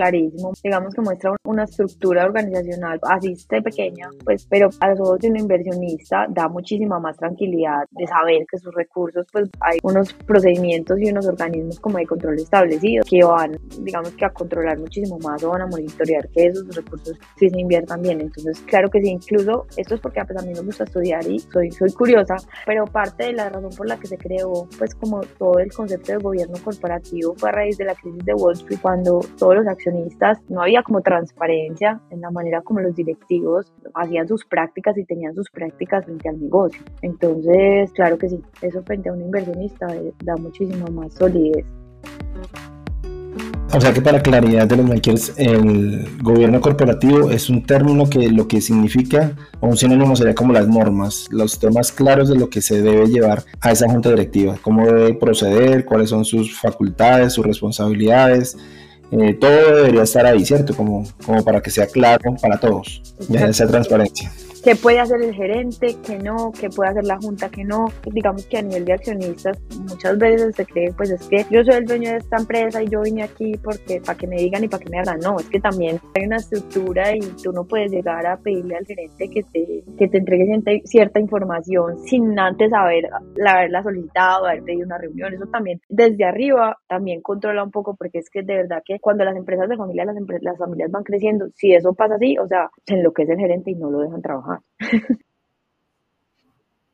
Clarísimo, 0.00 0.52
digamos 0.64 0.94
que 0.94 1.02
muestra 1.02 1.36
una 1.44 1.64
estructura 1.64 2.24
organizacional 2.24 2.98
así 3.02 3.32
esté 3.32 3.60
pequeña, 3.60 4.08
pues, 4.24 4.46
pero 4.48 4.70
a 4.80 4.88
los 4.90 5.00
ojos 5.00 5.18
de 5.18 5.28
un 5.28 5.36
inversionista 5.36 6.26
da 6.30 6.48
muchísima 6.48 6.98
más 6.98 7.18
tranquilidad 7.18 7.84
de 7.90 8.06
saber 8.06 8.46
que 8.50 8.58
sus 8.58 8.74
recursos, 8.74 9.26
pues 9.30 9.50
hay 9.60 9.78
unos 9.82 10.14
procedimientos 10.14 10.98
y 10.98 11.10
unos 11.10 11.26
organismos 11.26 11.78
como 11.80 11.98
de 11.98 12.06
control 12.06 12.36
establecidos 12.36 13.06
que 13.10 13.22
van, 13.22 13.58
digamos 13.82 14.10
que 14.12 14.24
a 14.24 14.30
controlar 14.30 14.78
muchísimo 14.78 15.18
más 15.18 15.42
o 15.44 15.50
van 15.50 15.62
a 15.62 15.66
monitorear 15.66 16.26
que 16.30 16.46
esos 16.46 16.74
recursos 16.74 17.18
sí 17.38 17.50
se 17.50 17.60
inviertan 17.60 18.00
bien. 18.00 18.22
Entonces, 18.22 18.58
claro 18.60 18.88
que 18.88 19.02
sí, 19.02 19.08
incluso 19.08 19.66
esto 19.76 19.96
es 19.96 20.00
porque 20.00 20.20
a 20.20 20.24
mí 20.24 20.52
me 20.54 20.62
gusta 20.62 20.84
estudiar 20.84 21.26
y 21.26 21.40
soy, 21.40 21.70
soy 21.72 21.92
curiosa, 21.92 22.36
pero 22.64 22.86
parte 22.86 23.24
de 23.24 23.32
la 23.34 23.50
razón 23.50 23.70
por 23.76 23.86
la 23.86 23.98
que 23.98 24.06
se 24.06 24.16
creó, 24.16 24.66
pues 24.78 24.94
como 24.94 25.20
todo 25.38 25.58
el 25.58 25.70
concepto 25.70 26.12
de 26.12 26.18
gobierno 26.18 26.56
corporativo 26.64 27.34
fue 27.36 27.50
a 27.50 27.52
raíz 27.52 27.76
de 27.76 27.84
la 27.84 27.94
crisis 27.94 28.24
de 28.24 28.32
Wall 28.32 28.54
Street, 28.54 28.78
cuando 28.80 29.20
todos 29.38 29.56
los 29.56 29.66
accionistas 29.66 29.89
no 30.48 30.62
había 30.62 30.82
como 30.82 31.00
transparencia 31.00 32.00
en 32.10 32.20
la 32.20 32.30
manera 32.30 32.62
como 32.62 32.80
los 32.80 32.94
directivos 32.94 33.72
hacían 33.94 34.28
sus 34.28 34.44
prácticas 34.44 34.96
y 34.98 35.04
tenían 35.04 35.34
sus 35.34 35.50
prácticas 35.50 36.04
frente 36.04 36.28
al 36.28 36.40
negocio. 36.40 36.82
Entonces, 37.02 37.92
claro 37.92 38.18
que 38.18 38.28
sí, 38.28 38.40
eso 38.62 38.82
frente 38.82 39.08
a 39.08 39.12
un 39.12 39.22
inversionista 39.22 39.86
eh, 39.94 40.12
da 40.24 40.36
muchísimo 40.36 40.86
más 40.88 41.14
solidez. 41.14 41.66
O 43.72 43.80
sea 43.80 43.92
que 43.92 44.02
para 44.02 44.20
claridad 44.20 44.66
de 44.66 44.76
los 44.76 44.86
makers, 44.86 45.32
el 45.36 46.18
gobierno 46.22 46.60
corporativo 46.60 47.30
es 47.30 47.48
un 47.48 47.64
término 47.64 48.10
que 48.10 48.28
lo 48.28 48.48
que 48.48 48.60
significa, 48.60 49.36
o 49.60 49.68
un 49.68 49.76
sinónimo 49.76 50.16
sería 50.16 50.34
como 50.34 50.52
las 50.52 50.66
normas, 50.66 51.28
los 51.30 51.56
temas 51.60 51.92
claros 51.92 52.28
de 52.28 52.34
lo 52.34 52.50
que 52.50 52.62
se 52.62 52.82
debe 52.82 53.06
llevar 53.06 53.44
a 53.60 53.70
esa 53.70 53.88
junta 53.88 54.10
directiva, 54.10 54.56
cómo 54.60 54.86
debe 54.86 55.14
proceder, 55.14 55.84
cuáles 55.84 56.10
son 56.10 56.24
sus 56.24 56.58
facultades, 56.58 57.32
sus 57.32 57.46
responsabilidades, 57.46 58.58
eh, 59.12 59.34
todo 59.34 59.76
debería 59.76 60.02
estar 60.02 60.26
ahí, 60.26 60.44
¿cierto? 60.44 60.74
Como, 60.74 61.06
como 61.24 61.44
para 61.44 61.60
que 61.60 61.70
sea 61.70 61.86
claro 61.86 62.36
para 62.40 62.58
todos, 62.58 63.02
esa 63.32 63.66
transparencia 63.66 64.30
qué 64.62 64.76
puede 64.76 65.00
hacer 65.00 65.22
el 65.22 65.34
gerente, 65.34 65.96
qué 66.04 66.18
no, 66.18 66.52
qué 66.58 66.68
puede 66.68 66.90
hacer 66.90 67.04
la 67.04 67.18
junta, 67.18 67.48
qué 67.50 67.64
no. 67.64 67.86
Digamos 68.12 68.46
que 68.46 68.58
a 68.58 68.62
nivel 68.62 68.84
de 68.84 68.92
accionistas 68.92 69.58
muchas 69.88 70.18
veces 70.18 70.54
se 70.54 70.64
cree 70.66 70.92
pues 70.92 71.10
es 71.10 71.26
que 71.28 71.46
yo 71.50 71.64
soy 71.64 71.74
el 71.74 71.84
dueño 71.86 72.10
de 72.10 72.18
esta 72.18 72.36
empresa 72.36 72.82
y 72.82 72.88
yo 72.88 73.02
vine 73.02 73.22
aquí 73.22 73.52
porque 73.62 74.00
para 74.00 74.18
que 74.18 74.26
me 74.26 74.36
digan 74.36 74.64
y 74.64 74.68
para 74.68 74.82
que 74.82 74.90
me 74.90 74.98
hagan. 74.98 75.20
No, 75.20 75.38
es 75.38 75.48
que 75.48 75.60
también 75.60 76.00
hay 76.14 76.26
una 76.26 76.36
estructura 76.36 77.14
y 77.14 77.20
tú 77.42 77.52
no 77.52 77.64
puedes 77.64 77.90
llegar 77.90 78.26
a 78.26 78.36
pedirle 78.36 78.76
al 78.76 78.86
gerente 78.86 79.30
que 79.30 79.42
te, 79.42 79.84
que 79.98 80.08
te 80.08 80.18
entregue 80.18 80.82
cierta 80.84 81.20
información 81.20 81.98
sin 82.00 82.38
antes 82.38 82.72
haber, 82.72 83.08
haberla 83.46 83.82
solicitado, 83.82 84.46
haber 84.46 84.62
pedido 84.62 84.86
una 84.86 84.98
reunión. 84.98 85.34
Eso 85.34 85.46
también 85.46 85.80
desde 85.88 86.24
arriba 86.24 86.78
también 86.88 87.20
controla 87.20 87.62
un 87.64 87.70
poco 87.70 87.94
porque 87.94 88.18
es 88.18 88.30
que 88.30 88.42
de 88.42 88.56
verdad 88.56 88.82
que 88.84 88.98
cuando 89.00 89.24
las 89.24 89.36
empresas 89.36 89.68
de 89.68 89.76
familia, 89.76 90.04
las, 90.04 90.16
las 90.40 90.58
familias 90.58 90.90
van 90.90 91.04
creciendo, 91.04 91.48
si 91.54 91.72
eso 91.72 91.94
pasa 91.94 92.14
así, 92.16 92.36
o 92.38 92.46
sea, 92.46 92.70
se 92.86 92.94
enloquece 92.94 93.32
el 93.32 93.38
gerente 93.38 93.70
y 93.70 93.74
no 93.74 93.90
lo 93.90 94.00
dejan 94.00 94.22
trabajar. 94.22 94.49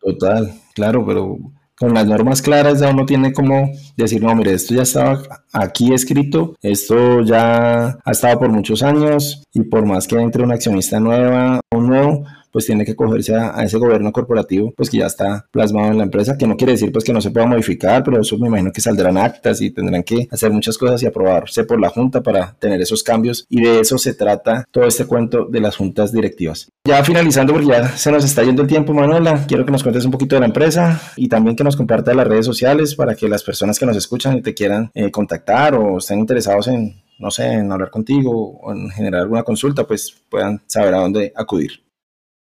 Total, 0.00 0.52
claro, 0.74 1.04
pero 1.04 1.36
con 1.78 1.92
las 1.92 2.06
normas 2.06 2.40
claras 2.40 2.80
ya 2.80 2.90
uno 2.90 3.04
tiene 3.04 3.32
como 3.32 3.70
decir, 3.96 4.22
no, 4.22 4.34
mire, 4.34 4.54
esto 4.54 4.74
ya 4.74 4.82
estaba 4.82 5.22
aquí 5.52 5.92
escrito, 5.92 6.56
esto 6.62 7.20
ya 7.20 7.98
ha 8.02 8.10
estado 8.10 8.38
por 8.38 8.48
muchos 8.50 8.82
años 8.82 9.42
y 9.52 9.62
por 9.62 9.84
más 9.84 10.06
que 10.06 10.16
entre 10.16 10.42
una 10.42 10.54
accionista 10.54 11.00
nueva 11.00 11.60
o 11.70 11.80
nuevo, 11.80 12.24
pues 12.56 12.64
tiene 12.64 12.86
que 12.86 12.96
cogerse 12.96 13.34
a, 13.34 13.62
ese 13.62 13.76
gobierno 13.76 14.10
corporativo, 14.12 14.72
pues 14.74 14.88
que 14.88 14.96
ya 14.96 15.04
está 15.04 15.46
plasmado 15.50 15.90
en 15.90 15.98
la 15.98 16.04
empresa, 16.04 16.38
que 16.38 16.46
no 16.46 16.56
quiere 16.56 16.72
decir 16.72 16.90
pues 16.90 17.04
que 17.04 17.12
no 17.12 17.20
se 17.20 17.30
pueda 17.30 17.44
modificar, 17.44 18.02
pero 18.02 18.18
eso 18.18 18.38
me 18.38 18.48
imagino 18.48 18.72
que 18.72 18.80
saldrán 18.80 19.18
actas 19.18 19.60
y 19.60 19.70
tendrán 19.72 20.02
que 20.02 20.26
hacer 20.30 20.50
muchas 20.50 20.78
cosas 20.78 21.02
y 21.02 21.06
aprobarse 21.06 21.64
por 21.64 21.78
la 21.78 21.90
Junta 21.90 22.22
para 22.22 22.56
tener 22.58 22.80
esos 22.80 23.02
cambios 23.02 23.44
y 23.50 23.60
de 23.60 23.80
eso 23.80 23.98
se 23.98 24.14
trata 24.14 24.64
todo 24.70 24.84
este 24.84 25.04
cuento 25.04 25.44
de 25.44 25.60
las 25.60 25.76
juntas 25.76 26.12
directivas. 26.12 26.70
Ya 26.86 27.04
finalizando, 27.04 27.52
porque 27.52 27.68
ya 27.68 27.88
se 27.88 28.10
nos 28.10 28.24
está 28.24 28.42
yendo 28.42 28.62
el 28.62 28.68
tiempo, 28.68 28.94
Manuela, 28.94 29.44
quiero 29.46 29.66
que 29.66 29.72
nos 29.72 29.82
cuentes 29.82 30.06
un 30.06 30.10
poquito 30.10 30.36
de 30.36 30.40
la 30.40 30.46
empresa 30.46 30.98
y 31.14 31.28
también 31.28 31.56
que 31.56 31.64
nos 31.64 31.76
compartas 31.76 32.16
las 32.16 32.26
redes 32.26 32.46
sociales 32.46 32.94
para 32.94 33.14
que 33.14 33.28
las 33.28 33.42
personas 33.42 33.78
que 33.78 33.84
nos 33.84 33.98
escuchan 33.98 34.38
y 34.38 34.40
te 34.40 34.54
quieran 34.54 34.90
eh, 34.94 35.10
contactar 35.10 35.74
o 35.74 35.98
estén 35.98 36.20
interesados 36.20 36.68
en, 36.68 37.02
no 37.18 37.30
sé, 37.30 37.52
en 37.52 37.70
hablar 37.70 37.90
contigo 37.90 38.58
o 38.62 38.72
en 38.72 38.88
generar 38.88 39.20
alguna 39.20 39.42
consulta, 39.42 39.86
pues 39.86 40.22
puedan 40.30 40.62
saber 40.66 40.94
a 40.94 41.00
dónde 41.00 41.34
acudir. 41.36 41.85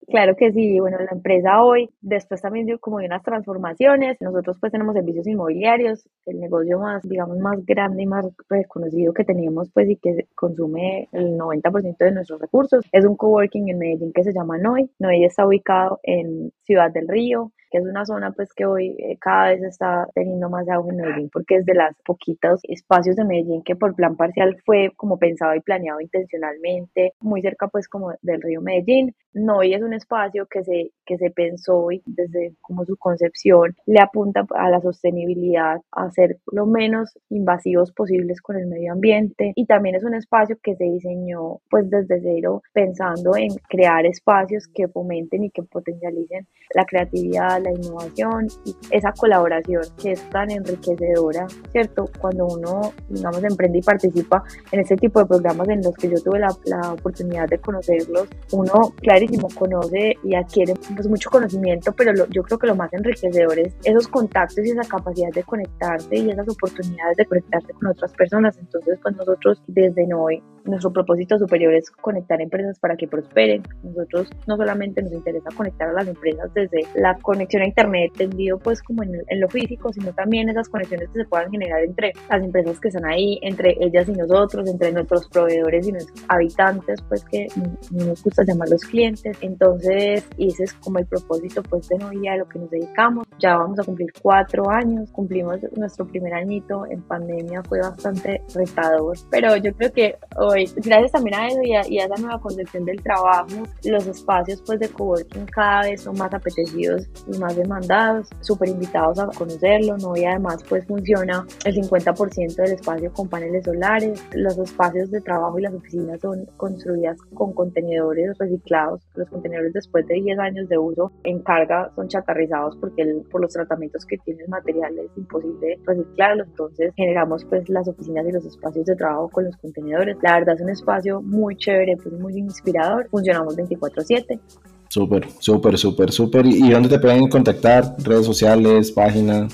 Claro 0.08 0.34
que 0.36 0.52
sí, 0.52 0.80
bueno, 0.80 0.98
la 0.98 1.12
empresa 1.12 1.62
hoy, 1.62 1.88
después 2.00 2.42
también 2.42 2.66
dio 2.66 2.78
como 2.80 2.98
de 2.98 3.06
unas 3.06 3.22
transformaciones, 3.22 4.16
nosotros 4.20 4.56
pues 4.60 4.72
tenemos 4.72 4.94
servicios 4.94 5.26
inmobiliarios, 5.28 6.08
el 6.26 6.40
negocio 6.40 6.80
más, 6.80 7.02
digamos, 7.04 7.38
más 7.38 7.64
grande 7.64 8.02
y 8.02 8.06
más 8.06 8.26
reconocido 8.50 9.14
que 9.14 9.24
tenemos 9.24 9.70
pues 9.72 9.88
y 9.88 9.96
que 9.96 10.26
consume 10.34 11.08
el 11.12 11.36
90% 11.38 12.04
de 12.04 12.10
nuestros 12.12 12.40
recursos, 12.40 12.84
es 12.90 13.04
un 13.06 13.16
coworking 13.16 13.68
en 13.68 13.78
Medellín 13.78 14.12
que 14.12 14.24
se 14.24 14.32
llama 14.32 14.58
NOI, 14.58 14.90
NOI 14.98 15.24
está 15.24 15.46
ubicado 15.46 16.00
en 16.02 16.52
Ciudad 16.64 16.90
del 16.90 17.06
Río, 17.06 17.52
que 17.72 17.78
es 17.78 17.84
una 17.84 18.04
zona 18.04 18.32
pues 18.32 18.52
que 18.52 18.66
hoy 18.66 18.94
eh, 18.98 19.16
cada 19.18 19.48
vez 19.48 19.62
está 19.62 20.06
teniendo 20.14 20.50
más 20.50 20.68
auge 20.68 20.90
en 20.90 20.96
Medellín 20.96 21.30
porque 21.32 21.56
es 21.56 21.64
de 21.64 21.74
las 21.74 21.96
poquitos 22.04 22.60
espacios 22.64 23.16
de 23.16 23.24
Medellín 23.24 23.62
que 23.62 23.74
por 23.74 23.94
plan 23.94 24.14
parcial 24.14 24.58
fue 24.66 24.92
como 24.94 25.18
pensado 25.18 25.54
y 25.54 25.60
planeado 25.60 26.00
intencionalmente, 26.00 27.14
muy 27.20 27.40
cerca 27.40 27.68
pues 27.68 27.88
como 27.88 28.12
del 28.20 28.42
río 28.42 28.60
Medellín. 28.60 29.14
No, 29.32 29.62
y 29.62 29.72
es 29.72 29.82
un 29.82 29.94
espacio 29.94 30.46
que 30.46 30.62
se, 30.62 30.90
que 31.06 31.16
se 31.16 31.30
pensó 31.30 31.90
y 31.90 32.02
desde 32.04 32.52
como 32.60 32.84
su 32.84 32.98
concepción 32.98 33.74
le 33.86 34.00
apunta 34.00 34.44
a 34.54 34.68
la 34.68 34.82
sostenibilidad, 34.82 35.80
a 35.90 36.10
ser 36.10 36.36
lo 36.52 36.66
menos 36.66 37.18
invasivos 37.30 37.92
posibles 37.92 38.42
con 38.42 38.56
el 38.56 38.66
medio 38.66 38.92
ambiente 38.92 39.52
y 39.54 39.64
también 39.64 39.94
es 39.94 40.04
un 40.04 40.14
espacio 40.14 40.58
que 40.62 40.76
se 40.76 40.84
diseñó 40.84 41.60
pues 41.70 41.88
desde 41.88 42.20
cero 42.20 42.62
pensando 42.74 43.34
en 43.34 43.48
crear 43.70 44.04
espacios 44.04 44.68
que 44.68 44.88
fomenten 44.88 45.44
y 45.44 45.50
que 45.50 45.62
potencialicen 45.62 46.46
la 46.74 46.84
creatividad, 46.84 47.61
la 47.62 47.72
innovación 47.72 48.46
y 48.64 48.74
esa 48.90 49.12
colaboración 49.12 49.82
que 50.00 50.12
es 50.12 50.30
tan 50.30 50.50
enriquecedora, 50.50 51.46
¿cierto? 51.70 52.08
Cuando 52.20 52.46
uno, 52.46 52.92
digamos, 53.08 53.42
emprende 53.44 53.78
y 53.78 53.82
participa 53.82 54.42
en 54.70 54.80
este 54.80 54.96
tipo 54.96 55.20
de 55.20 55.26
programas 55.26 55.68
en 55.68 55.82
los 55.82 55.94
que 55.94 56.10
yo 56.10 56.20
tuve 56.22 56.38
la, 56.38 56.54
la 56.64 56.92
oportunidad 56.92 57.48
de 57.48 57.58
conocerlos, 57.58 58.28
uno 58.52 58.94
clarísimo 59.00 59.48
conoce 59.58 60.16
y 60.22 60.34
adquiere 60.34 60.74
pues, 60.94 61.08
mucho 61.08 61.30
conocimiento, 61.30 61.92
pero 61.92 62.12
yo 62.30 62.42
creo 62.42 62.58
que 62.58 62.66
lo 62.66 62.76
más 62.76 62.92
enriquecedor 62.92 63.58
es 63.58 63.74
esos 63.84 64.08
contactos 64.08 64.64
y 64.64 64.70
esa 64.70 64.82
capacidad 64.88 65.30
de 65.30 65.42
conectarse 65.42 66.16
y 66.16 66.30
esas 66.30 66.48
oportunidades 66.48 67.16
de 67.16 67.26
conectarse 67.26 67.72
con 67.74 67.88
otras 67.88 68.12
personas. 68.12 68.56
Entonces, 68.58 68.98
pues 69.02 69.16
nosotros 69.16 69.62
desde 69.66 70.12
hoy, 70.14 70.42
nuestro 70.64 70.92
propósito 70.92 71.38
superior 71.38 71.74
es 71.74 71.90
conectar 71.90 72.40
empresas 72.40 72.78
para 72.78 72.96
que 72.96 73.08
prosperen. 73.08 73.62
Nosotros 73.82 74.28
no 74.46 74.56
solamente 74.56 75.02
nos 75.02 75.12
interesa 75.12 75.48
conectar 75.56 75.88
a 75.88 75.92
las 75.92 76.08
empresas 76.08 76.52
desde 76.54 76.86
la 76.94 77.16
conexión 77.18 77.62
a 77.62 77.66
Internet 77.66 78.12
tendido 78.16 78.58
pues 78.58 78.82
como 78.82 79.02
en, 79.02 79.40
lo 79.40 79.48
físico, 79.48 79.92
sino 79.92 80.12
también 80.12 80.48
esas 80.48 80.68
conexiones 80.68 81.08
que 81.10 81.22
se 81.22 81.28
puedan 81.28 81.50
generar 81.50 81.82
entre 81.82 82.12
las 82.28 82.42
empresas 82.42 82.78
que 82.80 82.88
están 82.88 83.04
ahí, 83.06 83.38
entre 83.42 83.76
ellas 83.80 84.08
y 84.08 84.12
nosotros, 84.12 84.68
entre 84.68 84.92
nuestros 84.92 85.28
proveedores 85.28 85.88
y 85.88 85.92
nuestros 85.92 86.24
habitantes, 86.28 87.00
pues 87.08 87.24
que 87.24 87.48
nos 87.90 88.22
gusta 88.22 88.44
llamar 88.44 88.68
los 88.68 88.82
clientes. 88.84 89.36
Entonces, 89.40 90.26
ese 90.38 90.64
es 90.64 90.72
como 90.74 90.98
el 90.98 91.06
propósito 91.06 91.62
pues 91.62 91.88
de 91.88 91.98
Novia, 91.98 92.34
a 92.34 92.36
lo 92.36 92.48
que 92.48 92.58
nos 92.58 92.70
dedicamos. 92.70 93.26
Ya 93.38 93.56
vamos 93.56 93.78
a 93.80 93.84
cumplir 93.84 94.12
cuatro 94.22 94.70
años, 94.70 95.10
cumplimos 95.12 95.58
nuestro 95.76 96.06
primer 96.06 96.34
añito 96.34 96.86
en 96.86 97.02
pandemia, 97.02 97.62
fue 97.64 97.80
bastante 97.80 98.42
retador, 98.54 99.16
pero 99.30 99.56
yo 99.56 99.74
creo 99.74 99.92
que 99.92 100.16
hoy, 100.52 100.70
gracias 100.76 101.12
también 101.12 101.34
a 101.34 101.48
eso 101.48 101.62
y 101.62 101.74
a, 101.74 101.88
y 101.88 101.98
a, 101.98 102.04
esa 102.04 102.16
nueva 102.16 102.40
concepción 102.40 102.84
del 102.84 103.02
trabajo, 103.02 103.62
los 103.84 104.06
espacios 104.06 104.62
pues 104.64 104.78
de 104.80 104.88
coworking 104.88 105.46
cada 105.46 105.82
vez 105.82 106.02
son 106.02 106.16
más 106.18 106.32
apetecidos 106.32 107.08
y 107.26 107.38
más 107.38 107.56
demandados, 107.56 108.28
súper 108.40 108.68
invitados 108.68 109.18
a 109.18 109.26
conocerlo, 109.26 109.96
¿no? 109.98 110.16
Y 110.16 110.24
además 110.24 110.62
pues 110.68 110.86
funciona 110.86 111.46
el 111.64 111.74
50% 111.74 112.54
del 112.54 112.72
espacio 112.72 113.12
con 113.12 113.28
paneles 113.28 113.64
solares, 113.64 114.22
los 114.34 114.58
espacios 114.58 115.10
de 115.10 115.20
trabajo 115.20 115.58
y 115.58 115.62
las 115.62 115.74
oficinas 115.74 116.20
son 116.20 116.46
construidas 116.56 117.18
con 117.34 117.52
contenedores 117.52 118.36
reciclados, 118.38 119.00
los 119.14 119.28
contenedores 119.28 119.72
después 119.72 120.06
de 120.06 120.14
10 120.14 120.38
años 120.38 120.68
de 120.68 120.78
uso 120.78 121.12
en 121.24 121.40
carga 121.40 121.90
son 121.96 122.08
chatarrizados 122.08 122.76
porque 122.76 123.22
por 123.30 123.40
los 123.40 123.52
tratamientos 123.52 124.04
que 124.06 124.18
tiene 124.18 124.42
el 124.42 124.48
material 124.48 124.98
es 124.98 125.10
imposible 125.16 125.78
reciclarlos, 125.84 126.48
entonces 126.48 126.92
generamos 126.96 127.44
pues 127.44 127.68
las 127.68 127.88
oficinas 127.88 128.26
y 128.28 128.32
los 128.32 128.44
espacios 128.44 128.86
de 128.86 128.96
trabajo 128.96 129.28
con 129.28 129.44
los 129.44 129.56
contenedores. 129.56 130.16
La 130.22 130.34
verdad 130.44 130.56
es 130.56 130.62
un 130.62 130.70
espacio 130.70 131.22
muy 131.22 131.56
chévere, 131.56 131.96
pues 131.96 132.12
muy 132.14 132.36
inspirador, 132.36 133.08
funcionamos 133.10 133.56
24/7. 133.56 134.40
Súper, 134.88 135.26
súper, 135.38 135.78
súper, 135.78 136.12
súper. 136.12 136.44
¿Y 136.46 136.68
dónde 136.70 136.88
te 136.88 136.98
pueden 136.98 137.28
contactar? 137.28 137.94
¿Redes 138.04 138.26
sociales, 138.26 138.92
página? 138.92 139.48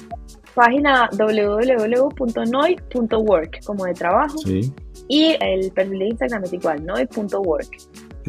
Página 0.55 1.09
www.noi.work, 1.17 2.15
como 3.65 3.85
de 3.85 3.95
trabajo. 3.95 4.39
Sí. 4.39 4.73
Y 5.09 5.37
el 5.41 5.71
perfil 5.71 6.01
de 6.01 6.07
Instagram 6.09 6.43
es 6.45 6.53
igual, 6.55 6.85
noi.work. 6.85 7.69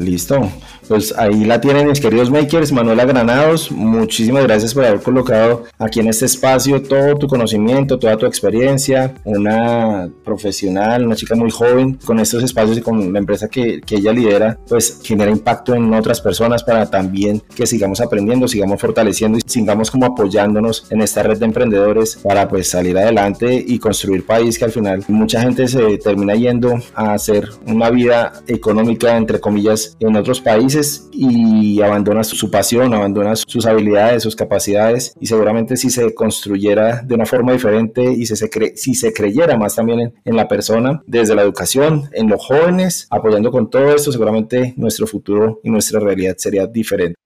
Listo, 0.00 0.50
pues 0.88 1.14
ahí 1.18 1.44
la 1.44 1.60
tienen 1.60 1.86
mis 1.86 2.00
queridos 2.00 2.30
makers, 2.30 2.72
Manuela 2.72 3.04
Granados, 3.04 3.70
muchísimas 3.70 4.44
gracias 4.44 4.72
por 4.72 4.86
haber 4.86 5.02
colocado 5.02 5.64
aquí 5.78 6.00
en 6.00 6.08
este 6.08 6.24
espacio 6.24 6.80
todo 6.80 7.16
tu 7.16 7.28
conocimiento, 7.28 7.98
toda 7.98 8.16
tu 8.16 8.24
experiencia, 8.24 9.12
una 9.24 10.08
profesional, 10.24 11.04
una 11.04 11.16
chica 11.16 11.34
muy 11.34 11.50
joven, 11.50 11.98
con 12.02 12.18
estos 12.18 12.42
espacios 12.42 12.78
y 12.78 12.80
con 12.80 13.12
la 13.12 13.18
empresa 13.18 13.48
que, 13.48 13.82
que 13.82 13.96
ella 13.96 14.14
lidera, 14.14 14.58
pues 14.66 15.00
genera 15.04 15.30
impacto 15.30 15.74
en 15.74 15.92
otras 15.92 16.22
personas 16.22 16.64
para 16.64 16.88
también 16.88 17.42
que 17.54 17.66
sigamos 17.66 18.00
aprendiendo, 18.00 18.48
sigamos 18.48 18.80
fortaleciendo 18.80 19.36
y 19.36 19.42
sigamos 19.44 19.90
como 19.90 20.06
apoyándonos 20.06 20.86
en 20.88 21.02
esta 21.02 21.22
red 21.22 21.36
de 21.36 21.44
emprendedores 21.44 22.16
para 22.16 22.48
pues 22.48 22.70
salir 22.70 22.96
adelante 22.96 23.62
y 23.68 23.78
construir 23.78 24.24
país 24.24 24.58
que 24.58 24.64
al 24.64 24.72
final 24.72 25.04
mucha 25.08 25.42
gente 25.42 25.68
se 25.68 25.98
termina 25.98 26.34
yendo 26.36 26.80
a 26.94 27.12
hacer 27.12 27.50
una 27.66 27.90
vida 27.90 28.32
económica 28.46 29.14
entre 29.18 29.40
comillas 29.40 29.89
en 29.98 30.16
otros 30.16 30.40
países 30.40 31.08
y 31.12 31.80
abandona 31.82 32.24
su 32.24 32.50
pasión, 32.50 32.94
abandona 32.94 33.36
sus 33.36 33.66
habilidades, 33.66 34.22
sus 34.22 34.36
capacidades 34.36 35.14
y 35.20 35.26
seguramente 35.26 35.76
si 35.76 35.90
se 35.90 36.14
construyera 36.14 37.02
de 37.02 37.14
una 37.14 37.26
forma 37.26 37.52
diferente 37.52 38.02
y 38.12 38.26
si 38.26 38.36
se, 38.36 38.50
si 38.76 38.94
se 38.94 39.12
creyera 39.12 39.56
más 39.56 39.74
también 39.74 40.14
en, 40.24 40.36
la 40.36 40.48
persona, 40.48 41.02
desde 41.06 41.34
la 41.34 41.42
educación, 41.42 42.08
en 42.12 42.28
los 42.28 42.44
jóvenes, 42.44 43.06
apoyando 43.10 43.50
con 43.50 43.68
todo 43.68 43.94
esto, 43.94 44.12
seguramente 44.12 44.74
nuestro 44.76 45.06
futuro 45.06 45.60
y 45.62 45.70
nuestra 45.70 46.00
realidad 46.00 46.36
sería 46.38 46.66
diferente. 46.66 47.16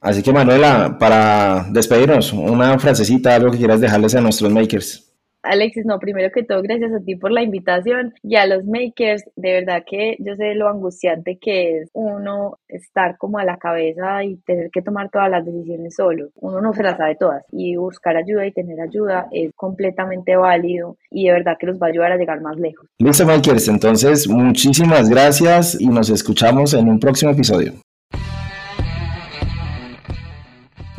Así 0.00 0.22
que 0.22 0.32
Manuela, 0.32 0.96
para 0.98 1.66
despedirnos, 1.70 2.32
una 2.32 2.78
frasecita, 2.78 3.34
algo 3.34 3.50
que 3.50 3.58
quieras 3.58 3.80
dejarles 3.80 4.14
a 4.14 4.20
nuestros 4.20 4.50
makers. 4.50 5.09
Alexis, 5.42 5.86
no, 5.86 5.98
primero 5.98 6.30
que 6.32 6.42
todo, 6.42 6.62
gracias 6.62 6.92
a 6.92 7.00
ti 7.00 7.16
por 7.16 7.32
la 7.32 7.42
invitación 7.42 8.14
y 8.22 8.36
a 8.36 8.46
los 8.46 8.64
makers. 8.64 9.24
De 9.36 9.52
verdad 9.52 9.82
que 9.86 10.16
yo 10.18 10.34
sé 10.36 10.54
lo 10.54 10.68
angustiante 10.68 11.38
que 11.40 11.78
es 11.78 11.90
uno 11.92 12.58
estar 12.68 13.16
como 13.18 13.38
a 13.38 13.44
la 13.44 13.56
cabeza 13.56 14.22
y 14.24 14.36
tener 14.38 14.70
que 14.70 14.82
tomar 14.82 15.10
todas 15.10 15.30
las 15.30 15.44
decisiones 15.44 15.94
solo. 15.94 16.28
Uno 16.36 16.60
no 16.60 16.72
se 16.72 16.82
las 16.82 16.98
sabe 16.98 17.16
todas 17.16 17.44
y 17.52 17.76
buscar 17.76 18.16
ayuda 18.16 18.46
y 18.46 18.52
tener 18.52 18.80
ayuda 18.80 19.28
es 19.32 19.52
completamente 19.54 20.36
válido 20.36 20.96
y 21.10 21.26
de 21.26 21.32
verdad 21.32 21.56
que 21.58 21.66
los 21.66 21.78
va 21.78 21.86
a 21.86 21.90
ayudar 21.90 22.12
a 22.12 22.16
llegar 22.16 22.40
más 22.40 22.58
lejos. 22.58 22.86
Listo, 22.98 23.26
makers. 23.26 23.68
Entonces, 23.68 24.28
muchísimas 24.28 25.08
gracias 25.08 25.80
y 25.80 25.88
nos 25.88 26.10
escuchamos 26.10 26.74
en 26.74 26.88
un 26.88 27.00
próximo 27.00 27.32
episodio. 27.32 27.72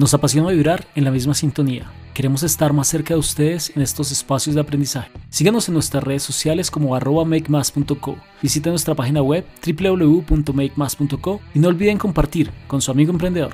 Nos 0.01 0.15
apasiona 0.15 0.49
vibrar 0.49 0.87
en 0.95 1.03
la 1.03 1.11
misma 1.11 1.35
sintonía. 1.35 1.91
Queremos 2.15 2.41
estar 2.41 2.73
más 2.73 2.87
cerca 2.87 3.13
de 3.13 3.19
ustedes 3.19 3.71
en 3.75 3.83
estos 3.83 4.11
espacios 4.11 4.55
de 4.55 4.61
aprendizaje. 4.61 5.11
Síganos 5.29 5.67
en 5.67 5.75
nuestras 5.75 6.03
redes 6.03 6.23
sociales 6.23 6.71
como 6.71 6.95
arroba 6.95 7.23
makemas.co. 7.23 8.17
Visiten 8.41 8.71
nuestra 8.71 8.95
página 8.95 9.21
web 9.21 9.45
www.makemas.co 9.63 11.39
y 11.53 11.59
no 11.59 11.67
olviden 11.67 11.99
compartir 11.99 12.49
con 12.67 12.81
su 12.81 12.89
amigo 12.89 13.11
emprendedor. 13.11 13.53